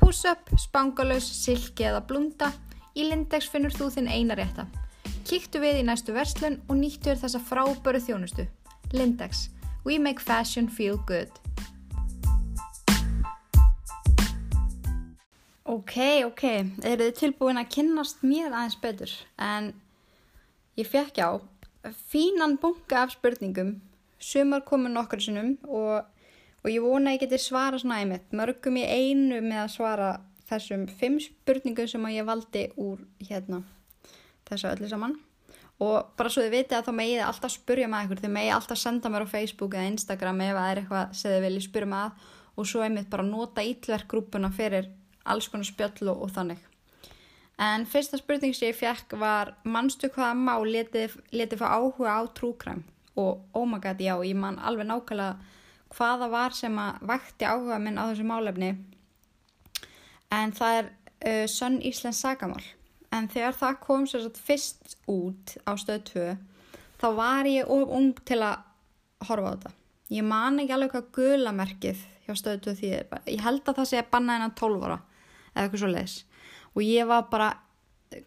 Puss-up, 0.00 0.48
spangalus, 0.56 1.28
silki 1.44 1.84
eða 1.90 2.00
blunda, 2.08 2.48
í 2.96 3.04
Lindex 3.04 3.50
finnur 3.52 3.76
þú 3.76 3.90
þinn 3.92 4.08
eina 4.08 4.36
rétta. 4.38 4.64
Kíktu 5.28 5.60
við 5.60 5.82
í 5.82 5.84
næstu 5.84 6.14
verslun 6.16 6.62
og 6.70 6.80
nýttu 6.80 7.10
þér 7.10 7.20
þessa 7.26 7.42
fráböru 7.50 8.00
þjónustu. 8.00 8.48
Lindex. 8.96 9.50
We 9.84 9.98
make 9.98 10.24
fashion 10.24 10.68
feel 10.72 10.96
good. 11.06 11.28
Ok, 15.66 15.96
ok, 16.22 16.42
eru 16.86 17.08
þið 17.08 17.16
tilbúin 17.18 17.58
að 17.58 17.72
kynnast 17.74 18.20
mér 18.22 18.52
aðeins 18.52 18.76
betur? 18.78 19.10
En 19.34 19.72
ég 20.78 20.86
fekk 20.86 21.16
á 21.18 21.42
fínan 22.06 22.52
bunga 22.62 23.00
af 23.00 23.16
spurningum. 23.16 23.72
Sumar 24.22 24.62
komu 24.62 24.86
nokkur 24.92 25.24
sinnum 25.24 25.56
og, 25.66 26.04
og 26.62 26.68
ég 26.70 26.84
vona 26.84 27.10
að 27.10 27.16
ég 27.16 27.24
geti 27.24 27.40
svara 27.42 27.80
svona 27.82 27.96
einmitt. 27.98 28.28
Mörgum 28.30 28.78
í 28.78 28.84
einu 28.86 29.40
með 29.42 29.64
að 29.64 29.72
svara 29.74 30.10
þessum 30.46 30.84
fimm 31.00 31.16
spurningum 31.24 31.88
sem 31.90 32.06
ég 32.14 32.28
valdi 32.28 32.62
úr 32.78 33.02
hérna 33.26 33.64
þessu 34.46 34.68
öllu 34.70 34.90
saman. 34.92 35.16
Og 35.82 36.12
bara 36.14 36.30
svo 36.30 36.44
þið 36.44 36.54
viti 36.60 36.78
að 36.78 36.86
þá 36.86 36.92
megið 37.00 37.24
alltaf 37.24 37.56
spurja 37.56 37.88
með 37.90 38.06
ekkur 38.06 38.22
þið 38.22 38.36
megið 38.36 38.54
alltaf 38.60 38.80
senda 38.84 39.10
mér 39.10 39.26
á 39.26 39.34
Facebook 39.34 39.74
eða 39.74 39.90
Instagram 39.96 40.44
ef 40.46 40.54
það 40.60 40.70
er 40.70 40.82
eitthvað 40.84 41.18
sem 41.18 41.34
þið 41.34 41.44
viljið 41.48 41.66
spurja 41.66 41.90
með 41.96 42.30
og 42.54 42.70
svo 42.70 42.86
einmitt 42.86 43.10
bara 43.10 43.26
nota 43.26 43.66
ítverkgrúpuna 43.66 44.52
fyrir 44.54 44.86
alls 45.26 45.48
konar 45.50 45.68
spjöll 45.68 46.10
og, 46.10 46.26
og 46.26 46.32
þannig. 46.34 46.62
En 47.56 47.86
fyrsta 47.88 48.18
spurning 48.20 48.52
sem 48.52 48.68
ég 48.68 48.76
fekk 48.76 49.16
var, 49.16 49.54
mannstu 49.64 50.10
hvaða 50.12 50.34
má 50.36 50.54
letið, 50.60 51.14
letið 51.32 51.62
fá 51.62 51.70
áhuga 51.78 52.18
á 52.20 52.22
trúkræm? 52.36 52.82
Og 53.16 53.40
oh 53.56 53.64
my 53.64 53.80
god, 53.80 54.00
já, 54.00 54.12
ég 54.20 54.36
man 54.36 54.58
alveg 54.60 54.84
nákvæmlega 54.90 55.38
hvaða 55.96 56.28
var 56.28 56.52
sem 56.52 56.76
að 56.76 57.00
vakti 57.08 57.48
áhuga 57.48 57.78
minn 57.80 57.96
á 57.96 58.04
þessu 58.10 58.26
málefni. 58.28 58.74
En 60.36 60.52
það 60.52 60.82
er 60.82 60.90
uh, 60.90 61.46
Sönn 61.48 61.80
Íslands 61.80 62.20
sagamál. 62.20 62.60
En 63.14 63.30
þegar 63.32 63.56
það 63.56 63.80
kom 63.86 64.04
sér 64.04 64.26
satt 64.26 64.42
fyrst 64.42 64.98
út 65.08 65.56
á 65.64 65.72
stöð 65.80 66.04
2, 66.12 66.28
þá 67.00 67.08
var 67.16 67.48
ég 67.48 67.72
of 67.72 67.88
ung 67.88 68.12
til 68.28 68.42
að 68.44 68.66
horfa 69.30 69.48
á 69.48 69.52
þetta. 69.54 69.76
Ég 70.12 70.28
man 70.28 70.60
ekki 70.60 70.76
alveg 70.76 70.92
hvað 70.92 71.12
gulamerkið 71.16 72.04
hjá 72.26 72.36
stöð 72.36 72.64
2 72.68 72.80
því 72.82 72.96
ég 73.32 73.44
held 73.46 73.64
að 73.64 73.80
það 73.80 73.88
sé 73.88 74.02
að 74.02 74.10
banna 74.12 74.36
hennan 74.36 74.58
12 74.60 74.84
ára 74.84 75.00
eða 75.56 75.66
eitthvað 75.66 75.82
svo 75.82 75.92
leiðis 75.92 76.16
og 76.76 76.84
ég 76.84 77.08
var 77.08 77.26
bara 77.32 77.50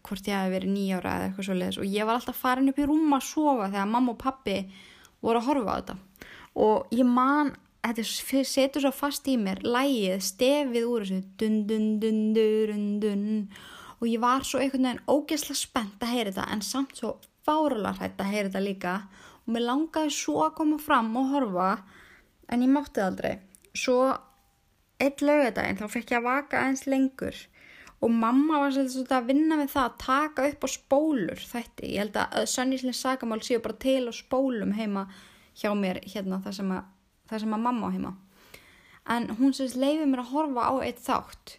hvort 0.04 0.28
ég 0.28 0.36
hef 0.36 0.52
verið 0.52 0.74
nýjára 0.74 1.16
eða 1.16 1.28
eitthvað 1.28 1.46
svo 1.48 1.56
leiðis 1.56 1.80
og 1.80 1.90
ég 1.94 2.06
var 2.06 2.18
alltaf 2.18 2.40
farin 2.42 2.70
upp 2.70 2.80
í 2.80 2.86
rúma 2.90 3.18
að 3.20 3.28
sofa 3.30 3.70
þegar 3.70 3.90
mamma 3.94 4.14
og 4.14 4.20
pappi 4.20 4.56
voru 5.24 5.40
að 5.40 5.48
horfa 5.48 5.72
á 5.72 5.78
þetta. 5.80 5.96
Og 6.60 6.94
ég 6.94 7.06
man 7.06 7.52
þetta 7.80 8.44
setur 8.48 8.84
svo 8.84 8.92
fast 8.94 9.28
í 9.30 9.36
mér 9.40 9.62
lægið, 9.64 10.24
stefið 10.24 10.88
úr 10.88 11.06
þessu 11.06 11.20
dun 11.40 11.60
dun 11.68 11.88
dun 12.02 12.22
dun 12.36 12.86
dun. 13.02 13.26
Og 14.00 14.08
ég 14.08 14.22
var 14.22 14.44
svo 14.48 14.60
einhvern 14.60 14.88
veginn 14.88 15.04
ógeðslega 15.08 15.60
spennt 15.60 16.04
að 16.04 16.14
heyra 16.14 16.32
þetta 16.32 16.48
en 16.54 16.64
samt 16.64 16.96
svo 16.96 17.14
fárulega 17.46 17.96
hrætt 17.98 18.20
að 18.20 18.32
heyra 18.32 18.48
þetta 18.48 18.64
líka. 18.64 18.96
Og 19.44 19.54
mér 19.54 19.66
langaði 19.68 20.16
svo 20.16 20.40
að 20.46 20.56
koma 20.60 20.80
fram 20.80 21.12
og 21.20 21.32
horfa 21.34 21.70
en 22.50 22.64
ég 22.64 22.72
mátti 22.72 23.00
það 23.00 23.10
aldrei. 23.10 23.34
Svo 23.76 24.00
eitt 25.00 25.24
lögadaginn 25.24 25.80
þá 25.80 25.86
fekk 25.94 26.14
ég 26.14 26.20
að 26.20 26.28
vaka 26.28 26.60
aðeins 26.60 26.86
lengur. 26.88 27.40
Og 28.00 28.12
mamma 28.16 28.62
var 28.62 28.72
svolítið 28.72 29.12
að 29.12 29.26
vinna 29.28 29.58
með 29.60 29.74
það 29.74 29.86
að 29.88 29.98
taka 30.00 30.46
upp 30.48 30.62
á 30.64 30.68
spólur 30.72 31.42
þætti, 31.50 31.90
ég 31.92 32.00
held 32.00 32.16
að 32.22 32.46
Sönníslins 32.48 33.02
sagamál 33.04 33.42
séu 33.44 33.60
bara 33.60 33.76
til 33.82 34.08
á 34.08 34.12
spólum 34.16 34.72
heima 34.72 35.04
hjá 35.60 35.72
mér 35.76 36.00
hérna 36.08 36.40
það 36.40 36.56
sem 36.60 36.70
að, 36.72 36.86
það 37.28 37.42
sem 37.44 37.56
að 37.56 37.64
mamma 37.66 37.90
á 37.90 37.94
heima. 37.96 38.12
En 39.10 39.28
hún 39.36 39.52
sérst 39.56 39.76
leiði 39.80 40.06
mér 40.08 40.24
að 40.24 40.32
horfa 40.32 40.70
á 40.70 40.74
eitt 40.86 41.02
þátt. 41.04 41.56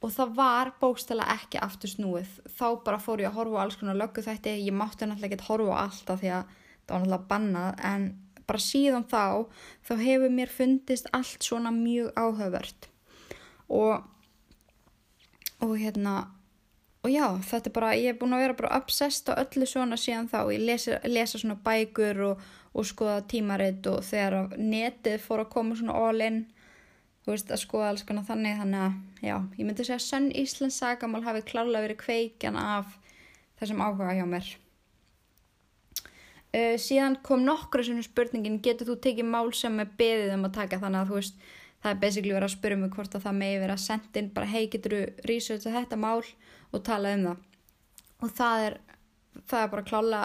Og 0.00 0.14
það 0.14 0.36
var 0.38 0.70
bókstala 0.80 1.26
ekki 1.34 1.60
aftur 1.60 1.90
snúið. 1.92 2.30
Þá 2.56 2.66
bara 2.86 3.02
fór 3.02 3.20
ég 3.20 3.32
að 3.32 3.40
horfa 3.40 3.60
á 3.60 3.62
alls 3.64 3.78
konar 3.80 3.98
löggu 3.98 4.22
þætti. 4.24 4.54
Ég 4.64 4.76
mátti 4.76 5.04
náttúrulega 5.08 5.34
ekki 5.34 5.42
að 5.42 5.50
horfa 5.50 5.76
á 5.76 5.82
alltaf 5.82 6.22
því 6.22 6.30
að 6.36 6.54
það 6.54 6.94
var 6.94 7.02
náttúrulega 7.02 7.30
bannað 7.32 7.82
en 7.90 8.06
bara 8.50 8.62
síðan 8.62 9.06
þá 9.08 9.46
þá 9.86 9.94
hefur 10.02 10.34
mér 10.34 10.52
fundist 10.52 11.08
allt 11.16 11.46
svona 11.46 11.72
mjög 11.74 12.12
áhugavert. 12.18 12.90
Og 13.70 14.02
og 15.60 15.76
hérna 15.76 16.30
og 17.04 17.10
já, 17.12 17.24
þetta 17.48 17.70
er 17.70 17.72
bara, 17.72 17.90
ég 17.96 18.12
er 18.12 18.16
búin 18.20 18.36
að 18.36 18.42
vera 18.44 18.56
bara 18.58 18.76
obsessed 18.76 19.28
á 19.32 19.40
öllu 19.40 19.68
svona 19.68 19.96
síðan 20.00 20.28
þá. 20.28 20.40
Ég 20.52 20.64
lesa, 20.68 20.98
lesa 21.08 21.40
svona 21.40 21.56
bækur 21.64 22.24
og, 22.28 22.48
og 22.76 22.88
skoða 22.88 23.22
tímaritt 23.30 23.86
og 23.88 24.02
þegar 24.04 24.56
netið 24.60 25.22
fór 25.24 25.44
að 25.46 25.52
koma 25.54 25.78
svona 25.78 25.96
all 25.96 26.20
in 26.24 26.42
þú 27.24 27.32
veist, 27.32 27.52
að 27.52 27.62
skoða 27.62 27.92
alls 27.92 28.04
konar 28.08 28.26
þannig. 28.28 28.58
Þannig 28.60 28.84
að, 28.84 28.98
já, 29.24 29.36
ég 29.56 29.68
myndi 29.68 29.86
segja 29.86 30.00
að 30.00 30.08
Sönn 30.08 30.32
Íslands 30.42 30.80
sagamál 30.82 31.24
hafi 31.24 31.44
klálega 31.48 31.86
verið 31.86 32.02
kveikjan 32.04 32.60
af 32.60 32.98
þessum 33.60 33.80
áhuga 33.84 34.16
hjá 34.16 34.26
mér 34.28 34.52
Uh, 36.50 36.74
síðan 36.82 37.20
kom 37.22 37.44
nokkru 37.46 37.84
svona 37.86 38.02
spurningin 38.02 38.58
getur 38.64 38.88
þú 38.88 38.96
tekið 39.04 39.28
mál 39.30 39.52
sem 39.54 39.76
er 39.82 39.90
beðið 39.98 40.34
um 40.34 40.46
að 40.48 40.56
taka? 40.58 40.80
Þannig 40.82 41.00
að 41.00 41.10
þú 41.10 41.18
veist 41.20 41.42
það 41.80 41.90
er 41.92 42.00
basically 42.02 42.34
verið 42.34 42.48
að 42.48 42.54
spyrja 42.56 42.80
mig 42.80 42.94
hvort 42.96 43.14
að 43.14 43.26
það 43.26 43.38
megi 43.40 43.60
verið 43.62 43.76
að 43.76 43.84
senda 43.84 44.20
inn 44.20 44.30
bara 44.34 44.50
hei 44.50 44.64
getur 44.72 44.96
þú 44.96 45.28
researcha 45.30 45.74
þetta 45.76 45.98
mál 46.00 46.24
og 46.70 46.82
tala 46.86 47.14
um 47.16 47.26
það? 47.28 47.44
Og 48.20 48.32
það 48.36 48.64
er, 48.66 48.78
það 49.46 49.62
er 49.62 49.70
bara 49.74 49.86
klála 49.90 50.22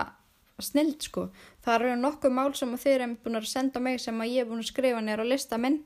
snild 0.65 1.03
sko. 1.03 1.27
Það 1.63 1.77
eru 1.77 1.99
nokkuð 1.99 2.33
mál 2.33 2.49
sem 2.55 2.73
þeir 2.79 3.05
eru 3.05 3.19
búin 3.23 3.39
að 3.39 3.51
senda 3.51 3.83
mig 3.83 4.01
sem 4.01 4.19
að 4.23 4.33
ég 4.33 4.43
er 4.43 4.49
búin 4.49 4.63
að 4.63 4.71
skrifa 4.71 5.03
nér 5.03 5.23
á 5.23 5.25
lista 5.27 5.59
minn. 5.61 5.81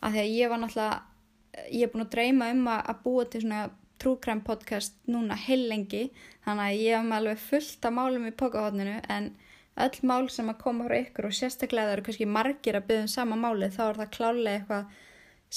Að 0.00 0.16
því 0.16 0.24
að 0.24 0.34
ég 0.36 0.52
var 0.52 0.62
náttúrulega 0.62 1.66
ég 1.72 1.86
er 1.86 1.92
búin 1.92 2.04
að 2.04 2.14
dreyma 2.14 2.50
um 2.52 2.68
að, 2.70 2.80
að 2.90 3.02
búa 3.04 3.26
til 3.30 3.42
svona 3.44 3.66
trúkræm 4.02 4.42
podcast 4.44 4.96
núna 5.08 5.36
heil 5.40 5.62
lengi 5.70 6.10
þannig 6.44 6.64
að 6.66 6.80
ég 6.82 6.96
hef 6.96 7.06
með 7.06 7.18
alveg 7.18 7.42
fullt 7.46 7.88
af 7.88 7.94
málum 7.96 8.26
í 8.28 8.34
pokahotninu 8.42 8.96
en 9.12 9.30
öll 9.76 9.98
mál 10.08 10.28
sem 10.32 10.48
að 10.48 10.60
koma 10.62 10.86
frá 10.88 10.96
ykkur 11.02 11.28
og 11.28 11.36
sérstaklega 11.36 11.90
það 11.90 11.96
eru 11.96 12.04
kannski 12.06 12.28
margir 12.30 12.78
að 12.78 12.86
byggja 12.88 13.04
um 13.04 13.12
sama 13.12 13.36
máli 13.40 13.68
þá 13.74 13.82
er 13.86 14.00
það 14.00 14.12
klálega 14.16 14.54
eitthvað 14.56 15.00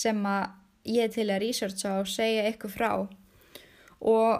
sem 0.03 0.25
að 0.27 0.43
ég 0.89 1.13
til 1.13 1.27
að 1.27 1.41
researcha 1.43 1.95
og 2.01 2.09
segja 2.09 2.47
ykkur 2.49 2.73
frá. 2.73 2.91
Og, 3.99 4.33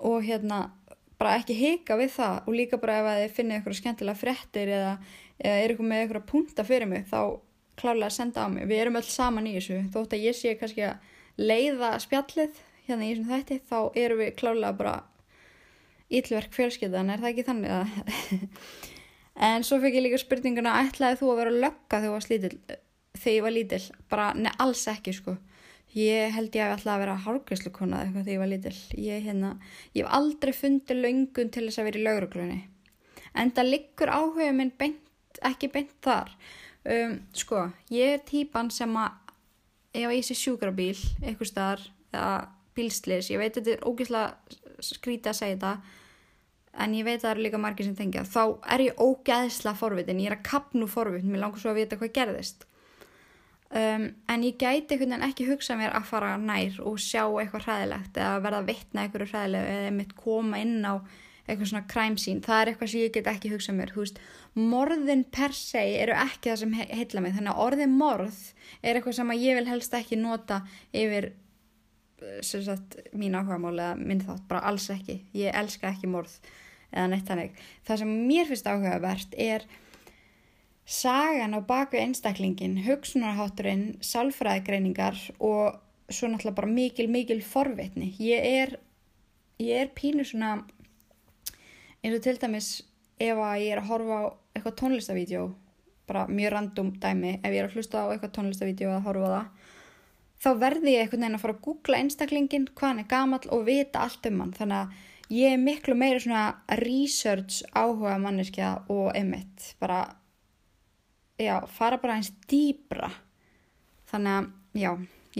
og 0.00 0.24
hérna 0.24 0.60
bara 1.20 1.36
ekki 1.40 1.56
hika 1.56 1.98
við 2.00 2.14
það 2.16 2.48
og 2.48 2.56
líka 2.56 2.80
bara 2.80 2.98
ef 3.00 3.10
þið 3.10 3.36
finnir 3.36 3.60
ykkur 3.60 3.76
skemmtilega 3.76 4.20
frettir 4.20 4.72
eða, 4.72 4.96
eða 5.38 5.62
er 5.64 5.74
ykkur 5.74 5.90
með 5.92 6.04
ykkur 6.06 6.20
að 6.20 6.28
punta 6.32 6.66
fyrir 6.68 6.90
mig 6.90 7.06
þá 7.10 7.20
klálega 7.80 8.12
senda 8.12 8.44
á 8.44 8.48
mig. 8.52 8.68
Við 8.68 8.82
erum 8.84 9.00
öll 9.00 9.08
saman 9.08 9.48
í 9.48 9.54
þessu. 9.56 9.82
Þótt 9.92 10.16
að 10.16 10.26
ég 10.28 10.36
sé 10.36 10.56
kannski 10.60 10.84
að 10.88 11.12
leiða 11.40 11.94
spjallið 12.00 12.60
hérna 12.88 13.06
í 13.06 13.12
þessum 13.14 13.30
þætti 13.30 13.60
þá 13.68 13.78
erum 14.02 14.20
við 14.20 14.34
klálega 14.40 14.76
bara 14.80 14.96
ítlverk 16.10 16.56
fjölskyldan 16.56 17.12
er 17.12 17.22
það 17.22 17.30
ekki 17.30 17.46
þannig 17.46 17.74
að 17.76 18.89
en 19.40 19.66
svo 19.66 19.80
fekk 19.82 19.98
ég 19.98 20.06
líka 20.06 20.20
spurninguna 20.20 20.78
ætlaði 20.84 21.20
þú 21.20 21.30
að 21.32 21.40
vera 21.42 21.54
lögga 21.66 22.00
þegar, 22.04 22.26
lítil, 22.32 22.52
þegar 23.16 23.36
ég 23.36 23.46
var 23.46 23.56
lítill? 23.56 23.84
Bara 24.12 24.32
ne, 24.36 24.52
alls 24.60 24.84
ekki 24.92 25.14
sko. 25.16 25.36
Ég 25.96 26.34
held 26.36 26.54
ég 26.54 26.66
að 26.66 26.76
ætlaði 26.76 26.94
að 26.94 27.04
vera 27.04 27.20
hálgræslukona 27.24 28.02
þegar 28.10 28.34
ég 28.34 28.42
var 28.42 28.52
lítill. 28.52 28.76
Ég, 28.94 29.24
hérna, 29.24 29.54
ég 29.96 30.04
hef 30.04 30.18
aldrei 30.20 30.52
fundið 30.54 31.02
löngun 31.06 31.50
til 31.50 31.66
þess 31.66 31.82
að 31.82 31.90
vera 31.90 32.00
í 32.00 32.04
lauruglunni 32.06 32.60
en 33.38 33.52
það 33.54 33.70
liggur 33.74 34.10
áhuga 34.12 34.50
minn 34.54 34.72
beint, 34.78 35.40
ekki 35.46 35.70
beint 35.72 35.94
þar. 36.04 36.32
Um, 36.80 37.18
sko, 37.36 37.68
ég 37.92 38.16
er 38.16 38.24
típan 38.26 38.70
sem 38.72 38.94
að 38.96 39.18
ef 40.00 40.14
ég 40.14 40.24
sé 40.24 40.36
sjúkrabíl 40.38 40.96
eitthvað 41.20 41.50
starf 41.50 41.88
eða 42.10 42.48
bílslis, 42.76 43.28
ég 43.32 43.40
veit 43.42 43.56
þetta 43.56 43.74
er 43.74 43.84
ógeðslega 43.84 44.80
skrítið 44.80 45.32
að 45.32 45.38
segja 45.40 45.56
þetta 45.56 45.72
en 46.78 46.94
ég 46.94 47.06
veit 47.06 47.18
að 47.18 47.24
það 47.24 47.32
eru 47.34 47.44
líka 47.46 47.60
margir 47.60 47.88
sem 47.88 47.96
tengja. 47.98 48.24
Þá 48.24 48.42
er 48.74 48.84
ég 48.86 49.00
ógæðsla 49.00 49.74
forvitin, 49.78 50.20
ég 50.22 50.30
er 50.30 50.38
að 50.38 50.44
kapnu 50.50 50.86
forvitin 50.90 51.32
mér 51.32 51.44
langar 51.44 51.62
svo 51.62 51.72
að 51.72 51.80
vita 51.82 51.98
hvað 52.00 52.12
gerðist. 52.18 52.66
Um, 53.70 54.08
en 54.26 54.42
ég 54.42 54.58
gæti 54.58 54.96
einhvern 54.96 55.12
veginn 55.14 55.26
ekki 55.28 55.46
hugsa 55.46 55.76
mér 55.78 55.92
að 55.94 56.08
fara 56.08 56.34
nær 56.42 56.78
og 56.82 56.96
sjá 56.98 57.22
eitthvað 57.22 57.68
hræðilegt 57.68 58.16
eða 58.18 58.40
verða 58.42 58.62
vittna 58.66 59.04
eitthvað 59.04 59.28
hræðilegu 59.30 59.74
eða 59.76 59.92
mitt 59.94 60.14
koma 60.18 60.58
inn 60.58 60.80
á 60.82 60.98
eitthvað 61.50 61.70
svona 61.70 61.90
kræmsín, 61.90 62.40
það 62.44 62.60
er 62.60 62.70
eitthvað 62.70 62.90
sem 62.92 63.04
ég 63.04 63.12
get 63.14 63.30
ekki 63.30 63.52
hugsað 63.52 63.76
mér, 63.78 63.92
þú 63.94 64.04
veist, 64.04 64.18
morðin 64.58 65.22
per 65.34 65.54
se 65.56 65.82
eru 66.02 66.16
ekki 66.18 66.50
það 66.50 66.58
sem 66.62 66.74
he 66.78 66.86
heitla 66.98 67.22
mig. 67.24 67.36
Þannig 67.36 67.54
að 67.54 67.62
orðin 67.66 67.94
morð 68.00 68.40
er 68.82 68.98
eitthvað 68.98 69.16
sem 69.20 69.32
ég 69.36 69.58
vil 69.58 69.70
helst 69.70 69.96
ekki 69.98 70.18
nota 70.20 70.60
yfir 70.90 71.30
sem 72.46 72.64
sagt 72.64 72.98
mín 73.16 73.36
áhugamál 73.38 73.76
eða 73.76 73.92
minn 74.00 74.24
þátt, 74.24 74.46
bara 74.48 74.64
alls 74.70 74.88
ekki. 74.92 75.20
Ég 75.36 75.54
elska 75.56 75.92
ekki 75.92 76.10
morð 76.10 76.34
eða 76.90 77.06
neitt 77.12 77.28
þannig. 77.28 77.54
Það 77.86 78.02
sem 78.02 78.16
mér 78.28 78.50
finnst 78.50 78.68
áhugavert 78.70 79.38
er 79.38 79.66
sagan 80.90 81.54
á 81.54 81.60
baku 81.62 82.00
einstaklingin, 82.00 82.80
hugsunarhátturinn 82.84 83.86
sálfræðigreiningar 84.04 85.18
og 85.38 85.78
svo 86.10 86.28
náttúrulega 86.28 86.58
bara 86.58 86.72
mikil, 86.74 87.06
mikil 87.12 87.42
forvitni. 87.46 88.10
Ég 88.18 88.46
er 88.62 88.78
ég 89.60 89.84
er 89.84 89.90
pínu 89.94 90.24
svona 90.24 90.58
eins 92.00 92.16
og 92.16 92.22
til 92.24 92.38
dæmis 92.40 92.70
ef 93.20 93.36
að 93.36 93.62
ég 93.62 93.74
er 93.74 93.82
að 93.82 93.90
horfa 93.90 94.20
á 94.20 94.24
eitthvað 94.56 94.78
tónlistavídeó 94.80 95.48
bara 96.08 96.26
mjög 96.26 96.54
random 96.54 96.92
dæmi 97.02 97.34
ef 97.38 97.50
ég 97.50 97.58
er 97.60 97.68
að 97.68 97.76
hlusta 97.76 98.04
á 98.04 98.10
eitthvað 98.10 98.34
tónlistavídeó 98.38 98.94
að 98.94 99.04
horfa 99.08 99.28
á 99.28 99.32
það 99.34 99.59
þá 100.40 100.50
verði 100.60 100.94
ég 100.96 101.04
einhvern 101.04 101.24
veginn 101.24 101.38
að 101.38 101.44
fara 101.44 101.56
að 101.56 101.64
googla 101.66 102.00
einstaklingin 102.00 102.66
hvað 102.72 102.88
hann 102.88 103.02
er 103.02 103.10
gamall 103.10 103.52
og 103.52 103.64
vita 103.68 104.04
allt 104.06 104.26
um 104.30 104.42
hann. 104.44 104.54
Þannig 104.56 104.78
að 104.80 105.36
ég 105.36 105.54
er 105.54 105.62
miklu 105.62 105.96
meira 105.98 106.22
svona 106.22 106.44
research 106.80 107.62
áhuga 107.76 108.16
manneskja 108.22 108.72
og 108.90 109.12
emitt 109.18 109.74
bara 109.82 110.00
já, 111.40 111.60
fara 111.70 112.00
bara 112.00 112.18
eins 112.18 112.32
dýbra 112.50 113.10
þannig 114.10 114.36
að, 114.36 114.48
já 114.80 114.90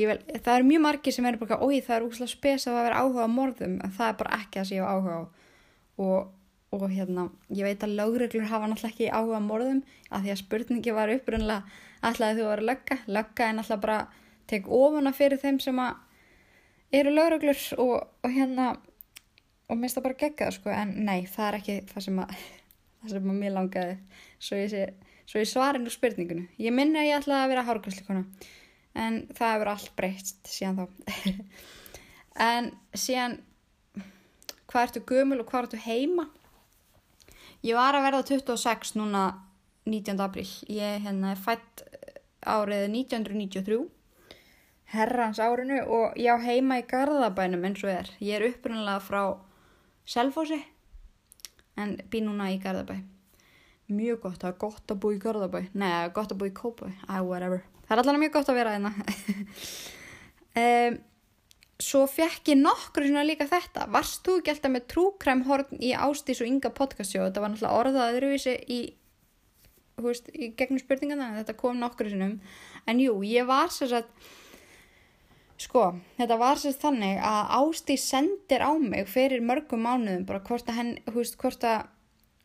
vil, 0.07 0.19
það 0.39 0.53
eru 0.55 0.69
mjög 0.69 0.85
margi 0.85 1.15
sem 1.15 1.27
eru 1.27 1.41
bara, 1.41 1.61
oi 1.65 1.81
það 1.83 1.97
er 1.97 2.07
úrslega 2.07 2.35
spes 2.35 2.69
að 2.69 2.83
vera 2.85 3.01
áhuga 3.03 3.27
á 3.27 3.31
morðum. 3.31 3.81
En 3.85 3.95
það 3.97 4.13
er 4.13 4.21
bara 4.21 4.37
ekki 4.41 4.61
það 4.61 4.69
sem 4.69 4.79
ég 4.79 4.87
á 4.87 4.93
áhuga 4.95 5.17
á. 5.17 5.23
Og, 6.01 6.31
og 6.77 6.87
hérna, 6.93 7.27
ég 7.51 7.67
veit 7.67 7.85
að 7.85 7.97
lögreglur 7.99 8.49
hafa 8.49 8.71
náttúrulega 8.71 8.95
ekki 8.95 9.11
áhuga 9.11 9.41
á 9.43 9.49
morðum 9.49 9.83
af 10.11 10.23
því 10.23 10.35
að 10.35 10.43
spurningi 10.45 10.95
var 10.97 11.13
upprunlega 11.13 11.87
alltaf 12.01 12.37
þú 12.39 12.47
var 12.47 12.63
að 12.63 12.71
lögga, 12.71 12.97
lögga 13.11 13.49
en 13.51 13.63
alltaf 13.63 13.83
bara 13.83 13.99
tek 14.51 14.69
ofuna 14.69 15.13
fyrir 15.17 15.41
þeim 15.41 15.61
sem 15.63 15.79
eru 16.93 17.13
lögreglur 17.15 17.61
og, 17.79 18.09
og 18.25 18.33
hérna 18.35 18.73
og 19.71 19.79
minnst 19.79 19.99
það 19.99 20.09
bara 20.09 20.21
gegga 20.25 20.49
það 20.49 20.57
sko 20.59 20.73
en 20.75 20.97
nei, 21.07 21.21
það 21.31 21.47
er 21.47 21.59
ekki 21.61 21.77
það 21.93 22.07
sem 22.07 22.25
að 22.25 22.35
það 23.01 23.15
sem 23.15 23.31
að 23.31 23.41
mér 23.45 23.57
langaði 23.57 23.97
svo 24.41 24.59
ég 24.59 24.73
sé 24.73 24.89
svo 25.31 25.39
ég 25.39 25.47
svari 25.47 25.79
nú 25.79 25.93
spurningunum. 25.93 26.49
Ég 26.59 26.75
minna 26.75 27.05
að 27.05 27.11
ég 27.11 27.21
ætlaði 27.21 27.45
að 27.45 27.53
vera 27.53 27.67
hárgræsleikona 27.69 28.25
en 28.99 29.21
það 29.31 29.53
hefur 29.55 29.71
allt 29.71 29.93
breyst 29.99 30.51
síðan 30.51 30.81
þá. 30.81 30.87
en 32.51 32.71
síðan 32.99 33.37
hvað 34.71 34.87
ertu 34.89 35.05
gömul 35.07 35.39
og 35.43 35.51
hvað 35.51 35.69
ertu 35.69 35.83
heima? 35.85 36.27
Ég 37.63 37.79
var 37.79 37.95
að 37.95 38.09
verða 38.09 38.25
26 38.33 38.97
núna 38.99 39.23
19. 39.87 40.19
apríl. 40.25 40.49
Ég 40.73 41.05
hérna, 41.05 41.35
er 41.35 41.41
fætt 41.41 41.85
árið 42.41 42.89
1993 42.89 43.81
herrans 44.91 45.39
árinu 45.43 45.85
og 45.87 46.19
ég 46.19 46.35
á 46.35 46.39
heima 46.43 46.81
í 46.81 46.89
Garðabænum 46.91 47.65
eins 47.69 47.85
og 47.87 47.95
er. 47.95 48.11
Ég 48.19 48.41
er 48.41 48.49
upprunnilega 48.51 49.01
frá 49.05 49.23
Selfossi 50.09 50.61
en 51.81 51.99
bý 52.11 52.25
núna 52.27 52.51
í 52.51 52.61
Garðabæn 52.63 53.07
mjög 53.91 54.25
gott, 54.25 54.41
það 54.41 54.51
er 54.53 54.59
gott 54.61 54.93
að 54.93 54.99
búa 55.03 55.15
í 55.15 55.21
Garðabæ. 55.21 55.61
Neða, 55.79 56.11
gott 56.15 56.33
að 56.33 56.41
búa 56.41 56.51
í 56.51 56.57
Kópæ 56.57 56.89
ah, 57.09 57.23
whatever, 57.27 57.63
það 57.87 57.95
er 57.95 58.03
allavega 58.03 58.23
mjög 58.25 58.35
gott 58.37 58.53
að 58.53 58.61
vera 58.61 58.77
hérna. 58.77 58.93
Um, 60.61 60.97
svo 61.79 62.01
fekk 62.11 62.49
ég 62.51 62.57
nokkur 62.59 63.05
svona 63.07 63.23
líka 63.23 63.47
þetta, 63.47 63.85
varst 63.95 64.25
þú 64.27 64.41
ekki 64.41 64.51
alltaf 64.51 64.73
með 64.75 64.89
trúkræmhorn 64.91 65.77
í 65.79 65.93
Ástís 65.95 66.41
og 66.43 66.49
Inga 66.51 66.73
podcastjó, 66.75 67.23
þetta 67.29 67.45
var 67.45 67.53
náttúrulega 67.53 67.77
orðað 67.79 68.17
öðruvísi 68.17 68.55
í, 68.67 68.79
veist, 70.03 70.27
gegnum 70.59 70.83
spurningana, 70.83 71.29
þetta 71.37 71.55
kom 71.63 71.79
nokkur 71.79 72.11
sinnum. 72.11 72.35
En 72.91 72.99
jú, 72.99 73.15
ég 73.31 73.47
var 73.47 73.71
sér 73.71 74.01
að 74.01 74.11
sko, 75.61 75.87
þetta 76.17 76.41
var 76.41 76.61
sér 76.61 76.77
þannig 76.81 77.23
að 77.27 77.55
Ástís 77.61 78.05
sendir 78.09 78.65
á 78.65 78.73
mig 78.81 79.09
fyrir 79.11 79.43
mörgum 79.45 79.85
mánuðum 79.85 80.27
bara 80.29 80.43
hvort 80.47 80.69
að 80.71 80.79
henn, 80.81 80.93
hú 81.11 81.19
veist, 81.21 81.37
hvort 81.41 81.67
að 81.69 81.89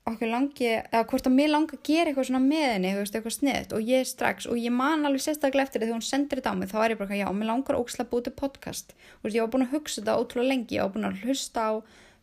okkur 0.05 0.29
langi, 0.29 0.67
eða 0.69 1.05
hvort 1.09 1.25
að 1.25 1.33
mér 1.33 1.49
langi 1.49 1.77
að 1.77 1.85
gera 1.87 2.11
eitthvað 2.11 2.27
svona 2.27 2.41
með 2.43 2.65
henni, 2.67 2.89
eitthvað 3.01 3.33
sniðt 3.33 3.71
og 3.73 3.87
ég 3.89 4.05
strax, 4.05 4.45
og 4.45 4.59
ég 4.61 4.73
man 4.73 5.05
alveg 5.07 5.23
sérstaklega 5.23 5.65
eftir 5.65 5.81
því 5.81 5.87
þegar 5.87 5.97
hún 5.97 6.05
sendir 6.05 6.41
þetta 6.41 6.51
á 6.53 6.57
mig, 6.59 6.69
þá 6.69 6.77
er 6.83 6.93
ég 6.93 6.99
bara, 6.99 7.17
já, 7.17 7.25
mér 7.33 7.49
langar 7.49 7.79
óksla 7.79 8.05
búið 8.11 8.27
til 8.27 8.33
podcast, 8.37 8.93
og 9.23 9.33
ég 9.33 9.41
var 9.41 9.53
búin 9.55 9.65
að 9.65 9.73
hugsa 9.73 10.01
þetta 10.03 10.17
ótrúlega 10.21 10.51
lengi, 10.51 10.77
ég 10.77 10.85
var 10.85 10.93
búin 10.93 11.09
að 11.09 11.23
hlusta 11.25 11.63
á 11.65 11.71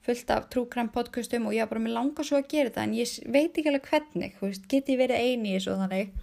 fullt 0.07 0.31
af 0.35 0.47
trúkræm 0.51 0.93
podcastum 0.95 1.49
og 1.49 1.57
ég 1.57 1.67
var 1.67 1.73
bara, 1.73 1.83
mér 1.83 1.97
langar 1.97 2.27
svo 2.27 2.39
að 2.39 2.53
gera 2.53 2.71
þetta, 2.71 2.87
en 2.87 2.95
ég 3.01 3.17
veit 3.35 3.51
ekki 3.51 3.73
alveg 3.73 3.91
hvernig, 3.91 4.39
veist, 4.39 4.69
geti 4.71 4.95
ég 4.95 5.03
verið 5.03 5.27
eini 5.27 5.57
í 5.57 5.65
og 5.65 5.83
þannig, 5.83 6.15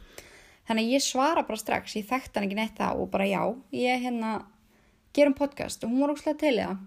þannig 0.70 0.93
ég 0.95 1.03
svara 1.03 1.43
bara 1.47 1.59
strax, 1.59 1.97
ég 1.99 2.07
þekkt 2.07 2.39
hann 2.39 2.47
ekki 2.47 2.59
neitt 2.59 2.80
það 2.80 3.03
og 3.03 3.11
bara 3.11 3.28
já, 3.28 3.43
ég 3.76 4.07
hérna 4.07 4.34
gerum 5.16 5.36
podcast 5.38 5.84
og 5.84 5.93
hún 5.93 6.03
var 6.03 6.14
óksla 6.16 6.36
til 6.39 6.55
það. 6.57 6.78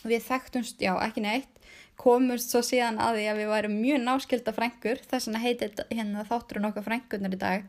Við 0.00 0.22
þekktumst, 0.24 0.80
já, 0.80 0.94
ekki 1.04 1.24
neitt 1.24 1.60
komumst 2.00 2.52
svo 2.52 2.62
síðan 2.64 3.00
að 3.02 3.18
því 3.18 3.26
að 3.28 3.40
við 3.40 3.50
værum 3.50 3.76
mjög 3.82 4.00
náskilda 4.06 4.54
frængur 4.56 5.02
þess 5.10 5.28
vegna 5.28 5.42
heitir 5.42 5.82
hérna 5.90 6.24
þátturinn 6.28 6.68
okkar 6.70 6.86
frængunar 6.86 7.36
í 7.36 7.40
dag. 7.40 7.66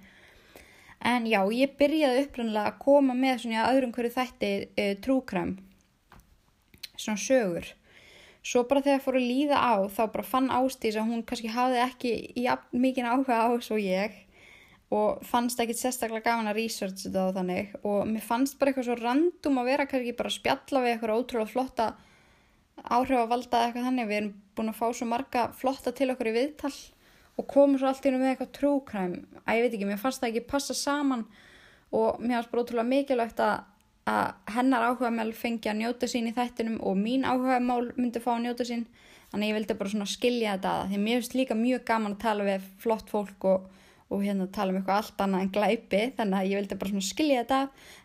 En 1.01 1.25
já, 1.27 1.41
ég 1.51 1.75
byrjaði 1.79 2.25
upprannlega 2.27 2.71
að 2.71 2.79
koma 2.83 3.17
með 3.17 3.43
svona 3.43 3.67
öðrum 3.71 3.93
hverju 3.95 4.13
þætti 4.15 4.51
e, 4.77 4.87
trúkram 5.03 5.55
svona 6.95 7.19
sögur. 7.19 7.71
Svo 8.45 8.63
bara 8.69 8.83
þegar 8.85 9.03
fór 9.03 9.17
að 9.19 9.27
líða 9.27 9.57
á 9.59 9.73
þá 9.89 10.03
bara 10.13 10.25
fann 10.25 10.51
ástís 10.53 10.97
að 10.97 11.09
hún 11.09 11.25
kannski 11.27 11.51
hafði 11.51 11.81
ekki 11.83 12.13
mikið 12.71 13.09
áhuga 13.09 13.41
á 13.45 13.49
svo 13.61 13.77
ég 13.81 14.15
og 14.91 15.21
fannst 15.23 15.59
ekki 15.63 15.75
sérstaklega 15.77 16.25
gaman 16.25 16.51
að 16.51 16.57
research 16.59 17.05
þetta 17.05 17.27
og 17.29 17.35
þannig. 17.37 17.75
Og 17.87 17.99
mér 18.09 18.23
fannst 18.25 18.57
bara 18.59 18.71
eitthvað 18.71 18.89
svo 18.89 18.97
randum 18.99 19.59
að 19.61 19.69
vera 19.71 19.87
kannski 19.87 20.15
bara 20.17 20.31
að 20.31 20.39
spjalla 20.39 20.81
við 20.83 20.93
eitthvað 20.93 21.21
ótrúlega 21.21 21.51
flotta 21.53 21.85
áhrif 22.81 23.21
að 23.21 23.29
valda 23.31 23.61
eitthvað 23.65 23.87
þannig. 23.87 24.09
Við 24.09 24.19
erum 24.19 24.33
búin 24.57 24.73
að 24.73 24.81
fá 24.81 24.87
svo 24.91 25.07
marga 25.07 25.45
flotta 25.55 25.93
til 25.95 26.11
okkur 26.11 26.31
í 26.31 26.35
viðtal 26.35 26.73
og 27.39 27.47
komum 27.49 27.79
svo 27.79 27.89
allt 27.89 28.05
í 28.05 28.11
nú 28.11 28.19
með 28.19 28.33
eitthvað 28.33 28.53
trúkræm 28.57 29.13
að 29.45 29.57
ég 29.57 29.65
veit 29.65 29.75
ekki, 29.75 29.87
mér 29.89 30.01
fannst 30.01 30.21
það 30.21 30.33
ekki 30.33 30.49
passa 30.51 30.75
saman 30.77 31.25
og 31.95 32.19
mér 32.21 32.37
fannst 32.37 32.51
bara 32.51 32.65
ótrúlega 32.65 32.89
mikilvægt 32.91 33.43
að, 33.43 33.63
að 34.11 34.55
hennar 34.57 34.87
áhuga 34.89 35.11
mál 35.15 35.31
fengi 35.37 35.71
að 35.71 35.79
njóta 35.81 36.09
sín 36.11 36.29
í 36.29 36.35
þættinum 36.35 36.81
og 36.83 36.99
mín 36.99 37.23
áhuga 37.27 37.61
mál 37.63 37.91
myndi 37.95 38.21
fá 38.23 38.33
að 38.35 38.43
njóta 38.45 38.67
sín. 38.67 38.85
Þannig 39.31 39.47
ég 39.47 39.55
vildi 39.55 39.77
bara 39.79 40.07
skilja 40.11 40.57
þetta 40.57 40.71
að 40.77 40.89
því 40.91 40.97
mér 41.05 41.21
finnst 41.21 41.37
líka 41.39 41.55
mjög 41.55 41.85
gaman 41.87 42.17
að 42.17 42.23
tala 42.25 42.47
við 42.49 42.65
flott 42.83 43.11
fólk 43.13 43.45
og, 43.47 43.69
og 44.11 44.23
hérna 44.25 44.47
tala 44.51 44.73
um 44.73 44.79
eitthvað 44.79 44.99
allt 44.99 45.23
annað 45.23 45.45
en 45.45 45.53
glæpi 45.55 46.01
þannig 46.17 46.37
að 46.37 46.49
ég 46.49 46.59
vildi 46.59 46.77
bara 46.81 46.91
svona 46.91 47.07
skilja 47.07 47.43
þetta. 47.43 47.59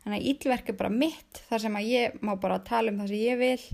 Þannig 0.05 0.21
að 0.21 0.29
ítlverk 0.31 0.71
er 0.71 0.79
bara 0.79 0.93
mitt 1.03 1.41
þar 1.49 1.65
sem 1.65 1.79
að 1.81 1.91
ég 1.91 2.21
má 2.23 2.33
bara 2.43 2.59
tala 2.67 2.93
um 2.93 3.01
það 3.03 3.13
sem 3.13 3.23
ég 3.25 3.41
vil 3.43 3.65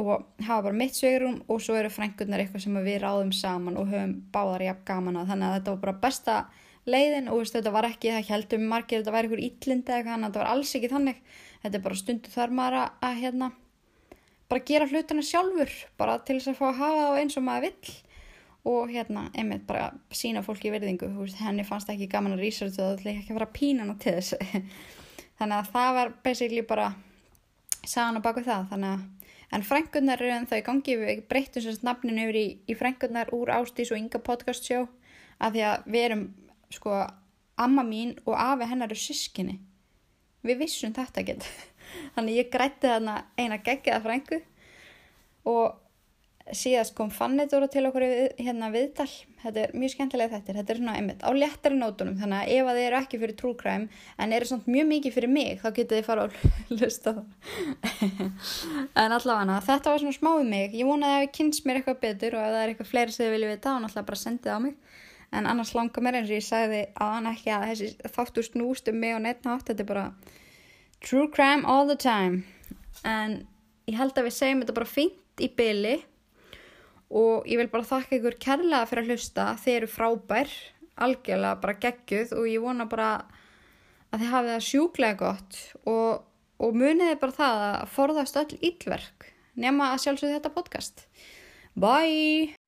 og 0.00 0.10
hafa 0.46 0.64
bara 0.68 0.78
mitt 0.78 0.94
sveigurum 0.94 1.38
og 1.50 1.62
svo 1.64 1.74
eru 1.74 1.90
frængunar 1.90 2.44
eitthvað 2.44 2.66
sem 2.66 2.76
við 2.84 3.00
ráðum 3.02 3.32
saman 3.34 3.78
og 3.80 3.88
höfum 3.90 4.12
báðar 4.34 4.66
jafn 4.68 4.84
gaman 4.92 5.22
að. 5.22 5.32
Þannig 5.32 5.48
að 5.48 5.56
þetta 5.56 5.74
var 5.74 5.80
bara 5.86 6.02
besta 6.04 6.36
leiðin 6.90 7.32
og 7.32 7.40
veist, 7.40 7.56
þetta 7.56 7.72
var 7.74 7.88
ekki, 7.88 8.12
það 8.14 8.30
heldum 8.34 8.68
margir 8.70 9.00
þetta 9.00 9.16
var 9.16 9.26
eitthvað 9.26 9.42
eitthvað 9.46 10.12
þannig 10.12 10.12
að 10.14 10.28
þetta 10.28 10.44
var 10.44 10.52
alls 10.52 10.76
ekki 10.76 10.92
þannig. 10.92 11.24
Þetta 11.64 11.76
er 11.76 11.84
bara 11.88 12.00
stundu 12.00 12.32
þar 12.32 12.54
maður 12.56 12.78
að, 12.80 12.94
að 13.08 13.18
hérna, 13.24 13.50
bara 14.50 14.66
gera 14.66 14.86
hlutina 14.90 15.22
sjálfur 15.24 15.74
bara 16.00 16.20
til 16.26 16.38
þess 16.38 16.52
að 16.52 16.58
fá 16.58 16.64
að 16.70 16.80
hafa 16.80 17.02
það 17.02 17.18
eins 17.20 17.36
og 17.38 17.44
maður 17.46 17.66
vill 17.68 17.92
og 18.68 18.90
hérna, 18.92 19.28
einmitt 19.32 19.66
bara 19.68 19.90
sína 20.12 20.42
fólki 20.44 20.72
verðingu, 20.72 21.08
henni 21.40 21.64
fannst 21.64 21.88
ekki 21.92 22.10
gaman 22.10 22.36
að 22.36 22.44
researcha 22.44 22.82
það, 22.82 22.98
það 23.04 23.14
ekki 23.14 23.32
að 23.32 23.38
fara 23.38 23.52
pínana 23.54 23.94
til 24.02 24.16
þess 24.18 24.34
þannig 25.40 25.56
að 25.56 25.70
það 25.72 25.94
var 25.96 26.12
basically 26.24 26.66
bara 26.68 26.90
sagan 27.80 28.20
á 28.20 28.26
baku 28.26 28.44
það, 28.44 28.68
þannig 28.74 28.92
að 28.98 29.08
En 29.50 29.64
frængunar 29.66 30.20
eru 30.22 30.30
en 30.30 30.46
það 30.46 30.60
í 30.60 30.66
gangi, 30.66 30.96
við 31.00 31.22
breytum 31.30 31.62
sérst 31.64 31.82
nafninu 31.82 32.28
yfir 32.28 32.36
í, 32.38 32.44
í 32.70 32.74
frængunar 32.78 33.32
úr 33.34 33.50
Ástís 33.50 33.90
og 33.90 33.98
Inga 33.98 34.20
podcast 34.22 34.68
sjó 34.68 34.84
að 35.42 35.56
því 35.56 35.64
að 35.66 35.88
við 35.90 36.04
erum, 36.06 36.22
sko, 36.70 36.98
amma 37.58 37.82
mín 37.86 38.14
og 38.28 38.36
afi 38.38 38.68
hennar 38.70 38.92
eru 38.92 39.02
sískinni. 39.02 39.56
Við 40.46 40.62
vissum 40.62 40.94
þetta 40.94 41.24
ekki. 41.24 41.36
Þannig 42.14 42.38
ég 42.38 42.52
grætti 42.52 42.92
þarna 42.92 43.16
eina 43.34 43.58
geggiða 43.58 43.98
frængu 44.04 44.38
og 45.50 45.80
síðast 46.56 46.94
kom 46.98 47.10
Fannidóra 47.14 47.68
til 47.70 47.84
okkur 47.88 48.04
hérna 48.38 48.70
viðtal, 48.74 49.08
þetta 49.42 49.64
er 49.64 49.74
mjög 49.76 49.94
skemmtilega 49.94 50.38
þetta 50.38 50.56
þetta 50.58 50.74
er 50.74 50.80
svona 50.80 50.96
einmitt 50.98 51.24
á 51.26 51.30
léttari 51.34 51.78
nótunum 51.78 52.18
þannig 52.20 52.40
að 52.42 52.54
ef 52.56 52.70
að 52.70 52.80
þið 52.80 52.86
eru 52.88 53.00
ekki 53.00 53.20
fyrir 53.22 53.56
crime 53.60 53.88
en 54.18 54.34
eru 54.36 54.50
svona 54.50 54.74
mjög 54.76 54.88
mikið 54.94 55.16
fyrir 55.16 55.34
mig 55.34 55.60
þá 55.62 55.68
getur 55.78 56.00
þið 56.00 56.08
fara 56.08 56.26
að 56.26 56.32
lusta 56.80 57.14
en 59.02 59.16
allavega 59.16 59.60
þetta 59.66 59.94
var 59.94 60.02
svona 60.02 60.16
smáið 60.16 60.50
mig, 60.50 60.74
ég 60.74 60.88
vonaði 60.88 61.16
að 61.16 61.22
það 61.24 61.34
kynst 61.38 61.66
mér 61.66 61.80
eitthvað 61.80 62.00
betur 62.04 62.36
og 62.36 62.42
ef 62.42 62.52
það 62.54 62.62
er 62.62 62.72
eitthvað 62.72 62.90
fleiri 62.90 63.14
sem 63.14 63.24
þið 63.24 63.34
vilja 63.34 63.50
vita 63.50 63.72
þá 63.72 63.78
náttúrulega 63.84 64.08
bara 64.10 64.20
sendið 64.20 64.56
á 64.56 64.58
mig. 64.64 64.76
En 65.30 65.46
annars 65.46 65.72
langar 65.76 66.04
mér 66.04 66.18
eins 66.18 66.30
og 66.30 66.36
ég 66.36 66.46
sagði 66.46 66.82
að 66.98 67.12
hann 67.14 67.30
ekki 67.30 67.52
að 67.54 67.66
þessi 67.70 68.12
þáttur 68.16 68.46
snúst 68.46 68.90
um 68.90 68.98
mig 68.98 69.14
og 69.14 69.22
neitt 69.24 69.46
nátt, 69.46 69.66
þetta 69.68 69.84
er 69.84 69.90
bara 69.90 70.06
true 71.06 71.28
crime 71.30 71.66
all 71.66 71.86
the 71.86 71.98
time. 71.98 72.42
En 73.06 73.42
ég 73.86 73.98
held 74.00 74.18
að 74.18 74.26
við 74.26 74.36
segjum 74.38 74.64
þetta 74.64 74.78
bara 74.80 74.90
fínt 74.90 75.44
í 75.44 75.50
byli 75.56 75.96
og 77.10 77.48
ég 77.50 77.58
vil 77.58 77.70
bara 77.72 77.88
þakka 77.88 78.18
ykkur 78.18 78.38
kærlega 78.42 78.86
fyrir 78.88 79.04
að 79.06 79.12
hlusta, 79.14 79.46
þeir 79.58 79.76
eru 79.80 79.90
frábær 79.90 80.54
algjörlega 81.00 81.60
bara 81.62 81.78
geggjuð 81.82 82.34
og 82.38 82.48
ég 82.50 82.64
vona 82.64 82.86
bara 82.90 83.10
að 84.10 84.22
þið 84.22 84.32
hafið 84.34 84.54
það 84.54 84.66
sjúklega 84.68 85.20
gott 85.20 85.60
og, 85.90 86.24
og 86.60 86.78
muniði 86.78 87.18
bara 87.20 87.38
það 87.40 87.66
að 87.66 87.92
forðast 87.96 88.40
öll 88.42 88.56
ílverk 88.70 89.30
nema 89.60 89.92
að 89.94 90.02
sjálfsögðu 90.06 90.38
þetta 90.38 90.56
podcast. 90.56 91.06
Bye! 91.74 92.59